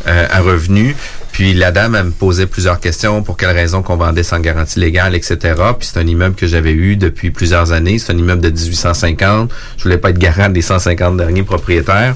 [0.07, 0.95] euh, à revenu.
[1.37, 4.79] Puis la dame, elle me posait plusieurs questions, pour quelle raison qu'on vendait sans garantie
[4.79, 5.37] légale, etc.
[5.77, 7.99] Puis c'est un immeuble que j'avais eu depuis plusieurs années.
[7.99, 9.51] C'est un immeuble de 1850.
[9.77, 12.15] Je voulais pas être garant des 150 derniers propriétaires.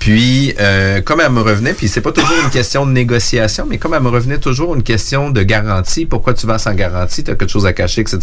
[0.00, 3.76] Puis, euh, comme elle me revenait, puis c'est pas toujours une question de négociation, mais
[3.76, 7.30] comme elle me revenait toujours une question de garantie, pourquoi tu vends sans garantie, tu
[7.30, 8.18] as quelque chose à cacher, etc.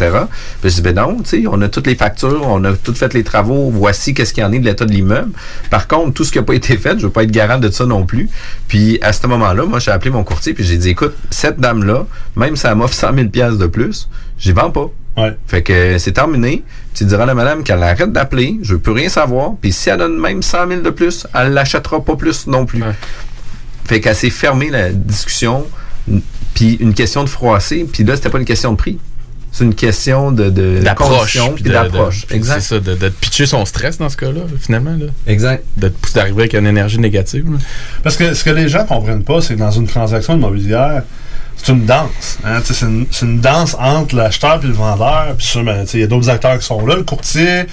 [0.60, 2.96] Puis je dis, ben non, tu sais, on a toutes les factures, on a tout
[2.96, 5.30] fait les travaux, voici qu'est-ce qu'il y en est de l'état de l'immeuble.
[5.70, 7.70] Par contre, tout ce qui n'a pas été fait, je veux pas être garant de
[7.70, 8.28] ça non plus.
[8.68, 12.08] Puis à ce moment-là, moi, j'ai appelé mon courtier, puis j'ai dit, écoute, cette dame-là,
[12.36, 14.10] même si elle m'offre 100 000 pièces de plus,
[14.40, 14.90] j'y vends pas.
[15.48, 16.64] Fait que euh, c'est terminé.
[16.94, 18.58] Tu diras à la madame qu'elle arrête d'appeler.
[18.62, 19.54] Je veux plus rien savoir.
[19.62, 22.82] Puis si elle donne même 100 000 de plus, elle l'achètera pas plus non plus.
[23.86, 25.66] Fait qu'elle s'est fermée la discussion.
[26.54, 27.86] Puis une question de froisser.
[27.92, 28.98] Puis là, c'était pas une question de prix.
[29.52, 32.28] C'est une question de, de d'approche puis d'approche.
[32.28, 32.60] de- Exact.
[32.62, 35.08] c'est ça de, de te pitcher son stress dans ce cas-là finalement là.
[35.26, 37.58] exact de te pousser d'arriver avec une énergie négative là.
[38.04, 41.02] Parce que ce que les gens comprennent pas, c'est que dans une transaction immobilière,
[41.58, 42.38] c'est une danse.
[42.46, 42.62] hein.
[42.64, 45.36] C'est une, une danse entre l'acheteur et le vendeur.
[45.38, 47.66] Puis ça, ben, il y a d'autres acteurs qui sont là, le courtier,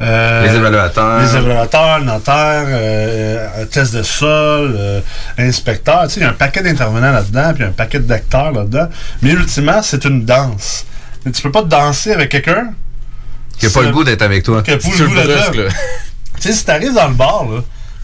[0.00, 1.20] euh, Les évaluateurs.
[1.20, 5.00] les évaluateurs, le notaire, euh, euh, test de sol, euh,
[5.38, 6.06] inspecteur.
[6.16, 8.88] Il y a un paquet d'intervenants là-dedans, puis un paquet d'acteurs là-dedans.
[9.22, 10.86] Mais ultimement, c'est une danse.
[11.24, 12.72] Mais tu peux pas danser avec quelqu'un
[13.58, 14.62] Qui a pas le goût d'être avec toi.
[14.62, 15.68] qui a pas le goût d'être là.
[16.40, 17.60] Tu sais, si t'arrives dans le bar, là,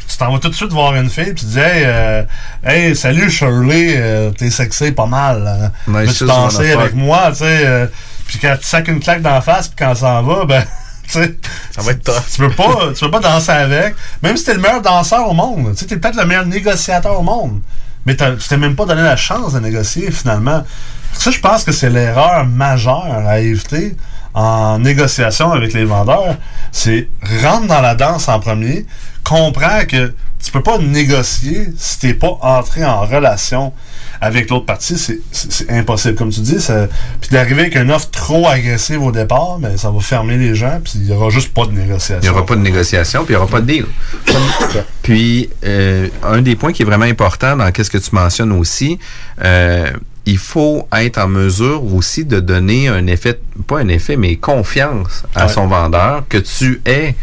[0.08, 2.22] tu t'en vas tout de suite voir une fille, puis tu dis, hey, euh,
[2.64, 5.46] hey salut Shirley, euh, t'es sexy pas mal.
[5.46, 5.70] Hein.
[5.86, 7.66] Nice shoes, danser avec moi, tu sais.
[7.66, 7.86] euh,
[8.26, 10.62] puis quand tu sacs une claque d'en face, puis quand ça s'en va, ben,
[11.04, 11.34] tu sais.
[11.74, 12.22] Ça va être tough.
[12.32, 13.94] Tu peux pas, tu peux pas danser avec.
[14.22, 15.72] Même si t'es le meilleur danseur au monde.
[15.72, 17.60] Tu sais, t'es peut-être le meilleur négociateur au monde.
[18.04, 20.64] Mais tu t'es même pas donné la chance de négocier, finalement.
[21.12, 23.96] Ça, je pense que c'est l'erreur majeure à éviter
[24.34, 26.36] en négociation avec les vendeurs.
[26.70, 27.08] C'est
[27.42, 28.86] rentre dans la danse en premier,
[29.28, 33.72] comprends que tu peux pas négocier si t'es pas entré en relation
[34.20, 34.96] avec l'autre partie.
[34.96, 36.60] C'est- C'est c'est impossible, comme tu dis.
[36.60, 36.86] ça-
[37.20, 40.80] Puis d'arriver avec une offre trop agressive au départ, ben, ça va fermer les gens,
[40.82, 42.18] puis il y aura juste pas de négociation.
[42.22, 43.86] Il n'y aura pas de négociation, puis il n'y aura pas de deal.
[45.02, 48.98] puis, euh, un des points qui est vraiment important dans ce que tu mentionnes aussi,
[49.44, 49.90] euh,
[50.26, 55.24] il faut être en mesure aussi de donner un effet, pas un effet, mais confiance
[55.34, 55.52] à Ouais.
[55.52, 57.14] son vendeur que tu es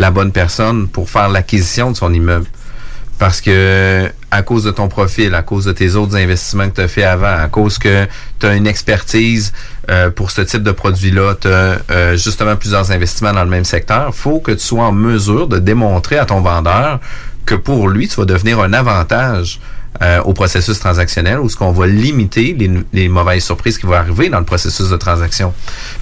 [0.00, 2.46] la bonne personne pour faire l'acquisition de son immeuble.
[3.18, 6.80] Parce que à cause de ton profil, à cause de tes autres investissements que tu
[6.80, 8.06] as fait avant, à cause que
[8.38, 9.52] tu as une expertise
[9.90, 14.14] euh, pour ce type de produit-là, tu as justement plusieurs investissements dans le même secteur,
[14.14, 17.00] faut que tu sois en mesure de démontrer à ton vendeur
[17.44, 19.60] que pour lui, tu vas devenir un avantage
[20.02, 23.94] euh, au processus transactionnel où ce qu'on va limiter les, les mauvaises surprises qui vont
[23.94, 25.52] arriver dans le processus de transaction.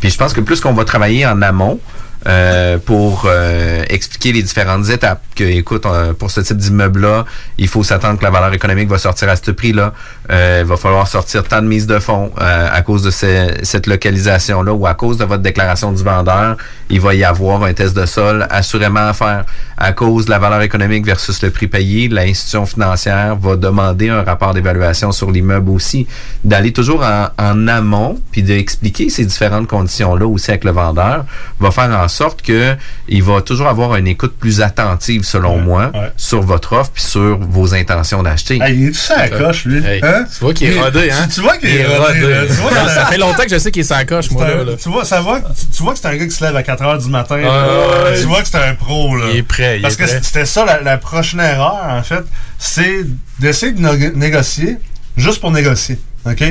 [0.01, 1.81] Puis je pense que plus qu'on va travailler en amont,
[2.27, 5.23] euh, pour euh, expliquer les différentes étapes.
[5.37, 7.25] Que, écoute, euh, pour ce type d'immeuble-là,
[7.59, 9.93] il faut s'attendre que la valeur économique va sortir à ce prix-là.
[10.31, 13.55] Euh, il va falloir sortir tant de mise de fonds euh, à cause de ce-
[13.63, 16.57] cette localisation-là ou à cause de votre déclaration du vendeur.
[16.91, 19.45] Il va y avoir un test de sol assurément à faire.
[19.77, 24.23] À cause de la valeur économique versus le prix payé, l'institution financière va demander un
[24.25, 26.07] rapport d'évaluation sur l'immeuble aussi.
[26.43, 31.25] D'aller toujours en, en amont, puis d'expliquer ces différentes conditions-là aussi avec le vendeur,
[31.61, 32.77] va faire en sorte que
[33.09, 37.39] il va toujours avoir une écoute plus attentive, selon moi, sur votre offre puis sur
[37.39, 38.59] vos intentions d'acheter.
[38.63, 39.85] Hey, il est tout ça à coche, lui?
[39.85, 40.25] Hey, Hein?
[40.33, 41.27] Tu vois qu'il est rodé, hein?
[41.29, 42.47] Tu, tu vois qu'il est, rodé, là.
[42.47, 44.65] Tu vois, ça fait longtemps que je sais qu'il est sans coche, moi, là.
[44.65, 44.73] là.
[44.81, 46.63] Tu vois, ça va, tu, tu vois que c'est un gars qui se lève à
[46.63, 47.37] 4 h du matin.
[47.37, 48.13] Ouais, là.
[48.19, 49.27] Tu vois que c'est un pro, là.
[49.31, 52.25] Il est prêt, il Parce est que c'était ça la, la prochaine erreur, en fait.
[52.59, 53.05] C'est
[53.39, 54.79] d'essayer de négocier,
[55.17, 55.99] juste pour négocier.
[56.27, 56.43] OK?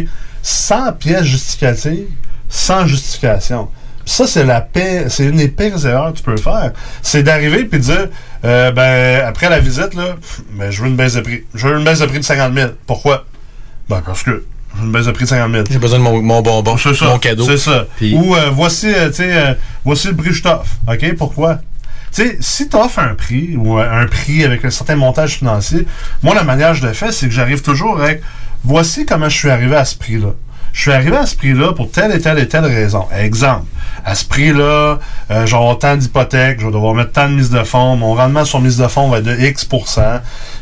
[0.44, 2.06] Sans pièce justificative,
[2.50, 3.70] sans justification.
[4.08, 6.72] Ça, c'est la paix, c'est une des pires erreurs que tu peux faire.
[7.02, 8.08] C'est d'arriver puis de dire,
[8.46, 10.16] euh, ben, après la visite, là,
[10.54, 11.44] ben, je veux une baisse de prix.
[11.54, 12.70] Je veux une baisse de prix de 50 000.
[12.86, 13.26] Pourquoi?
[13.90, 15.64] Ben, parce que je veux une baisse de prix de 50 000.
[15.70, 17.06] J'ai besoin de mon, mon bonbon, C'est ça.
[17.08, 17.46] mon cadeau.
[17.46, 17.86] C'est ça.
[18.02, 19.54] Ou euh, voici, euh, tu sais, euh,
[19.84, 20.72] voici le prix que je t'offre.
[20.88, 21.16] OK?
[21.18, 21.56] Pourquoi?
[22.16, 25.36] Tu sais, si tu offres un prix ou euh, un prix avec un certain montage
[25.40, 25.86] financier,
[26.24, 28.22] moi, la manière que je le fais, c'est que j'arrive toujours avec
[28.64, 30.30] voici comment je suis arrivé à ce prix-là.
[30.78, 33.08] Je suis arrivé à ce prix-là pour telle et telle et telle raison.
[33.12, 33.66] Exemple,
[34.06, 35.00] à ce prix-là,
[35.32, 38.46] euh, avoir tant d'hypothèques, je vais devoir mettre tant de mise de fonds, mon rendement
[38.46, 39.68] sur mise de fonds va être de X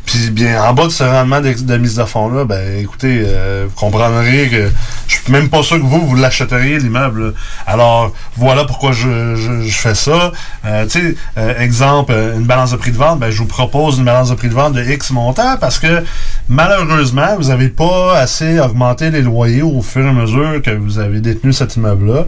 [0.06, 3.74] Puis bien, en bas de ce rendement de, mise de fonds-là, ben écoutez, euh, vous
[3.74, 4.70] comprendrez que
[5.06, 7.34] je suis même pas sûr que vous, vous l'achèteriez, l'immeuble.
[7.66, 10.32] Alors, voilà pourquoi je, fais ça.
[10.64, 13.98] Euh, tu sais, euh, exemple, une balance de prix de vente, ben, je vous propose
[13.98, 16.02] une balance de prix de vente de X montant parce que
[16.48, 21.20] malheureusement, vous n'avez pas assez augmenté les loyers au fur et mesure que vous avez
[21.20, 22.24] détenu cet immeuble-là.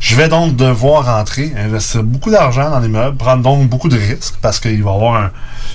[0.00, 4.34] Je vais donc devoir rentrer, investir beaucoup d'argent dans l'immeuble, prendre donc beaucoup de risques
[4.40, 5.30] parce qu'il va y avoir un,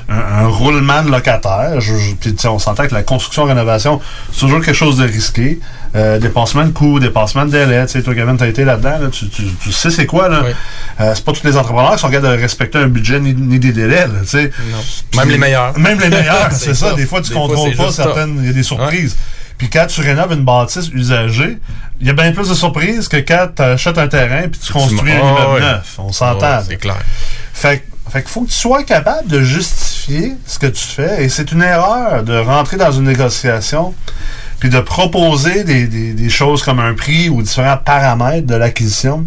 [0.09, 1.79] un- un roulement de locataires.
[1.79, 4.01] Je, je- puis, tu sais, on s'entend que la construction-rénovation,
[4.31, 5.59] c'est toujours quelque chose de risqué.
[5.95, 7.85] Euh, dépassement de coûts, dépassement de délai.
[7.85, 8.97] Tu sais, toi, Kevin, t'as été là-dedans.
[8.99, 10.27] là, tu, tu- tu sais c'est quoi.
[10.27, 10.41] là.
[10.99, 13.59] Euh, c'est pas tous les entrepreneurs qui sont capables de respecter un budget ni, ni
[13.59, 14.07] des délais.
[14.07, 14.51] Là, tu sais.
[15.15, 15.77] Même les meilleurs.
[15.79, 16.93] Même les meilleurs, c'est ça.
[16.95, 18.37] Des fois, tu Des contrôles pas certaines.
[18.39, 19.15] Il y a des surprises.
[19.57, 21.57] Puis quand tu rénoves une bâtisse usagée,
[22.01, 24.73] il y a bien plus de surprises que quand tu achètes un terrain puis tu
[24.73, 25.59] construis un Ah, immeuble ouais.
[25.61, 25.95] neuf.
[25.97, 26.61] On s'entend.
[26.67, 26.97] C'est clair.
[27.53, 31.23] Fait, que- fait qu'il faut que tu sois capable de justifier ce que tu fais.
[31.23, 33.93] Et c'est une erreur de rentrer dans une négociation
[34.59, 39.25] puis de proposer des, des- des choses comme un prix ou différents paramètres de l'acquisition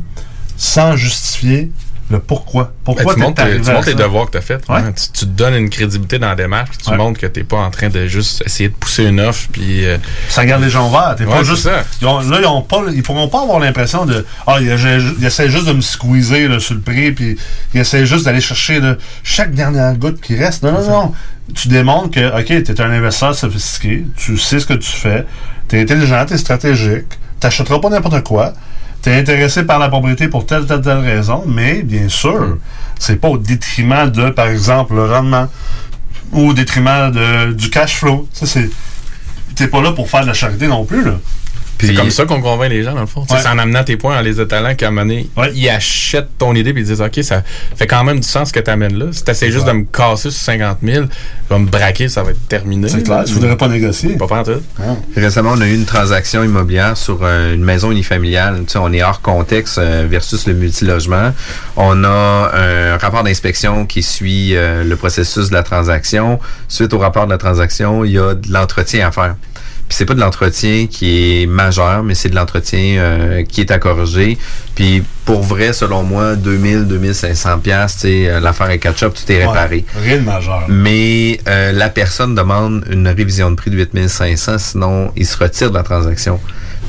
[0.58, 1.70] sans justifier
[2.10, 2.72] le pourquoi?
[2.84, 4.62] Pourquoi Ben, tu montres, tu montres les devoirs que tu as fait.
[4.68, 4.80] Ouais.
[4.94, 6.96] Tu, tu te donnes une crédibilité dans la démarche, puis tu Ouais.
[6.96, 9.46] montres que tu n'es pas en train de juste essayer de pousser une offre.
[9.52, 9.98] Puis, euh,
[10.28, 11.14] Ça garde les gens ouverts.
[11.18, 11.62] T'es Ouais, pas c'est juste.
[11.64, 11.84] ça.
[12.00, 14.24] Ils ont- là, ils ont pas, ils pourront pas avoir l'impression de.
[14.46, 14.66] Ah, il,
[15.18, 17.36] il essaie juste de me squeezer là, sur le prix, puis
[17.74, 20.62] il essaie juste d'aller chercher là, chaque dernière goutte qui reste.
[20.62, 21.12] Non, non, non.
[21.54, 25.24] Tu démontres que, OK, tu es un investisseur sophistiqué, tu sais ce que tu fais,
[25.68, 27.06] tu es intelligent, tu es stratégique,
[27.40, 28.52] tu pas n'importe quoi.
[29.02, 32.58] Tu es intéressé par la propriété pour telle, telle, telle raison, mais bien sûr,
[32.98, 35.48] c'est pas au détriment de, par exemple, le rendement
[36.32, 37.12] ou au détriment
[37.54, 38.28] du cash flow.
[38.32, 38.70] Ça, c'est.
[39.54, 41.14] T'es pas là pour faire de la charité non plus, là.
[41.80, 43.22] C'est comme ça qu'on convainc les gens, dans le fond.
[43.22, 43.40] Tu sais, Ouais.
[43.42, 46.54] C'est en amenant tes points, en les étalant, qu'à un moment donné, ils achètent ton
[46.54, 47.42] idée puis ils disent OK, ça
[47.76, 49.06] fait quand même du sens ce que tu amènes là.
[49.12, 51.06] Si tu essaies juste de me casser sur 50 000,
[51.48, 52.88] je vais me braquer, ça va être terminé.
[52.88, 54.16] C'est clair, tu voudrais pas négocier.
[54.16, 54.62] Pas faire tout.
[55.16, 58.62] Récemment, on a eu une transaction immobilière sur euh, une maison unifamiliale.
[58.66, 61.32] Tu sais, on est hors contexte euh, versus le multilogement.
[61.76, 66.38] On a un rapport d'inspection qui suit euh, le processus de la transaction.
[66.68, 69.36] Suite au rapport de la transaction, il y a de l'entretien à faire.
[69.88, 73.70] Puis c'est pas de l'entretien qui est majeur, mais c'est de l'entretien euh, qui est
[73.70, 74.36] à corriger.
[74.74, 79.86] Puis pour vrai, selon moi, 2000, 2500 pièces, euh, l'affaire est catch-up, tout est réparé.
[79.96, 80.66] Ouais, rien de majeur.
[80.68, 85.70] Mais euh, la personne demande une révision de prix de 8500, sinon il se retire
[85.70, 86.38] de la transaction.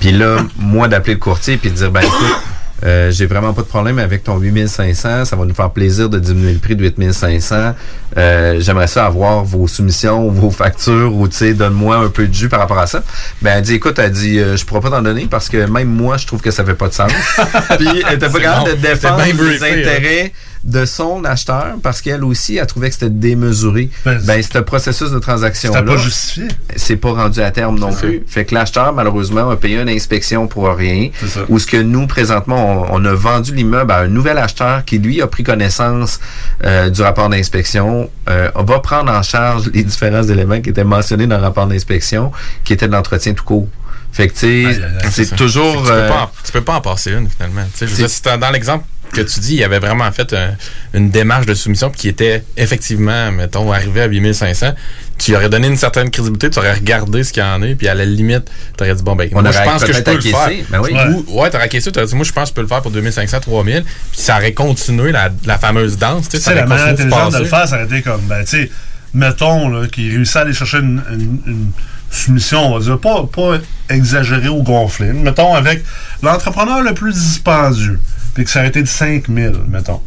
[0.01, 2.43] Puis là, moi d'appeler le courtier puis de dire ben écoute,
[2.83, 6.19] euh, j'ai vraiment pas de problème avec ton 8500, ça va nous faire plaisir de
[6.19, 7.73] diminuer le prix de 8500.
[8.17, 12.33] Euh, j'aimerais ça avoir vos soumissions, vos factures ou tu sais donne-moi un peu de
[12.33, 13.03] jus par rapport à ça.
[13.41, 15.89] Ben elle dit écoute, elle dit euh, je pourrais pas t'en donner parce que même
[15.89, 17.11] moi je trouve que ça fait pas de sens.
[17.77, 18.75] puis elle était pas capable bon.
[18.75, 20.33] de défendre les briefé, intérêts
[20.63, 23.89] de son acheteur parce qu'elle aussi elle trouvait que c'était démesuré.
[24.05, 26.47] Ben, ce processus de transaction C'était pas justifié.
[26.75, 28.23] C'est pas rendu à terme non plus.
[28.27, 31.09] Fait que l'acheteur malheureusement a payé une inspection pour rien.
[31.25, 31.41] ça.
[31.49, 34.99] Ou ce que nous présentement on, on a vendu l'immeuble à un nouvel acheteur qui
[34.99, 36.19] lui a pris connaissance
[36.65, 40.83] euh, du rapport d'inspection, euh, on va prendre en charge les différents éléments qui étaient
[40.83, 42.31] mentionnés dans le rapport d'inspection,
[42.63, 43.67] qui étaient de l'entretien tout court.
[44.11, 44.81] Fait que tu sais,
[45.11, 45.35] c'est ça.
[45.35, 45.77] toujours.
[45.77, 47.61] Tu peux, euh, pas en, tu peux pas en passer une, finalement.
[47.71, 48.83] Tu sais, je veux c'est- dire, si t'as- dans l'exemple
[49.13, 50.55] que tu dis, il y avait vraiment fait un-
[50.93, 54.73] une démarche de soumission qui était effectivement, mettons, arrivé à 8500.
[55.17, 57.75] Tu lui aurais donné une certaine crédibilité, tu aurais regardé ce qu'il y en a,
[57.75, 58.45] puis à la limite,
[58.77, 60.65] tu aurais dit, bon, ben, On moi, je pense que je peux le faire.
[60.69, 60.91] Ben oui.
[61.27, 62.81] Ou, ouais, tu aurais acquiescé, tu dit, moi, je pense que je peux le faire
[62.81, 66.29] pour 2500, 3000, puis ça aurait continué la, la fameuse danse.
[66.29, 68.71] Tu sais, la manière intelligente de le faire, ça aurait été comme, ben, tu sais,
[69.13, 71.71] mettons, qu'il réussit à aller chercher une, une- une
[72.11, 73.57] soumission, on va dire, pas, pas
[73.89, 75.11] exagérée ou gonflée.
[75.13, 75.83] Mettons, avec
[76.23, 77.99] l'entrepreneur le plus dispendieux,
[78.39, 79.99] puis que ça aurait été de 5000, mettons.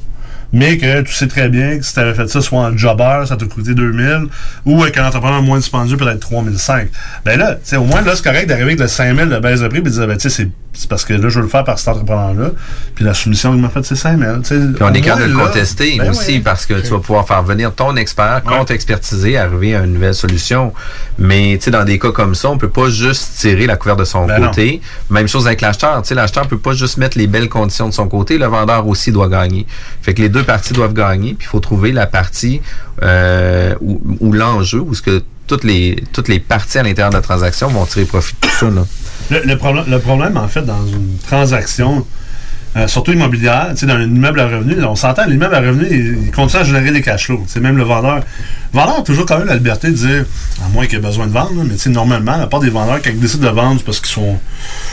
[0.55, 3.25] Mais que tu sais très bien que si tu avais fait ça soit en jobber,
[3.27, 4.29] ça t'a coûté 2000,
[4.65, 6.89] ou avec un entrepreneur moins dispendieux, peut-être 3005.
[7.27, 9.83] Ben là, au moins, là, c'est correct d'arriver avec le 5000 de baisse de prix,
[9.83, 11.65] puis de dire, ben, tu sais, c'est c'est parce que là, je veux le faire
[11.65, 12.51] par cet entrepreneur-là.
[12.95, 14.39] Puis la soumission qu'il m'a faite, c'est 5 000.
[14.39, 14.59] tu sais.
[14.75, 16.41] Puis on est capable de le contester ben aussi oui.
[16.41, 20.73] parce que tu vas pouvoir faire venir ton expert, contre-expertiser, arriver à une nouvelle solution.
[21.19, 24.01] Mais tu sais, dans des cas comme ça, on peut pas juste tirer la couverture
[24.01, 24.81] de son Ben côté.
[25.11, 26.01] Même chose avec l'acheteur.
[26.03, 28.39] Tu sais, l'acheteur peut pas juste mettre les belles conditions de son côté.
[28.39, 29.67] Le vendeur aussi doit gagner.
[30.01, 31.35] Fait que les deux parties doivent gagner.
[31.35, 32.63] Puis il faut trouver la partie
[33.03, 37.17] euh, où, où l'enjeu, où ce que toutes les toutes les parties à l'intérieur de
[37.17, 38.71] la transaction vont tirer profit de tout ça.
[38.71, 38.85] Là.
[39.33, 42.07] Le, le problème, le problème, en fait, dans une transaction,
[42.77, 46.31] euh, surtout immobilière, dans un immeuble à revenu, on s'entend, l'immeuble à revenu, il, il
[46.31, 47.45] continue à générer des cash flows.
[47.47, 48.17] C'est même le vendeur.
[48.73, 50.25] Le vendeur a toujours quand même la liberté de dire,
[50.65, 53.11] à moins qu'il ait besoin de vendre, là, mais normalement, la part des vendeurs, quand
[53.11, 54.39] ils décident de vendre, c'est parce qu'ils sont,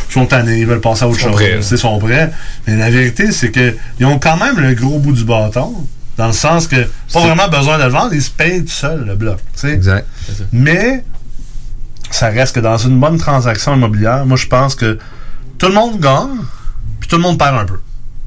[0.09, 1.67] sont tannés, ils veulent passer à autre sont chose.
[1.71, 2.31] Ils sont prêts.
[2.67, 5.73] Mais la vérité, c'est qu'ils ont quand même le gros bout du bâton.
[6.17, 9.05] Dans le sens que, pas vraiment besoin de le vendre, ils se payent tout seuls,
[9.05, 9.39] le bloc.
[9.63, 10.05] Exact.
[10.51, 11.05] Mais
[12.11, 14.97] ça reste que dans une bonne transaction immobilière, moi je pense que
[15.57, 16.39] tout le monde gagne,
[16.99, 17.79] puis tout le monde perd un peu.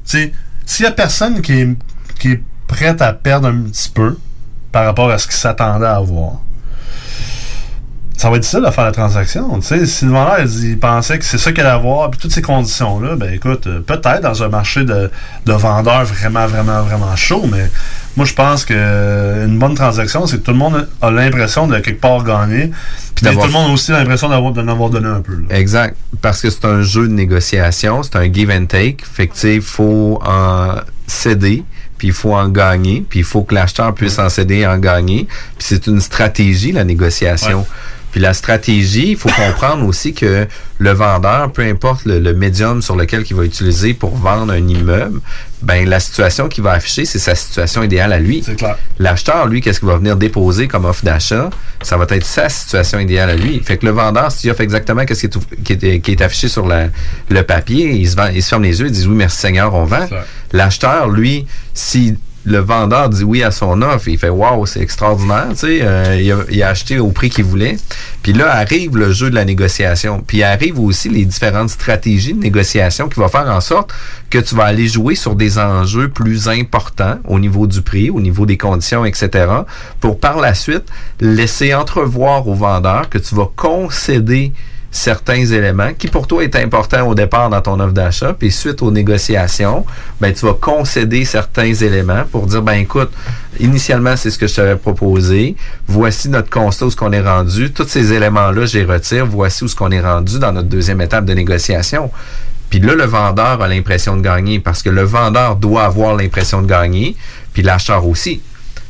[0.05, 0.31] S'il
[0.79, 1.69] y a personne qui est,
[2.19, 4.17] qui est prête à perdre un petit peu
[4.71, 6.39] par rapport à ce qu'il s'attendait à avoir,
[8.17, 9.59] ça va être difficile de faire la transaction.
[9.59, 12.31] Tu sais, si le vendeur il pensait que c'est ça qu'il allait avoir, puis toutes
[12.31, 15.11] ces conditions-là, ben écoute, euh, peut-être dans un marché de,
[15.45, 17.69] de vendeurs vraiment, vraiment, vraiment chaud, mais
[18.15, 21.67] moi je pense que euh, une bonne transaction, c'est que tout le monde a l'impression
[21.67, 22.71] de quelque part gagner,
[23.15, 25.33] puis tout le monde a aussi l'impression d'avoir, d'en avoir donné un peu.
[25.33, 25.57] là.
[25.57, 25.95] Exact.
[26.21, 28.97] Parce que c'est un jeu de négociation, c'est un give and take.
[29.03, 30.75] Fait que, tu sais, il faut en
[31.07, 31.63] céder,
[31.97, 34.77] puis il faut en gagner, puis il faut que l'acheteur puisse en céder et en
[34.77, 35.27] gagner.
[35.57, 37.65] Puis c'est une stratégie, la négociation.
[38.13, 42.81] Puis la stratégie, il faut comprendre aussi que le vendeur, peu importe le, le médium
[42.81, 45.19] sur lequel il va utiliser pour vendre un immeuble,
[45.63, 48.43] ben la situation qu'il va afficher, c'est sa situation idéale à lui.
[48.45, 48.77] C'est clair.
[48.99, 51.49] L'acheteur, lui, qu'est-ce qu'il va venir déposer comme offre d'achat?
[51.81, 53.59] Ça va être sa situation idéale à lui.
[53.65, 56.49] Fait que le vendeur, s'il offre exactement qu'est-ce qui est, qui est, qui est affiché
[56.49, 56.89] sur la-
[57.29, 59.73] le papier, il se, vend- il se ferme les yeux, il dit oui, merci Seigneur,
[59.73, 60.05] on vend.
[60.51, 62.15] L'acheteur, lui, si
[62.45, 66.19] le vendeur dit oui à son offre, il fait waouh, c'est extraordinaire, tu sais, euh,
[66.19, 67.77] il, a, il acheté au prix qu'il voulait.
[68.21, 70.23] Puis là arrive le jeu de la négociation.
[70.25, 73.93] Puis arrive aussi les différentes stratégies de négociation qui vont faire en sorte
[74.29, 78.21] que tu vas aller jouer sur des enjeux plus importants au niveau du prix, au
[78.21, 79.47] niveau des conditions, etc.
[79.99, 80.85] Pour par la suite
[81.19, 84.53] laisser entrevoir au vendeur que tu vas concéder
[84.93, 88.81] certains éléments qui pour toi est important au départ dans ton offre d'achat, puis suite
[88.83, 89.85] aux négociations,
[90.21, 93.11] ben tu vas concéder certains éléments pour dire ben écoute,
[93.59, 95.55] initialement c'est ce que je t'avais proposé,
[95.87, 99.63] voici notre constat où ce qu'on est rendu, tous ces éléments-là je les retire, voici
[99.63, 102.11] où ce qu'on est rendu dans notre deuxième étape de négociation.
[102.69, 106.61] Puis là, le vendeur a l'impression de gagner parce que le vendeur doit avoir l'impression
[106.61, 107.15] de gagner,
[107.53, 108.41] puis l'acheteur aussi.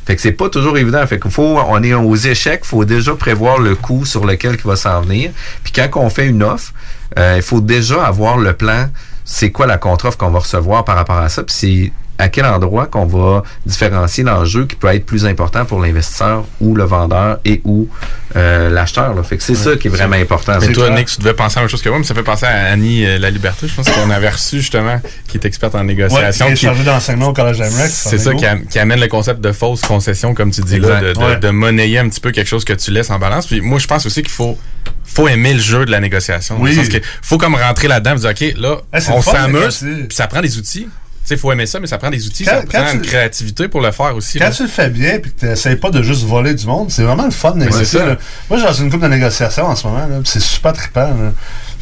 [0.06, 1.06] Fait que c'est pas toujours évident.
[1.06, 4.66] Fait qu'il faut, on est aux échecs, faut déjà prévoir le coût sur lequel il
[4.66, 5.30] va s'en venir.
[5.62, 6.72] Puis quand on fait une offre,
[7.18, 8.88] euh, il faut déjà avoir le plan.
[9.24, 11.42] C'est quoi la contre-offre qu'on va recevoir par rapport à ça?
[11.42, 16.44] Puis à quel endroit qu'on va différencier l'enjeu qui peut être plus important pour l'investisseur
[16.60, 17.88] ou le vendeur et ou
[18.36, 19.14] euh, l'acheteur.
[19.14, 19.22] là.
[19.22, 20.52] Fait que c'est ça qui est vraiment important.
[20.60, 20.98] Mais C'est toi, clair.
[20.98, 22.72] Nick, tu devais penser à la même chose que moi, mais ça fait penser à
[22.72, 26.46] Annie euh, La Liberté, je pense qu'on avait reçu justement, qui est experte en négociation.
[26.46, 27.90] Ouais, qui est d'enseignement au Collège d'Amérique.
[27.92, 31.00] C'est ça qui, am- qui amène le concept de fausse concession, comme tu dis là,
[31.00, 31.36] de, de- Ouais.
[31.38, 33.46] de monnayer un petit peu quelque chose que tu laisses en balance.
[33.46, 34.58] Puis moi, je pense aussi qu'il faut
[35.04, 36.56] faut aimer le jeu de la négociation.
[36.60, 36.76] Oui.
[36.88, 38.76] Que faut comme rentrer là-dedans et dire, OK, là,
[39.10, 39.78] on s'amuse,
[40.08, 40.88] puis ça prend des outils.
[41.26, 42.96] Tu sais, faut aimer ça, mais ça prend des outils, Quand- ça quand prend tu-
[42.96, 44.38] une créativité pour le faire aussi.
[44.38, 44.50] Quand là.
[44.50, 47.02] tu le fais bien et que tu n'essayes pas de juste voler du monde, c'est
[47.02, 48.00] vraiment le fun de négocier.
[48.00, 48.16] là.
[48.50, 51.00] Moi, j'ai dans une couple de négociations en ce moment, là, puis c'est super trippant.
[51.08, 51.32] là.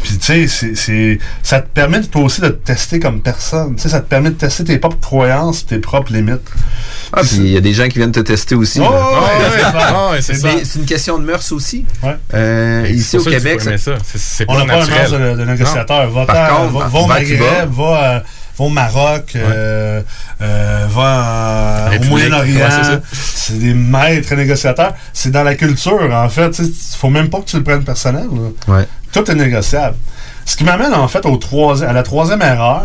[0.02, 3.76] Puis, tu sais, c'est- c'est- ça te permet toi aussi de te tester comme personne.
[3.76, 6.40] Tu sais, ça te permet de tester tes propres croyances, tes propres limites.
[7.12, 8.80] Ah, puis il y a des gens qui viennent te tester aussi.
[8.80, 10.48] Oh, ouais, ouais, Ah, ouais, c'est Mais ça.
[10.64, 11.84] c'est une question de mœurs aussi.
[12.02, 12.16] Ouais.
[12.34, 13.92] Euh, ici au ça Québec, faut aimer ça.
[14.04, 16.10] C'est- C'est On n'a pas un mœurs de, de négociateur.
[16.10, 18.22] Va, Par t'en- contre, va, va au va va,
[18.58, 20.02] va au Maroc, euh,
[20.40, 22.68] euh, va euh, au Moyen-Orient.
[22.70, 23.00] c'est ça.
[23.12, 24.94] c'est des maîtres négociateurs.
[25.12, 26.58] C'est dans la culture, en fait.
[26.58, 28.26] Il faut même pas que tu le prennes personnel.
[28.68, 28.86] Ouais.
[29.12, 29.96] Tout est négociable.
[30.44, 31.38] Ce qui m'amène, en fait, au
[31.82, 32.84] à la troisième erreur.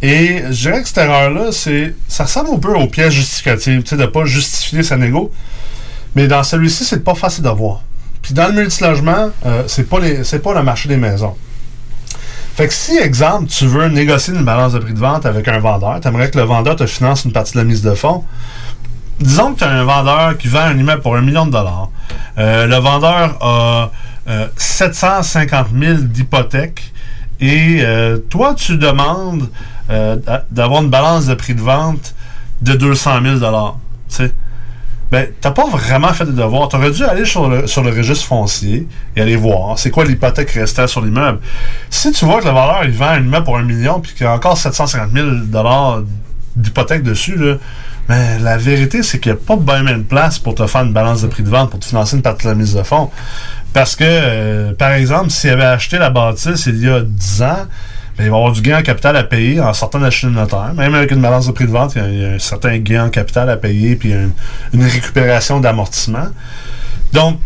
[0.00, 3.90] Et je dirais que cette erreur-là, c'est ça ressemble un peu au piège justificatif, tu
[3.90, 5.32] sais, de pas justifier sa négo.
[6.14, 7.82] Mais dans celui-ci, c'est pas facile de voir.
[8.22, 11.34] Puis dans le multilogement, euh, c'est pas les, c'est pas le marché des maisons.
[12.58, 15.60] Fait que si, exemple, tu veux négocier une balance de prix de vente avec un
[15.60, 18.24] vendeur, tu aimerais que le vendeur te finance une partie de la mise de fonds.
[19.20, 21.88] Disons que tu as un vendeur qui vend un immeuble pour un million de dollars.
[22.36, 23.92] Euh, le vendeur a
[24.28, 26.92] euh, 750 000 d'hypothèque
[27.38, 29.48] et euh, toi, tu demandes
[29.90, 32.16] euh, d'a- d'avoir une balance de prix de vente
[32.60, 33.76] de 200 000 dollars.
[35.10, 36.68] Ben, t'as pas vraiment fait de devoirs.
[36.68, 38.86] T'aurais dû aller sur le, sur le registre foncier
[39.16, 41.40] et aller voir c'est quoi l'hypothèque restante sur l'immeuble.
[41.88, 44.24] Si tu vois que le vendeur, il vend un immeuble pour un million puis qu'il
[44.24, 45.26] y a encore 750 000
[46.56, 47.56] d'hypothèque dessus, là,
[48.08, 50.94] mais la vérité, c'est qu'il n'y a pas bien même place pour te faire une
[50.94, 53.10] balance de prix de vente, pour te financer une partie de la mise de fonds.
[53.74, 57.66] Parce que, euh, par exemple, s'il avait acheté la bâtisse il y a 10 ans,
[58.18, 60.72] il va avoir du gain en capital à payer en sortant d'acheter le notaire.
[60.74, 63.06] Même avec une balance de prix de vente, il y a, y un certain gain
[63.06, 64.32] en capital à payer, puis une,
[64.72, 66.26] une récupération d'amortissement.
[67.12, 67.38] Donc,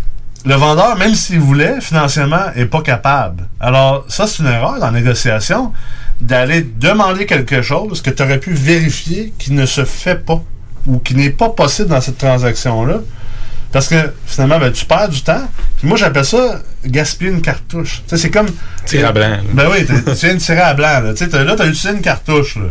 [0.45, 3.45] le vendeur, même s'il voulait, financièrement, est pas capable.
[3.61, 5.73] Alors, ça, c'est une erreur dans la négociation
[6.21, 10.43] d'aller demander quelque chose que tu aurais pu vérifier qui ne se fait pas
[10.87, 13.01] ou qui n'est pas possible dans cette transaction-là.
[13.73, 13.97] Parce que
[14.27, 15.49] finalement, ben, tu perds du temps.
[15.79, 18.03] Puis moi, j'appelle ça gaspiller une cartouche.
[18.07, 18.49] Tu sais, c'est comme.
[18.85, 19.39] Tirer à blanc, là.
[19.53, 19.93] Ben oui, tu
[20.27, 21.01] viens de tirer à blanc.
[21.01, 22.57] Là, tu as utilisé une cartouche.
[22.57, 22.63] Là.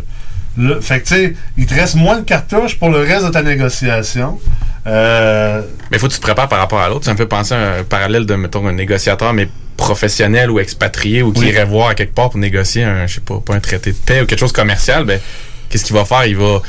[0.58, 3.32] Là, fait que, tu sais, il te reste moins de cartouches pour le reste de
[3.32, 4.40] ta négociation.
[4.88, 7.06] Euh, Mais il faut que tu te prépares par rapport à l'autre.
[7.06, 9.48] Ça me fait penser à un parallèle de, mettons, un négociateur, mais
[9.78, 11.48] professionnel ou expatrié ou qui Oui.
[11.48, 13.98] irait voir à quelque part pour négocier un, je sais pas, pas un traité de
[13.98, 15.20] paix ou quelque chose de commercial, ben,
[15.72, 16.26] qu'est-ce qu'il va faire?
[16.26, 16.62] Il va,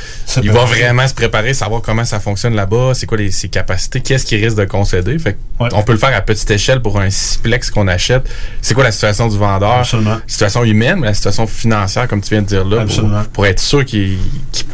[0.42, 4.00] il va vraiment se préparer, savoir comment ça fonctionne là-bas, c'est quoi les, ses capacités,
[4.00, 5.18] qu'est-ce qu'il risque de concéder.
[5.18, 8.28] Fait on peut le faire à petite échelle pour un siplex qu'on achète.
[8.60, 9.78] C'est quoi la situation du vendeur?
[9.80, 10.18] Absolument.
[10.26, 13.22] Situation humaine, mais la situation financière, comme tu viens de dire là, pour, Absolument.
[13.32, 14.18] pour être sûr qu'il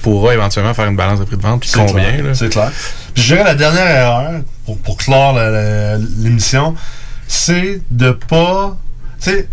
[0.03, 2.13] pourra éventuellement faire une balance de prix de vente, puis C'est combien.
[2.35, 2.71] C'est clair.
[3.15, 5.39] Puis je dirais la dernière erreur, pour, pour clore
[6.19, 6.75] l'émission,
[7.27, 8.77] c'est de pas.
[9.21, 9.49] Tu sais,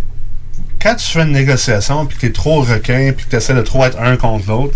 [0.85, 3.55] quand tu fais une négociation, puis que tu es trop requin, puis que tu essaies
[3.55, 4.75] de trop être un contre l'autre,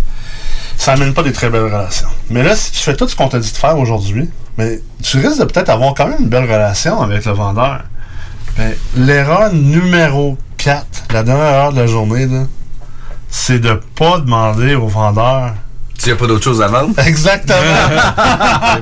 [0.76, 2.08] ça amène pas des très belles relations.
[2.30, 4.28] Mais là, si tu fais tout ce qu'on t'a dit de faire aujourd'hui,
[4.58, 7.84] mais tu risques de peut-être avoir quand même une belle relation avec le vendeur.
[8.56, 12.26] Ben, L'erreur numéro 4, la dernière erreur de la journée,
[13.28, 15.54] c'est de pas demander au vendeur
[16.02, 16.94] Tu n'as pas d'autre chose à vendre?
[17.06, 17.58] Exactement.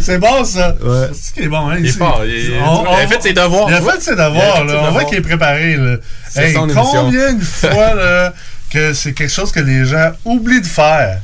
[0.00, 0.74] c'est bon, ça.
[1.12, 1.76] C'est qui est bon, hein?
[1.78, 4.12] Il est fort, il On- il a on- fait ses devoirs, Il a fait ses
[4.12, 4.82] a devoirs, là.
[4.88, 5.96] On voit qu'il est préparé, là.
[6.36, 8.32] Hey, son combien de fois, là,
[8.70, 11.18] que c'est quelque chose que les gens oublient de faire?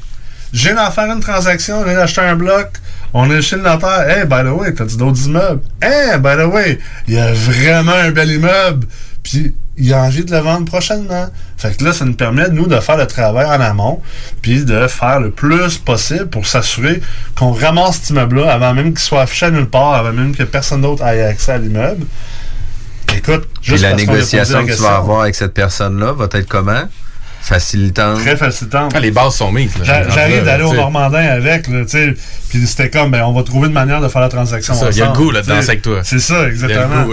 [0.52, 2.68] Je viens d'en faire une transaction, je viens d'acheter un bloc.
[3.12, 4.08] On est chez le notaire.
[4.08, 5.60] Hey, by the way, t'as-tu d'autres immeubles?
[5.82, 6.78] Hey, by the way,
[7.08, 8.86] il y a vraiment un bel immeuble.
[9.22, 11.26] Puis, il a envie de le vendre prochainement.
[11.56, 14.00] Fait que là, ça nous permet, nous, de faire le travail en amont,
[14.42, 17.00] puis de faire le plus possible pour s'assurer
[17.36, 20.44] qu'on ramasse cet immeuble-là avant même qu'il soit affiché à nulle part, avant même que
[20.44, 22.06] personne d'autre ait accès à l'immeuble.
[23.16, 25.54] Écoute, juste la parce qu'on a posé négociation la que tu vas avoir avec cette
[25.54, 26.84] personne-là va être comment?
[27.40, 28.20] Facilitante.
[28.20, 28.92] Très facilitante.
[28.94, 29.72] Ah, les bases sont mises.
[29.82, 30.72] J'arrive d'aller au.
[30.72, 32.14] Normandin avec, là, tu sais.
[32.48, 34.72] Puis c'était comme, ben, on va trouver une manière de faire la transaction.
[34.72, 35.56] C'est ça, il y a le goût, là, de tu sais.
[35.56, 36.00] danser avec toi.
[36.02, 37.06] C'est ça, Il y a exactement.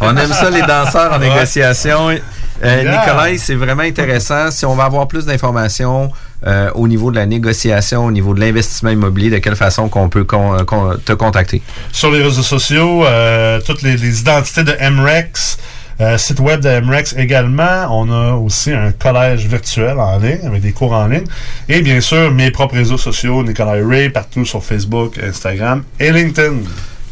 [0.00, 1.28] On aime ça, les danseurs en Ouais.
[1.28, 2.08] négociation.
[2.10, 2.16] Euh,
[2.62, 2.82] Yeah.
[3.00, 4.50] Nicolas, c'est vraiment intéressant.
[4.50, 6.10] Si on va avoir plus d'informations
[6.46, 10.08] euh, au niveau de la négociation, au niveau de l'investissement immobilier, de quelle façon qu'on
[10.08, 11.62] peut con- euh, con- te contacter?
[11.90, 15.58] Sur les réseaux sociaux, euh, toutes les, les identités de MREX,
[16.00, 17.86] euh, site web de MREX également.
[17.90, 21.24] On a aussi un collège virtuel en ligne, avec des cours en ligne.
[21.68, 26.56] Et bien sûr, mes propres réseaux sociaux, Nicolas Ray, partout sur Facebook, Instagram et LinkedIn.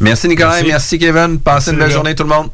[0.00, 0.66] Merci Nicolas, Merci.
[0.66, 1.38] merci, Kevin.
[1.40, 2.48] Passez une belle journée tout le monde.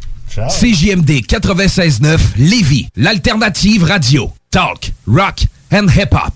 [0.47, 4.32] CJMD 96.9 Lévis, l'alternative radio.
[4.51, 6.32] Talk, rock and hip-hop.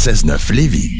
[0.00, 0.99] 96.9 Lévis.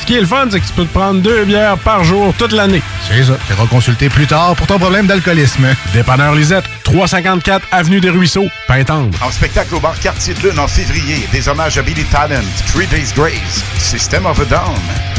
[0.00, 2.32] Ce qui est le fun, c'est que tu peux te prendre deux bières par jour
[2.38, 2.82] toute l'année.
[3.06, 3.36] C'est ça.
[3.46, 5.66] Tu consulter plus tard pour ton problème d'alcoolisme.
[5.92, 9.16] Dépanneur Lisette, 354 Avenue des Ruisseaux, Pintendre.
[9.22, 12.86] En spectacle au bar Quartier de Lune en février, des hommages à Billy Talent, Three
[12.86, 14.74] Days Grace, System of a Down,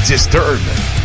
[0.06, 0.60] Disturbed,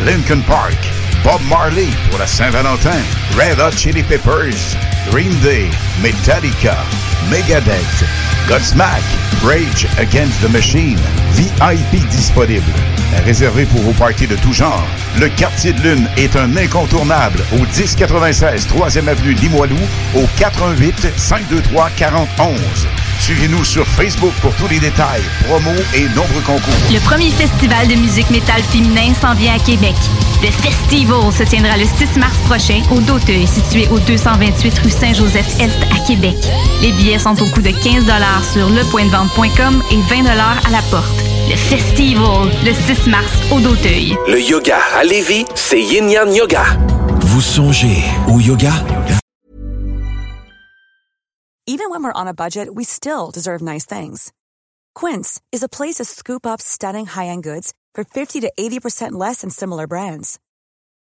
[0.04, 0.78] Lincoln Park,
[1.24, 3.00] Bob Marley pour la Saint-Valentin,
[3.34, 4.76] Red Hot Chili Peppers,
[5.10, 5.70] Green Day,
[6.02, 6.76] Metallica,
[7.30, 8.04] Megadeth,
[8.46, 9.02] Godsmack,
[9.42, 10.98] Rage Against the Machine,
[11.32, 12.70] VIP disponible.
[13.24, 14.84] Réservé pour vos parties de tout genre,
[15.18, 19.78] le Quartier de Lune est un incontournable au 1096 3e Avenue Limoilou
[20.14, 22.60] au 418 523 4011.
[23.20, 26.74] Suivez-nous sur Facebook pour tous les détails, promos et nombreux concours.
[26.92, 29.94] Le premier festival de musique métal féminin s'en vient à Québec.
[30.42, 35.78] Le Festival se tiendra le 6 mars prochain au Doteuil, situé au 228 rue Saint-Joseph-Est
[35.92, 36.36] à Québec.
[36.82, 38.04] Les billets sont au coût de 15
[38.52, 41.14] sur lepointdevente.com et 20 à la porte.
[41.48, 44.16] Le Festival, le 6 mars au Doteuil.
[44.28, 46.64] Le yoga à Lévis, c'est Yin Yang Yoga.
[47.20, 48.72] Vous songez au yoga?
[51.66, 54.32] Even when we're on a budget, we still deserve nice things.
[54.94, 59.40] Quince is a place to scoop up stunning high-end goods for 50 to 80% less
[59.40, 60.38] than similar brands.